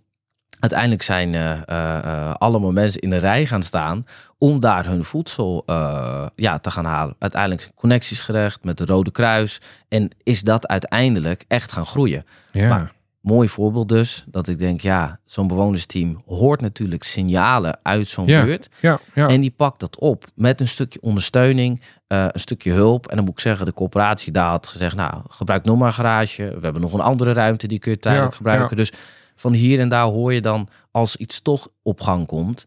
uiteindelijk 0.58 1.02
zijn 1.02 1.32
uh, 1.32 1.52
uh, 1.70 2.34
allemaal 2.34 2.72
mensen 2.72 3.00
in 3.00 3.10
de 3.10 3.16
rij 3.16 3.46
gaan 3.46 3.62
staan 3.62 4.06
om 4.38 4.60
daar 4.60 4.86
hun 4.86 5.04
voedsel 5.04 5.62
uh, 5.66 6.26
ja, 6.34 6.58
te 6.58 6.70
gaan 6.70 6.84
halen. 6.84 7.16
Uiteindelijk 7.18 7.70
connecties 7.74 8.20
gerecht 8.20 8.64
met 8.64 8.78
de 8.78 8.84
Rode 8.84 9.10
Kruis. 9.10 9.60
En 9.88 10.10
is 10.22 10.42
dat 10.42 10.68
uiteindelijk 10.68 11.44
echt 11.48 11.72
gaan 11.72 11.86
groeien. 11.86 12.24
Ja. 12.52 12.68
Maar, 12.68 12.92
mooi 13.28 13.48
voorbeeld 13.48 13.88
dus, 13.88 14.24
dat 14.26 14.48
ik 14.48 14.58
denk, 14.58 14.80
ja, 14.80 15.20
zo'n 15.24 15.46
bewonersteam 15.46 16.22
hoort 16.26 16.60
natuurlijk 16.60 17.02
signalen 17.02 17.78
uit 17.82 18.08
zo'n 18.08 18.26
buurt. 18.26 18.68
Ja, 18.80 19.00
ja. 19.14 19.28
En 19.28 19.40
die 19.40 19.50
pakt 19.50 19.80
dat 19.80 19.98
op 19.98 20.24
met 20.34 20.60
een 20.60 20.68
stukje 20.68 21.00
ondersteuning, 21.00 21.80
uh, 22.08 22.24
een 22.28 22.40
stukje 22.40 22.72
hulp. 22.72 23.06
En 23.08 23.16
dan 23.16 23.24
moet 23.24 23.34
ik 23.34 23.40
zeggen, 23.40 23.66
de 23.66 23.72
coöperatie 23.72 24.32
daar 24.32 24.50
had 24.50 24.68
gezegd, 24.68 24.96
nou, 24.96 25.22
gebruik 25.28 25.64
nog 25.64 25.78
maar 25.78 25.88
een 25.88 25.94
garage. 25.94 26.42
We 26.42 26.60
hebben 26.60 26.82
nog 26.82 26.92
een 26.92 27.00
andere 27.00 27.32
ruimte, 27.32 27.66
die 27.66 27.78
kun 27.78 27.90
je 27.90 27.98
tijdelijk 27.98 28.34
gebruiken. 28.34 28.76
Dus 28.76 28.92
van 29.34 29.52
hier 29.52 29.80
en 29.80 29.88
daar 29.88 30.06
hoor 30.06 30.32
je 30.32 30.40
dan, 30.40 30.68
als 30.90 31.16
iets 31.16 31.40
toch 31.40 31.68
op 31.82 32.00
gang 32.00 32.26
komt... 32.26 32.64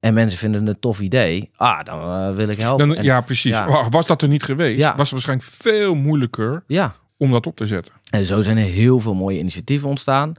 En 0.00 0.14
mensen 0.14 0.38
vinden 0.38 0.60
het 0.60 0.74
een 0.74 0.80
tof 0.80 1.00
idee. 1.00 1.50
Ah, 1.56 1.84
dan 1.84 1.98
uh, 1.98 2.34
wil 2.34 2.48
ik 2.48 2.58
helpen. 2.58 2.88
Dan, 2.88 3.04
ja, 3.04 3.20
precies. 3.20 3.58
Was 3.90 4.06
dat 4.06 4.22
er 4.22 4.28
niet 4.28 4.42
geweest, 4.42 4.82
was 4.82 4.98
het 4.98 5.10
waarschijnlijk 5.10 5.48
veel 5.48 5.94
moeilijker 5.94 6.62
ja. 6.66 6.94
Om 7.16 7.30
dat 7.30 7.46
op 7.46 7.56
te 7.56 7.66
zetten. 7.66 7.94
En 8.10 8.24
zo 8.24 8.40
zijn 8.40 8.56
er 8.56 8.64
heel 8.64 9.00
veel 9.00 9.14
mooie 9.14 9.38
initiatieven 9.38 9.88
ontstaan. 9.88 10.34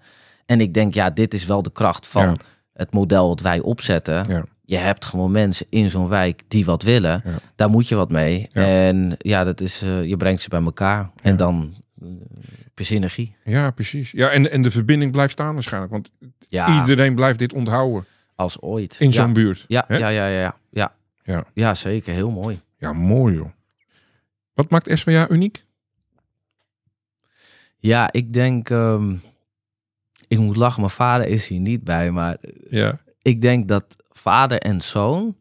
En 0.46 0.62
ik 0.62 0.74
denk, 0.74 0.94
ja, 0.94 1.10
dit 1.10 1.34
is 1.34 1.46
wel 1.46 1.62
de 1.62 1.72
kracht 1.72 2.08
van 2.08 2.38
het 2.74 2.94
model 2.94 3.28
dat 3.28 3.42
wij 3.42 3.60
opzetten. 3.60 4.46
Je 4.66 4.78
hebt 4.78 5.06
gewoon 5.06 5.32
mensen 5.32 5.66
in 5.70 5.90
zo'n 5.90 6.08
wijk 6.08 6.42
die 6.48 6.66
wat 6.66 6.84
willen. 6.84 7.24
Daar 7.56 7.70
moet 7.70 7.88
je 7.88 7.96
wat 7.96 8.10
mee. 8.10 8.48
En 8.52 9.16
ja, 9.18 9.44
dat 9.44 9.62
is, 9.62 9.84
uh, 9.84 10.06
je 10.06 10.18
brengt 10.18 10.42
ze 10.42 10.50
bij 10.50 10.62
elkaar. 10.62 11.12
En 11.22 11.36
dan 11.36 11.74
uh, 12.04 12.10
synergie. 12.76 13.36
Ja, 13.44 13.72
precies. 13.72 14.12
Ja, 14.12 14.30
en, 14.30 14.52
en 14.52 14.62
de 14.62 14.72
verbinding 14.72 15.12
blijft 15.12 15.34
staan 15.34 15.54
waarschijnlijk. 15.54 15.92
Want 15.92 16.10
iedereen 16.50 17.16
blijft 17.16 17.40
dit 17.40 17.54
onthouden. 17.54 18.06
Als 18.36 18.62
ooit. 18.62 18.96
In 19.00 19.14
zo'n 19.14 19.34
buurt. 19.34 19.66
Ja, 19.68 19.86
ja, 19.88 19.98
ja, 19.98 20.28
ja, 20.28 20.58
ja, 20.72 20.94
ja. 21.24 21.46
Ja, 21.54 21.74
zeker. 21.74 22.14
Heel 22.14 22.32
mooi. 22.32 22.62
Ja, 22.78 22.94
mooi 22.94 23.36
joh. 23.36 23.50
Wat 24.54 24.70
maakt 24.70 25.00
SWA 25.00 25.30
uniek? 25.30 25.66
Ja, 27.80 28.12
ik 28.12 28.34
denk. 28.34 28.70
Um, 28.70 29.22
ik 30.28 30.40
moet 30.40 30.56
lachen, 30.56 30.82
mijn 30.82 30.94
vader 30.94 31.28
is 31.28 31.48
hier 31.48 31.60
niet 31.60 31.84
bij, 31.84 32.12
maar 32.12 32.38
ja. 32.70 33.00
ik 33.22 33.42
denk 33.42 33.68
dat 33.68 33.96
vader 34.10 34.60
en 34.60 34.82
zoon, 34.82 35.36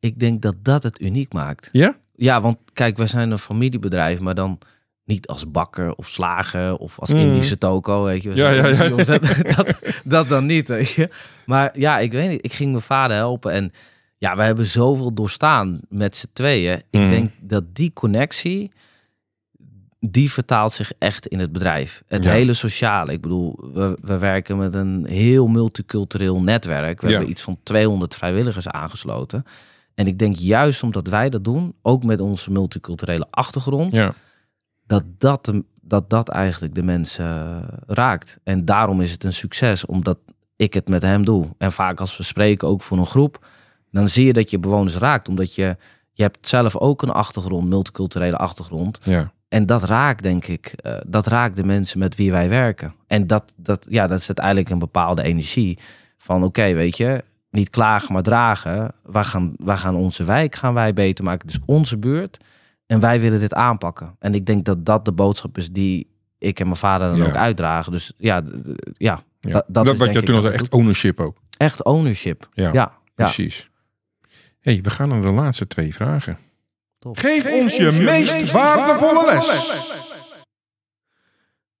ik 0.00 0.18
denk 0.18 0.42
dat 0.42 0.54
dat 0.62 0.82
het 0.82 1.00
uniek 1.00 1.32
maakt. 1.32 1.68
Ja? 1.72 1.96
Ja, 2.14 2.40
want 2.40 2.58
kijk, 2.72 2.96
wij 2.96 3.06
zijn 3.06 3.30
een 3.30 3.38
familiebedrijf, 3.38 4.20
maar 4.20 4.34
dan 4.34 4.58
niet 5.04 5.26
als 5.26 5.50
bakker 5.50 5.94
of 5.94 6.08
slager 6.08 6.76
of 6.76 6.98
als 6.98 7.12
mm. 7.12 7.18
Indische 7.18 7.58
toko, 7.58 8.04
weet 8.04 8.22
je. 8.22 8.34
Ja, 8.34 8.50
ja, 8.50 8.66
ja. 8.66 8.88
Dat, 9.56 9.78
dat 10.04 10.28
dan 10.28 10.46
niet, 10.46 10.68
weet 10.68 10.90
je. 10.90 11.10
Maar 11.46 11.78
ja, 11.78 11.98
ik 11.98 12.12
weet 12.12 12.30
niet, 12.30 12.44
ik 12.44 12.52
ging 12.52 12.70
mijn 12.70 12.82
vader 12.82 13.16
helpen 13.16 13.52
en 13.52 13.70
ja, 14.18 14.36
we 14.36 14.42
hebben 14.42 14.66
zoveel 14.66 15.14
doorstaan 15.14 15.80
met 15.88 16.16
z'n 16.16 16.28
tweeën. 16.32 16.82
Ik 16.90 17.00
mm. 17.00 17.08
denk 17.08 17.30
dat 17.40 17.74
die 17.74 17.92
connectie, 17.92 18.70
die 20.00 20.32
vertaalt 20.32 20.72
zich 20.72 20.92
echt 20.98 21.26
in 21.26 21.38
het 21.38 21.52
bedrijf. 21.52 22.02
Het 22.06 22.24
hele 22.24 22.54
sociale. 22.54 23.12
Ik 23.12 23.20
bedoel, 23.20 23.70
we, 23.72 23.98
we, 24.00 24.18
werken 24.18 24.56
met 24.56 24.74
een 24.74 25.06
heel 25.06 25.46
multicultureel 25.46 26.40
netwerk. 26.40 27.00
We 27.00 27.10
hebben 27.10 27.30
iets 27.30 27.42
van 27.42 27.58
200 27.62 28.14
vrijwilligers 28.14 28.68
aangesloten. 28.68 29.44
En 29.94 30.06
ik 30.06 30.18
denk 30.18 30.36
juist 30.36 30.82
omdat 30.82 31.08
wij 31.08 31.30
dat 31.30 31.44
doen, 31.44 31.74
ook 31.82 32.04
met 32.04 32.20
onze 32.20 32.50
multiculturele 32.50 33.26
achtergrond, 33.30 33.94
ja. 33.96 34.14
dat, 34.86 35.04
dat, 35.18 35.52
dat 35.80 36.10
dat 36.10 36.28
eigenlijk 36.28 36.74
de 36.74 36.82
mensen 36.82 37.60
raakt. 37.86 38.38
En 38.44 38.64
daarom 38.64 39.00
is 39.00 39.12
het 39.12 39.24
een 39.24 39.32
succes, 39.32 39.86
omdat 39.86 40.18
ik 40.56 40.74
het 40.74 40.88
met 40.88 41.02
hem 41.02 41.24
doe. 41.24 41.48
En 41.58 41.72
vaak 41.72 42.00
als 42.00 42.16
we 42.16 42.22
spreken 42.22 42.68
ook 42.68 42.82
voor 42.82 42.98
een 42.98 43.06
groep, 43.06 43.46
dan 43.90 44.08
zie 44.08 44.26
je 44.26 44.32
dat 44.32 44.50
je 44.50 44.58
bewoners 44.58 44.96
raakt, 44.96 45.28
omdat 45.28 45.54
je 45.54 45.76
je 46.12 46.22
hebt 46.22 46.48
zelf 46.48 46.76
ook 46.76 47.02
een 47.02 47.10
achtergrond, 47.10 47.68
multiculturele 47.68 48.36
achtergrond. 48.36 48.98
Ja. 49.02 49.32
En 49.56 49.66
dat 49.66 49.82
raakt, 49.82 50.22
denk 50.22 50.46
ik, 50.46 50.74
uh, 50.86 50.96
dat 51.06 51.26
raakt 51.26 51.56
de 51.56 51.64
mensen 51.64 51.98
met 51.98 52.16
wie 52.16 52.30
wij 52.30 52.48
werken. 52.48 52.94
En 53.06 53.26
dat, 53.26 53.52
dat, 53.56 53.86
ja, 53.88 54.06
dat 54.06 54.22
zet 54.22 54.38
eigenlijk 54.38 54.70
een 54.70 54.78
bepaalde 54.78 55.22
energie 55.22 55.78
van 56.16 56.44
oké, 56.44 56.72
weet 56.72 56.96
je, 56.96 57.24
niet 57.50 57.70
klagen, 57.70 58.12
maar 58.12 58.22
dragen. 58.22 58.92
Wij 59.02 59.24
gaan, 59.24 59.54
wij 59.56 59.76
gaan 59.76 59.94
onze 59.94 60.24
wijk 60.24 60.54
gaan 60.54 60.74
wij 60.74 60.92
beter 60.92 61.24
maken. 61.24 61.46
Dus 61.46 61.58
onze 61.66 61.98
buurt. 61.98 62.38
En 62.86 63.00
wij 63.00 63.20
willen 63.20 63.40
dit 63.40 63.54
aanpakken. 63.54 64.16
En 64.18 64.34
ik 64.34 64.46
denk 64.46 64.64
dat 64.64 64.86
dat 64.86 65.04
de 65.04 65.12
boodschap 65.12 65.56
is 65.56 65.70
die 65.70 66.10
ik 66.38 66.60
en 66.60 66.66
mijn 66.66 66.78
vader 66.78 67.16
dan 67.16 67.26
ook 67.26 67.36
uitdragen. 67.36 67.92
Dus 67.92 68.12
ja, 68.18 68.42
ja, 68.96 69.22
ja. 69.40 69.52
Dat, 69.52 69.64
dat, 69.68 69.86
is 69.86 69.98
wat 69.98 70.12
je 70.12 70.22
toen 70.22 70.34
al 70.34 70.40
zei, 70.40 70.54
echt 70.54 70.72
ownership 70.72 71.20
ook. 71.20 71.36
Echt 71.56 71.84
ownership. 71.84 72.48
Ja, 72.52 72.72
ja, 72.72 72.92
precies. 73.14 73.70
hey, 74.60 74.78
we 74.82 74.90
gaan 74.90 75.08
naar 75.08 75.22
de 75.22 75.32
laatste 75.32 75.66
twee 75.66 75.94
vragen. 75.94 76.38
Geef, 77.12 77.46
ons 77.46 77.76
je, 77.76 77.90
meest, 77.92 78.50
waardevolle 78.50 79.34
les. 79.34 79.70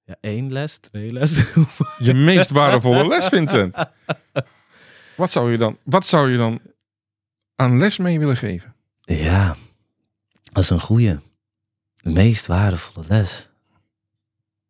Ja, 0.04 0.16
één 0.20 0.52
les, 0.52 0.78
twee 0.78 1.12
les. 1.12 1.44
je 1.98 2.14
meest 2.14 2.50
waardevolle 2.50 3.08
les, 3.08 3.28
Vincent. 3.28 3.74
Wat 5.16 5.30
zou 5.30 5.50
je 5.50 5.58
dan, 5.58 5.78
wat 5.84 6.06
zou 6.06 6.30
je 6.30 6.36
dan 6.36 6.60
aan 7.54 7.78
les 7.78 7.96
mee 7.96 8.18
willen 8.18 8.36
geven? 8.36 8.74
Ja, 9.00 9.56
dat 10.52 10.62
is 10.62 10.70
een 10.70 10.80
goede. 10.80 11.20
Meest 12.02 12.46
waardevolle 12.46 13.06
les. 13.08 13.48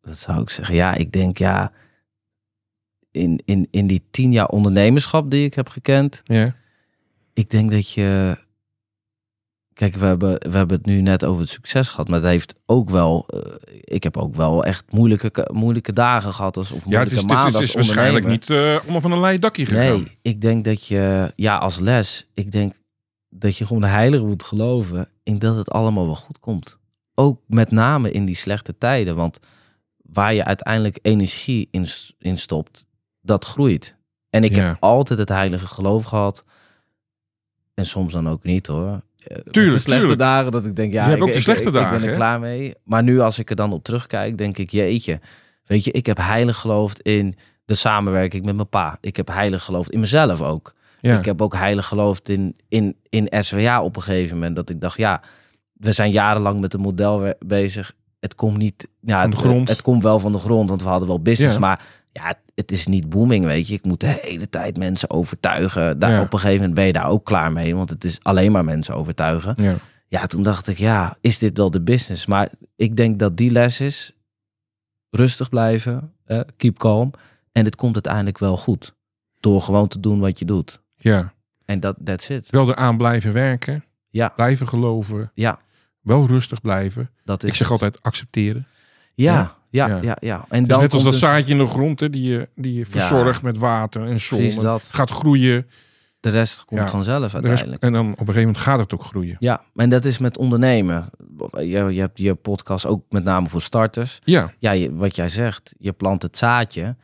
Dat 0.01 0.17
zou 0.17 0.41
ik 0.41 0.49
zeggen. 0.49 0.75
Ja, 0.75 0.93
ik 0.93 1.11
denk 1.11 1.37
ja. 1.37 1.71
in, 3.11 3.41
in, 3.45 3.67
in 3.71 3.87
die 3.87 4.07
tien 4.11 4.31
jaar 4.31 4.47
ondernemerschap 4.47 5.31
die 5.31 5.45
ik 5.45 5.53
heb 5.53 5.69
gekend, 5.69 6.21
Ja. 6.23 6.55
ik 7.33 7.49
denk 7.49 7.71
dat 7.71 7.91
je. 7.91 8.37
Kijk, 9.77 9.95
we 9.95 10.05
hebben, 10.05 10.29
we 10.51 10.57
hebben 10.57 10.77
het 10.77 10.85
nu 10.85 11.01
net 11.01 11.25
over 11.25 11.41
het 11.41 11.49
succes 11.49 11.89
gehad, 11.89 12.07
maar 12.07 12.19
het 12.19 12.27
heeft 12.29 12.59
ook 12.65 12.89
wel. 12.89 13.27
eh, 13.27 13.39
ik 13.81 14.03
heb 14.03 14.17
ook 14.17 14.35
wel 14.35 14.63
echt 14.65 14.91
moeilijke, 14.91 15.49
moeilijke 15.53 15.93
dagen 15.93 16.33
gehad 16.33 16.57
als, 16.57 16.71
of 16.71 16.77
Ja, 16.77 16.83
het 16.83 16.85
moeilijke 16.89 17.15
is, 17.15 17.21
dit 17.21 17.29
maanden 17.31 17.47
is, 17.49 17.55
als 17.55 17.65
is 17.65 17.73
waarschijnlijk 17.73 18.25
ondernemer. 18.25 18.65
niet 18.65 18.75
eh, 18.79 18.83
allemaal 18.83 19.01
van 19.01 19.11
een 19.11 19.19
leien 19.19 19.41
dakje 19.41 19.65
gegaan. 19.65 19.81
Nee, 20.01 20.17
ik 20.21 20.41
denk 20.41 20.65
dat 20.65 20.85
je, 20.87 21.31
ja, 21.35 21.57
als 21.57 21.79
les, 21.79 22.27
ik 22.33 22.51
denk 22.51 22.73
dat 23.29 23.57
je 23.57 23.65
gewoon 23.65 23.81
de 23.81 23.87
heilige 23.87 24.23
moet 24.25 24.43
geloven 24.43 25.09
in 25.23 25.39
dat 25.39 25.55
het 25.55 25.71
allemaal 25.71 26.05
wel 26.05 26.15
goed 26.15 26.39
komt. 26.39 26.77
Ook 27.15 27.41
met 27.47 27.71
name 27.71 28.11
in 28.11 28.25
die 28.25 28.35
slechte 28.35 28.77
tijden, 28.77 29.15
want 29.15 29.39
waar 29.97 30.33
je 30.33 30.43
uiteindelijk 30.43 30.99
energie 31.01 31.67
in, 31.71 31.87
in 32.19 32.37
stopt, 32.37 32.85
dat 33.21 33.45
groeit. 33.45 33.95
En 34.29 34.43
ik 34.43 34.55
Ja. 34.55 34.63
heb 34.67 34.77
altijd 34.79 35.19
het 35.19 35.29
heilige 35.29 35.67
geloof 35.67 36.03
gehad. 36.03 36.43
En 37.73 37.85
soms 37.85 38.13
dan 38.13 38.29
ook 38.29 38.43
niet 38.43 38.67
hoor. 38.67 39.01
Eh, 39.27 39.37
Tuurlijk, 39.51 39.75
de 39.75 39.81
slechte 39.81 39.99
tuurlijk. 39.99 40.19
dagen 40.19 40.51
dat 40.51 40.65
ik 40.65 40.75
denk, 40.75 40.93
ja, 40.93 41.07
ik, 41.07 41.23
ook 41.23 41.33
de 41.33 41.41
slechte 41.41 41.67
ik, 41.67 41.73
dagen, 41.73 41.93
ik 41.93 41.99
ben 41.99 42.01
er 42.01 42.09
hè? 42.09 42.15
klaar 42.15 42.39
mee. 42.39 42.75
Maar 42.83 43.03
nu 43.03 43.19
als 43.19 43.39
ik 43.39 43.49
er 43.49 43.55
dan 43.55 43.73
op 43.73 43.83
terugkijk, 43.83 44.37
denk 44.37 44.57
ik, 44.57 44.69
jeetje. 44.69 45.19
Weet 45.65 45.83
je, 45.83 45.91
ik 45.91 46.05
heb 46.05 46.17
heilig 46.17 46.57
geloofd 46.57 47.01
in 47.01 47.35
de 47.65 47.75
samenwerking 47.75 48.45
met 48.45 48.55
mijn 48.55 48.69
pa. 48.69 48.97
Ik 49.01 49.15
heb 49.15 49.27
heilig 49.27 49.63
geloofd 49.63 49.91
in 49.91 49.99
mezelf 49.99 50.41
ook. 50.41 50.75
Ja. 51.01 51.17
Ik 51.17 51.25
heb 51.25 51.41
ook 51.41 51.55
heilig 51.55 51.85
geloofd 51.85 52.29
in, 52.29 52.55
in, 52.67 52.95
in 53.09 53.27
SWA 53.43 53.83
op 53.83 53.95
een 53.95 54.01
gegeven 54.01 54.35
moment. 54.35 54.55
Dat 54.55 54.69
ik 54.69 54.81
dacht, 54.81 54.97
ja, 54.97 55.21
we 55.73 55.91
zijn 55.91 56.11
jarenlang 56.11 56.59
met 56.59 56.73
een 56.73 56.79
model 56.79 57.33
bezig. 57.39 57.93
Het 58.19 58.35
komt 58.35 58.57
niet 58.57 58.87
ja, 59.01 59.29
het-. 59.29 59.69
Het, 59.69 59.81
komt 59.81 60.03
wel 60.03 60.19
van 60.19 60.31
de 60.31 60.37
grond, 60.37 60.69
want 60.69 60.83
we 60.83 60.89
hadden 60.89 61.07
wel 61.07 61.21
business. 61.21 61.53
Ja. 61.53 61.59
Maar 61.59 61.81
ja, 62.23 62.33
het, 62.55 62.71
is 62.71 62.87
niet 62.87 63.09
booming, 63.09 63.45
weet 63.45 63.67
je. 63.67 63.73
Ik 63.73 63.83
moet 63.83 63.99
de 63.99 64.19
hele 64.21 64.49
tijd 64.49 64.77
mensen 64.77 65.09
overtuigen. 65.09 65.99
Daar, 65.99 66.11
Ja. 66.11 66.21
Op 66.21 66.33
een 66.33 66.39
gegeven 66.39 66.57
moment 66.59 66.75
ben 66.75 66.85
je 66.85 66.93
daar 66.93 67.07
ook 67.07 67.25
klaar 67.25 67.51
mee. 67.51 67.75
Want 67.75 67.89
het 67.89 68.03
is 68.03 68.19
alleen 68.21 68.51
maar 68.51 68.63
mensen 68.63 68.95
overtuigen. 68.95 69.53
Ja. 69.57 69.75
Ja, 70.07 70.25
toen 70.25 70.43
dacht 70.43 70.67
ik, 70.67 70.77
ja, 70.77 71.17
is 71.21 71.37
dit 71.37 71.57
wel 71.57 71.71
de 71.71 71.81
business? 71.81 72.25
Maar 72.25 72.49
ik 72.75 72.95
denk 72.95 73.19
dat 73.19 73.37
die 73.37 73.51
les 73.51 73.79
is, 73.79 74.11
rustig 75.09 75.49
blijven, 75.49 76.13
eh, 76.25 76.39
keep 76.57 76.77
calm. 76.77 77.11
En 77.51 77.65
het 77.65 77.75
komt 77.75 77.93
uiteindelijk 77.93 78.37
wel 78.37 78.57
goed. 78.57 78.95
Door 79.39 79.61
gewoon 79.61 79.87
te 79.87 79.99
doen 79.99 80.19
wat 80.19 80.39
je 80.39 80.45
doet. 80.45 80.81
ja. 80.95 81.33
En 81.65 81.79
dat 81.79 81.95
that's 82.03 82.29
it. 82.29 82.49
Wel 82.49 82.69
eraan 82.69 82.97
blijven 82.97 83.33
werken. 83.33 83.83
Ja. 84.09 84.29
Blijven 84.35 84.67
geloven. 84.67 85.31
Ja, 85.33 85.59
Wel 86.01 86.27
rustig 86.27 86.61
blijven. 86.61 87.09
dat 87.23 87.43
is 87.43 87.49
Ik 87.49 87.55
zeg 87.55 87.69
het. 87.69 87.81
altijd 87.81 88.03
accepteren. 88.03 88.65
Ja, 89.23 89.55
ja, 89.69 89.87
Ja. 89.87 89.99
ja, 90.01 90.17
ja. 90.19 90.45
En 90.49 90.67
dan 90.67 90.81
net 90.81 90.93
als 90.93 91.03
dat 91.03 91.11
dus 91.11 91.21
zaadje 91.21 91.51
in 91.53 91.59
de 91.59 91.67
grond 91.67 91.99
hè, 91.99 92.09
die, 92.09 92.29
je, 92.31 92.49
die 92.55 92.73
je 92.73 92.85
verzorgt 92.85 93.41
met 93.41 93.57
water 93.57 94.05
en 94.05 94.19
zon. 94.19 94.51
Gaat 94.91 95.09
groeien. 95.09 95.67
de 96.19 96.29
rest 96.29 96.65
komt 96.65 96.79
Ja. 96.79 96.87
vanzelf 96.87 97.21
rest- 97.21 97.33
uiteindelijk. 97.33 97.83
en 97.83 97.93
dan 97.93 98.05
op 98.05 98.11
een 98.11 98.17
gegeven 98.17 98.39
moment 98.41 98.57
gaat 98.57 98.79
het 98.79 98.93
ook 98.93 99.03
groeien. 99.03 99.35
Ja, 99.39 99.61
en 99.75 99.89
dat 99.89 100.05
is 100.05 100.17
met 100.17 100.37
ondernemen. 100.37 101.09
Je, 101.51 101.63
je 101.67 101.99
hebt 101.99 102.17
je 102.17 102.35
podcast 102.35 102.85
ook 102.85 103.03
met 103.09 103.23
name 103.23 103.49
voor 103.49 103.61
starters. 103.61 104.19
Ja, 104.23 104.51
Ja, 104.59 104.71
je, 104.71 104.95
wat 104.95 105.15
jij 105.15 105.29
zegt, 105.29 105.73
je 105.77 105.91
plant 105.91 106.21
het 106.21 106.37
zaadje. 106.37 106.95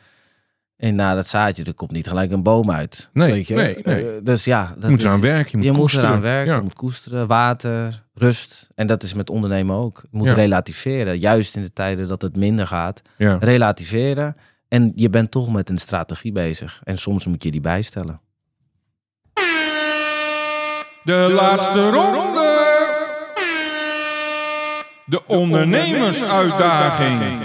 En 0.84 0.96
na 0.96 1.16
dat 1.16 1.28
zaadje, 1.28 1.64
er 1.64 1.74
komt 1.74 1.92
niet 1.92 2.08
gelijk 2.08 2.32
een 2.32 2.44
boom 2.44 2.72
uit. 2.72 3.10
Nee, 3.14 3.32
weet 3.32 3.48
je? 3.48 3.56
nee, 3.56 3.78
nee. 3.84 4.08
Eh, 4.10 4.14
dus 4.24 4.44
ja, 4.44 4.74
dat 4.76 4.84
je 4.84 4.90
moet 4.90 5.00
is, 5.00 5.06
eraan 5.06 5.22
werken. 5.22 5.50
Je 5.52 5.56
moet, 5.58 5.66
je 5.66 5.72
moet 5.72 5.80
koesteren. 5.80 6.10
eraan 6.10 6.22
werken, 6.22 6.52
Ja. 6.52 6.56
je 6.58 6.64
moet 6.64 6.74
koesteren, 6.74 7.28
water, 7.28 8.04
rust. 8.14 8.70
En 8.76 8.88
dat 8.88 9.04
is 9.04 9.14
met 9.14 9.30
ondernemen 9.30 9.76
ook. 9.76 10.00
Je 10.12 10.18
moet 10.18 10.28
Ja. 10.30 10.34
relativeren, 10.34 11.18
juist 11.20 11.56
in 11.56 11.62
de 11.62 11.74
tijden 11.74 12.08
dat 12.08 12.22
het 12.22 12.36
minder 12.36 12.68
gaat. 12.68 13.02
Ja. 13.18 13.38
Relativeren. 13.40 14.36
En 14.68 14.92
je 14.96 15.10
bent 15.10 15.32
toch 15.32 15.52
met 15.52 15.70
een 15.70 15.78
strategie 15.78 16.32
bezig. 16.32 16.82
En 16.84 16.98
soms 16.98 17.26
moet 17.26 17.44
je 17.44 17.52
die 17.52 17.62
bijstellen. 17.62 18.22
De 21.04 21.30
laatste 21.34 21.90
ronde. 21.90 22.62
De 25.06 25.28
ondernemersuitdaging. 25.28 27.42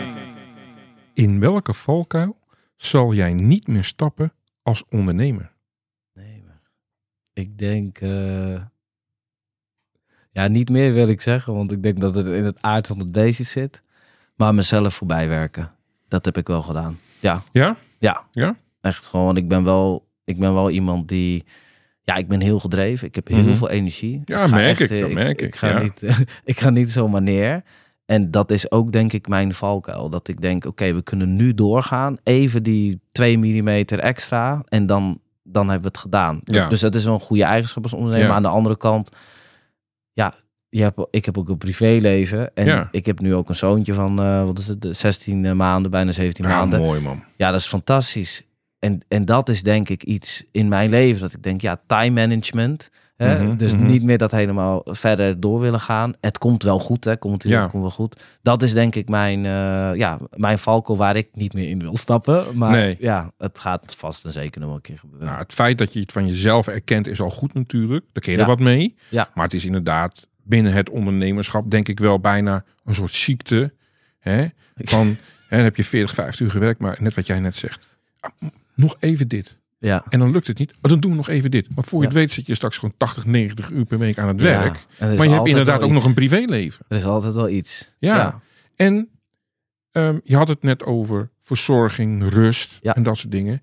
In 1.14 1.40
welke 1.40 1.74
valkuil 1.74 2.36
zal 2.78 3.14
jij 3.14 3.32
niet 3.32 3.66
meer 3.66 3.84
stappen 3.84 4.32
als 4.62 4.84
ondernemer? 4.88 5.52
Nee, 6.14 6.42
maar 6.46 6.60
ik 7.32 7.58
denk... 7.58 7.98
eh, 7.98 8.62
Ja, 10.30 10.48
niet 10.48 10.68
meer 10.70 10.92
wil 10.92 11.08
ik 11.08 11.20
zeggen, 11.20 11.54
want 11.54 11.72
ik 11.72 11.82
denk 11.82 12.00
dat 12.00 12.14
het 12.14 12.26
in 12.26 12.44
het 12.44 12.62
aard 12.62 12.86
van 12.86 12.98
het 12.98 13.12
beestje 13.12 13.44
zit. 13.44 13.82
Maar 14.36 14.54
mezelf 14.54 14.94
voorbij 14.94 15.28
werken. 15.28 15.68
Dat 16.08 16.24
heb 16.24 16.36
ik 16.36 16.46
wel 16.46 16.62
gedaan. 16.62 16.98
Ja, 17.20 17.42
Ja? 17.52 17.76
ja. 17.98 18.26
Ja? 18.32 18.56
Echt 18.80 19.06
gewoon, 19.06 19.36
ik 19.36 19.48
ben 19.48 19.64
wel, 19.64 20.08
ik 20.24 20.38
ben 20.38 20.54
wel 20.54 20.70
iemand 20.70 21.08
die... 21.08 21.44
Ja, 22.02 22.14
ik 22.14 22.28
ben 22.28 22.40
heel 22.40 22.60
gedreven. 22.60 23.06
Ik 23.08 23.14
heb 23.14 23.28
heel 23.28 23.42
Mhm. 23.42 23.54
veel 23.54 23.70
energie. 23.70 24.22
Ja, 24.24 24.46
merk 24.46 24.78
ik, 24.78 24.90
eh, 24.90 25.00
dat 25.00 25.12
merk 25.12 25.40
ik, 25.40 25.46
Ik 25.46 25.54
ga, 25.56 25.68
ja. 25.68 25.82
niet, 25.82 26.02
ik 26.44 26.60
ga 26.60 26.70
niet 26.70 26.92
zomaar 26.92 27.22
neer. 27.22 27.62
En 28.10 28.30
dat 28.30 28.50
is 28.50 28.70
ook 28.70 28.92
denk 28.92 29.12
ik 29.12 29.28
mijn 29.28 29.54
valkuil. 29.54 30.08
Dat 30.10 30.28
ik 30.28 30.40
denk, 30.40 30.64
oké, 30.64 30.92
we 30.94 31.02
kunnen 31.02 31.36
nu 31.36 31.54
doorgaan. 31.54 32.16
Even 32.22 32.62
die 32.62 33.00
2 33.12 33.38
mm 33.38 33.68
extra. 33.84 34.62
En 34.68 34.86
dan, 34.86 35.20
dan 35.42 35.62
hebben 35.68 35.82
we 35.82 35.88
het 35.88 35.98
gedaan. 35.98 36.40
Ja. 36.44 36.68
Dus 36.68 36.80
dat 36.80 36.94
is 36.94 37.04
wel 37.04 37.14
een 37.14 37.20
goede 37.20 37.44
eigenschap 37.44 37.82
als 37.82 37.92
ondernemer. 37.92 38.22
Ja. 38.22 38.28
Maar 38.28 38.36
aan 38.36 38.50
de 38.50 38.56
andere 38.58 38.76
kant, 38.76 39.10
ja, 40.12 40.34
je 40.68 40.82
hebt, 40.82 41.06
ik 41.10 41.24
heb 41.24 41.38
ook 41.38 41.48
een 41.48 41.58
privéleven. 41.58 42.54
En 42.54 42.64
Ja. 42.66 42.88
ik 42.90 43.06
heb 43.06 43.20
nu 43.20 43.34
ook 43.34 43.48
een 43.48 43.54
zoontje 43.56 43.94
van, 43.94 44.20
eh, 44.20 44.44
wat 44.44 44.58
is 44.58 44.66
het, 44.66 44.86
16 44.90 45.56
maanden, 45.56 45.90
bijna 45.90 46.12
17 46.12 46.44
Ja, 46.44 46.50
maanden. 46.58 46.80
mooi 46.80 47.00
man. 47.00 47.22
Ja, 47.36 47.50
dat 47.50 47.60
is 47.60 47.66
fantastisch. 47.66 48.42
En, 48.78 49.00
en 49.08 49.24
dat 49.24 49.48
is 49.48 49.62
denk 49.62 49.88
ik 49.88 50.02
iets 50.02 50.44
in 50.52 50.68
mijn 50.68 50.90
leven 50.90 51.20
dat 51.20 51.32
ik 51.32 51.42
denk, 51.42 51.60
ja, 51.60 51.80
time 51.86 52.10
management. 52.26 52.90
Hè? 53.18 53.42
Mhm, 53.42 53.56
dus 53.56 53.72
mhm. 53.74 53.86
niet 53.86 54.02
meer 54.02 54.18
dat 54.18 54.30
helemaal 54.30 54.82
verder 54.84 55.40
door 55.40 55.60
willen 55.60 55.80
gaan. 55.80 56.14
Het 56.20 56.38
komt 56.38 56.62
wel 56.62 56.78
goed, 56.78 57.04
hè? 57.04 57.16
Komt 57.16 57.42
Ja. 57.42 57.66
komt 57.66 57.82
wel 57.82 57.90
goed. 57.90 58.22
Dat 58.42 58.62
is 58.62 58.72
denk 58.72 58.94
ik 58.94 59.08
mijn, 59.08 59.46
eh 59.46 59.90
ja, 59.94 60.18
mijn 60.36 60.58
valko 60.58 60.96
waar 60.96 61.16
ik 61.16 61.28
niet 61.32 61.52
meer 61.52 61.68
in 61.68 61.78
wil 61.80 61.96
stappen. 61.96 62.56
Maar 62.58 62.70
Nee. 62.70 62.96
ja, 63.00 63.32
het 63.38 63.58
gaat 63.58 63.94
vast 63.96 64.24
en 64.24 64.32
zeker 64.32 64.60
nog 64.60 64.74
een 64.74 64.80
keer 64.80 64.98
gebeuren. 64.98 65.26
Nou, 65.26 65.38
het 65.38 65.52
feit 65.52 65.78
dat 65.78 65.92
je 65.92 66.00
het 66.00 66.12
van 66.12 66.26
jezelf 66.26 66.68
erkent 66.68 67.06
is 67.06 67.20
al 67.20 67.30
goed 67.30 67.54
natuurlijk. 67.54 68.04
Daar 68.12 68.22
kun 68.22 68.32
je 68.32 68.38
Ja. 68.38 68.44
er 68.44 68.50
wat 68.50 68.60
mee. 68.60 68.96
Ja. 69.08 69.28
Maar 69.34 69.44
het 69.44 69.54
is 69.54 69.64
inderdaad 69.64 70.26
binnen 70.42 70.72
het 70.72 70.90
ondernemerschap 70.90 71.70
denk 71.70 71.88
ik 71.88 71.98
wel 72.00 72.18
bijna 72.20 72.64
een 72.84 72.94
soort 72.94 73.12
ziekte. 73.12 73.72
Hè? 74.18 74.46
Van, 74.76 75.06
hè, 75.48 75.56
dan 75.56 75.64
heb 75.64 75.76
je 75.76 75.84
40, 75.84 76.14
50 76.14 76.46
uur 76.46 76.50
gewerkt, 76.50 76.80
maar 76.80 76.96
net 77.00 77.14
wat 77.14 77.26
jij 77.26 77.40
net 77.40 77.56
zegt. 77.56 77.86
Ah, 78.20 78.30
Nog 78.74 78.96
even 79.00 79.28
dit. 79.28 79.57
Ja. 79.78 80.04
En 80.08 80.18
dan 80.18 80.30
lukt 80.30 80.46
het 80.46 80.58
niet. 80.58 80.70
Oh, 80.82 80.90
dan 80.90 81.00
doen 81.00 81.10
we 81.10 81.16
nog 81.16 81.28
even 81.28 81.50
dit. 81.50 81.74
Maar 81.74 81.84
voor 81.84 81.98
je 82.02 82.08
Ja. 82.08 82.10
het 82.10 82.18
weet 82.22 82.32
zit 82.32 82.46
je 82.46 82.54
straks 82.54 82.78
gewoon 82.78 82.94
80, 82.96 83.26
90 83.26 83.70
uur 83.70 83.84
per 83.84 83.98
week 83.98 84.18
aan 84.18 84.28
het 84.28 84.40
Ja. 84.40 84.44
werk. 84.44 84.86
Er 84.98 85.10
is 85.10 85.16
Maar 85.18 85.26
je 85.26 85.32
hebt 85.34 85.48
inderdaad 85.48 85.82
ook 85.82 85.90
nog 85.90 86.04
een 86.04 86.14
privéleven. 86.14 86.84
Er 86.88 86.96
is 86.96 87.04
altijd 87.04 87.34
wel 87.34 87.48
iets. 87.48 87.94
Ja. 87.98 88.40
En 88.76 89.08
ehm, 89.92 90.18
je 90.24 90.36
had 90.36 90.48
het 90.48 90.62
net 90.62 90.84
over 90.84 91.30
verzorging, 91.40 92.30
rust 92.30 92.78
Ja. 92.82 92.94
en 92.94 93.02
dat 93.02 93.16
soort 93.18 93.32
dingen. 93.32 93.62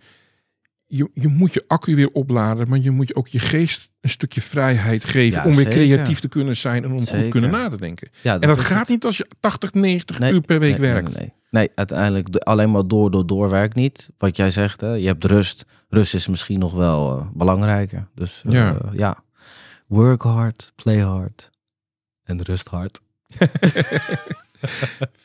Je, 0.97 1.09
je 1.13 1.27
moet 1.27 1.53
je 1.53 1.63
accu 1.67 1.95
weer 1.95 2.09
opladen, 2.11 2.69
maar 2.69 2.79
je 2.79 2.91
moet 2.91 3.07
je 3.07 3.15
ook 3.15 3.27
je 3.27 3.39
geest 3.39 3.91
een 4.01 4.09
stukje 4.09 4.41
vrijheid 4.41 5.05
geven 5.05 5.41
Ja, 5.41 5.47
om 5.49 5.55
weer 5.55 5.71
zeker. 5.71 5.79
creatief 5.95 6.19
te 6.19 6.27
kunnen 6.27 6.55
zijn 6.55 6.83
en 6.83 6.91
om 6.91 6.97
goed 6.99 7.07
Zeker. 7.07 7.29
kunnen 7.29 7.51
na 7.51 7.69
te 7.69 7.77
denken. 7.77 8.09
Ja, 8.23 8.33
En 8.39 8.47
dat 8.47 8.59
gaat 8.59 8.79
het. 8.79 8.87
niet 8.89 9.05
als 9.05 9.17
je 9.17 9.27
80, 9.39 9.73
90 9.73 10.19
Nee, 10.19 10.33
uur 10.33 10.41
per 10.41 10.59
week 10.59 10.77
nee, 10.77 10.91
werkt. 10.91 11.17
Nee, 11.17 11.33
nee. 11.49 11.69
Uiteindelijk 11.75 12.31
de- 12.31 12.39
alleen 12.39 12.71
maar 12.71 12.87
door, 12.87 13.11
door, 13.11 13.25
door 13.27 13.49
werkt 13.49 13.75
niet. 13.75 14.09
Wat 14.17 14.37
jij 14.37 14.49
zegt, 14.49 14.81
hè? 14.81 14.93
je 14.93 15.07
hebt 15.07 15.23
rust. 15.25 15.65
Rust 15.89 16.13
is 16.13 16.27
misschien 16.27 16.59
nog 16.59 16.73
wel 16.73 17.19
eh, 17.19 17.27
belangrijker. 17.33 18.07
Dus 18.15 18.41
eh, 18.45 18.51
Ja. 18.51 18.77
ja. 18.93 19.23
work 19.87 20.21
hard, 20.21 20.71
play 20.75 20.99
hard 20.99 21.49
en 22.23 22.41
rust 22.43 22.67
hard. 22.67 22.99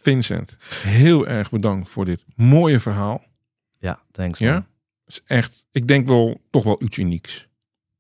Vincent, 0.03 0.57
heel 0.83 1.27
erg 1.27 1.51
bedankt 1.51 1.89
voor 1.89 2.05
dit 2.05 2.25
mooie 2.37 2.81
verhaal. 2.81 3.23
Ja, 3.79 4.01
thanks. 4.13 4.39
Ja? 4.39 4.53
man. 4.53 4.59
Het 4.61 4.65
is 5.11 5.21
echt, 5.27 5.67
ik 5.73 5.89
denk 5.89 6.07
wel 6.07 6.41
toch 6.51 6.65
wel 6.65 6.83
iets 6.83 6.97
unieks. 6.97 7.49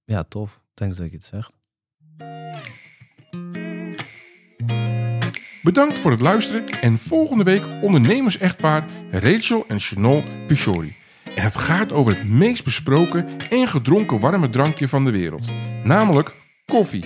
ja, 0.04 0.24
tof. 0.24 0.60
Thanks 0.74 0.96
dat 0.96 1.10
je 1.10 1.14
het 1.14 1.24
zegt. 1.24 1.52
Bedankt 5.62 5.98
voor 5.98 6.10
het 6.10 6.20
luisteren 6.20 6.66
en 6.66 6.98
volgende 6.98 7.44
week 7.44 7.62
ondernemers-echtpaar 7.82 8.84
Rachel 9.10 9.64
en 9.68 9.78
Chanel 9.78 10.24
Pichori. 10.46 10.96
En 11.24 11.42
het 11.42 11.56
gaat 11.56 11.92
over 11.92 12.16
het 12.16 12.28
meest 12.28 12.64
besproken 12.64 13.38
en 13.50 13.68
gedronken 13.68 14.20
warme 14.20 14.50
drankje 14.50 14.88
van 14.88 15.04
de 15.04 15.10
wereld, 15.10 15.46
namelijk 15.84 16.36
koffie. 16.66 17.04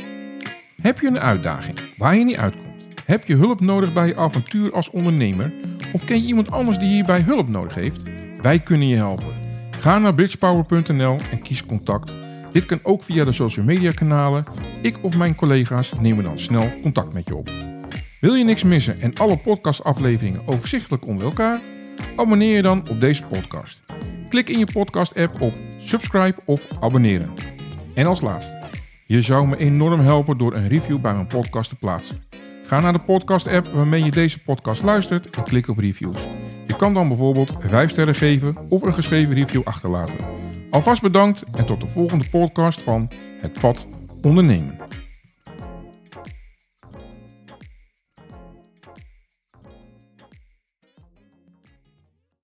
Heb 0.82 1.00
je 1.00 1.06
een 1.06 1.18
uitdaging 1.18 1.78
waar 1.96 2.16
je 2.16 2.24
niet 2.24 2.36
uitkomt? 2.36 2.64
Heb 3.04 3.26
je 3.26 3.36
hulp 3.36 3.60
nodig 3.60 3.92
bij 3.92 4.06
je 4.06 4.16
avontuur 4.16 4.72
als 4.72 4.90
ondernemer? 4.90 5.52
Of 5.92 6.04
ken 6.04 6.20
je 6.20 6.26
iemand 6.26 6.50
anders 6.50 6.78
die 6.78 6.88
hierbij 6.88 7.20
hulp 7.20 7.48
nodig 7.48 7.74
heeft? 7.74 8.02
Wij 8.42 8.58
kunnen 8.58 8.88
je 8.88 8.96
helpen. 8.96 9.43
Ga 9.84 9.98
naar 9.98 10.14
bridgepower.nl 10.14 11.16
en 11.30 11.42
kies 11.42 11.66
contact. 11.66 12.12
Dit 12.52 12.66
kan 12.66 12.80
ook 12.82 13.02
via 13.02 13.24
de 13.24 13.32
social 13.32 13.64
media 13.64 13.90
kanalen. 13.90 14.44
Ik 14.82 14.98
of 15.02 15.16
mijn 15.16 15.34
collega's 15.34 15.92
nemen 16.00 16.24
dan 16.24 16.38
snel 16.38 16.80
contact 16.82 17.12
met 17.12 17.28
je 17.28 17.36
op. 17.36 17.50
Wil 18.20 18.34
je 18.34 18.44
niks 18.44 18.62
missen 18.62 18.98
en 18.98 19.14
alle 19.14 19.38
podcastafleveringen 19.38 20.42
overzichtelijk 20.46 21.06
onder 21.06 21.24
elkaar? 21.24 21.60
Abonneer 22.16 22.56
je 22.56 22.62
dan 22.62 22.88
op 22.88 23.00
deze 23.00 23.22
podcast. 23.26 23.82
Klik 24.28 24.48
in 24.48 24.58
je 24.58 24.68
podcast-app 24.72 25.40
op 25.40 25.54
subscribe 25.78 26.40
of 26.44 26.66
abonneren. 26.80 27.34
En 27.94 28.06
als 28.06 28.20
laatste, 28.20 28.68
je 29.06 29.20
zou 29.20 29.46
me 29.46 29.56
enorm 29.56 30.00
helpen 30.00 30.38
door 30.38 30.54
een 30.54 30.68
review 30.68 31.00
bij 31.00 31.14
mijn 31.14 31.26
podcast 31.26 31.68
te 31.68 31.76
plaatsen. 31.76 32.22
Ga 32.66 32.80
naar 32.80 32.92
de 32.92 32.98
podcast-app 32.98 33.66
waarmee 33.66 34.04
je 34.04 34.10
deze 34.10 34.42
podcast 34.42 34.82
luistert 34.82 35.30
en 35.30 35.44
klik 35.44 35.68
op 35.68 35.78
reviews. 35.78 36.18
Je 36.74 36.80
kan 36.80 36.94
dan 36.94 37.08
bijvoorbeeld 37.08 37.56
5 37.60 37.90
sterren 37.90 38.14
geven 38.14 38.56
of 38.68 38.82
een 38.82 38.94
geschreven 38.94 39.34
review 39.34 39.60
achterlaten. 39.64 40.14
Alvast 40.70 41.02
bedankt 41.02 41.44
en 41.52 41.66
tot 41.66 41.80
de 41.80 41.86
volgende 41.86 42.28
podcast 42.30 42.82
van 42.82 43.08
Het 43.40 43.60
Pad 43.60 43.86
Ondernemen. 44.22 44.76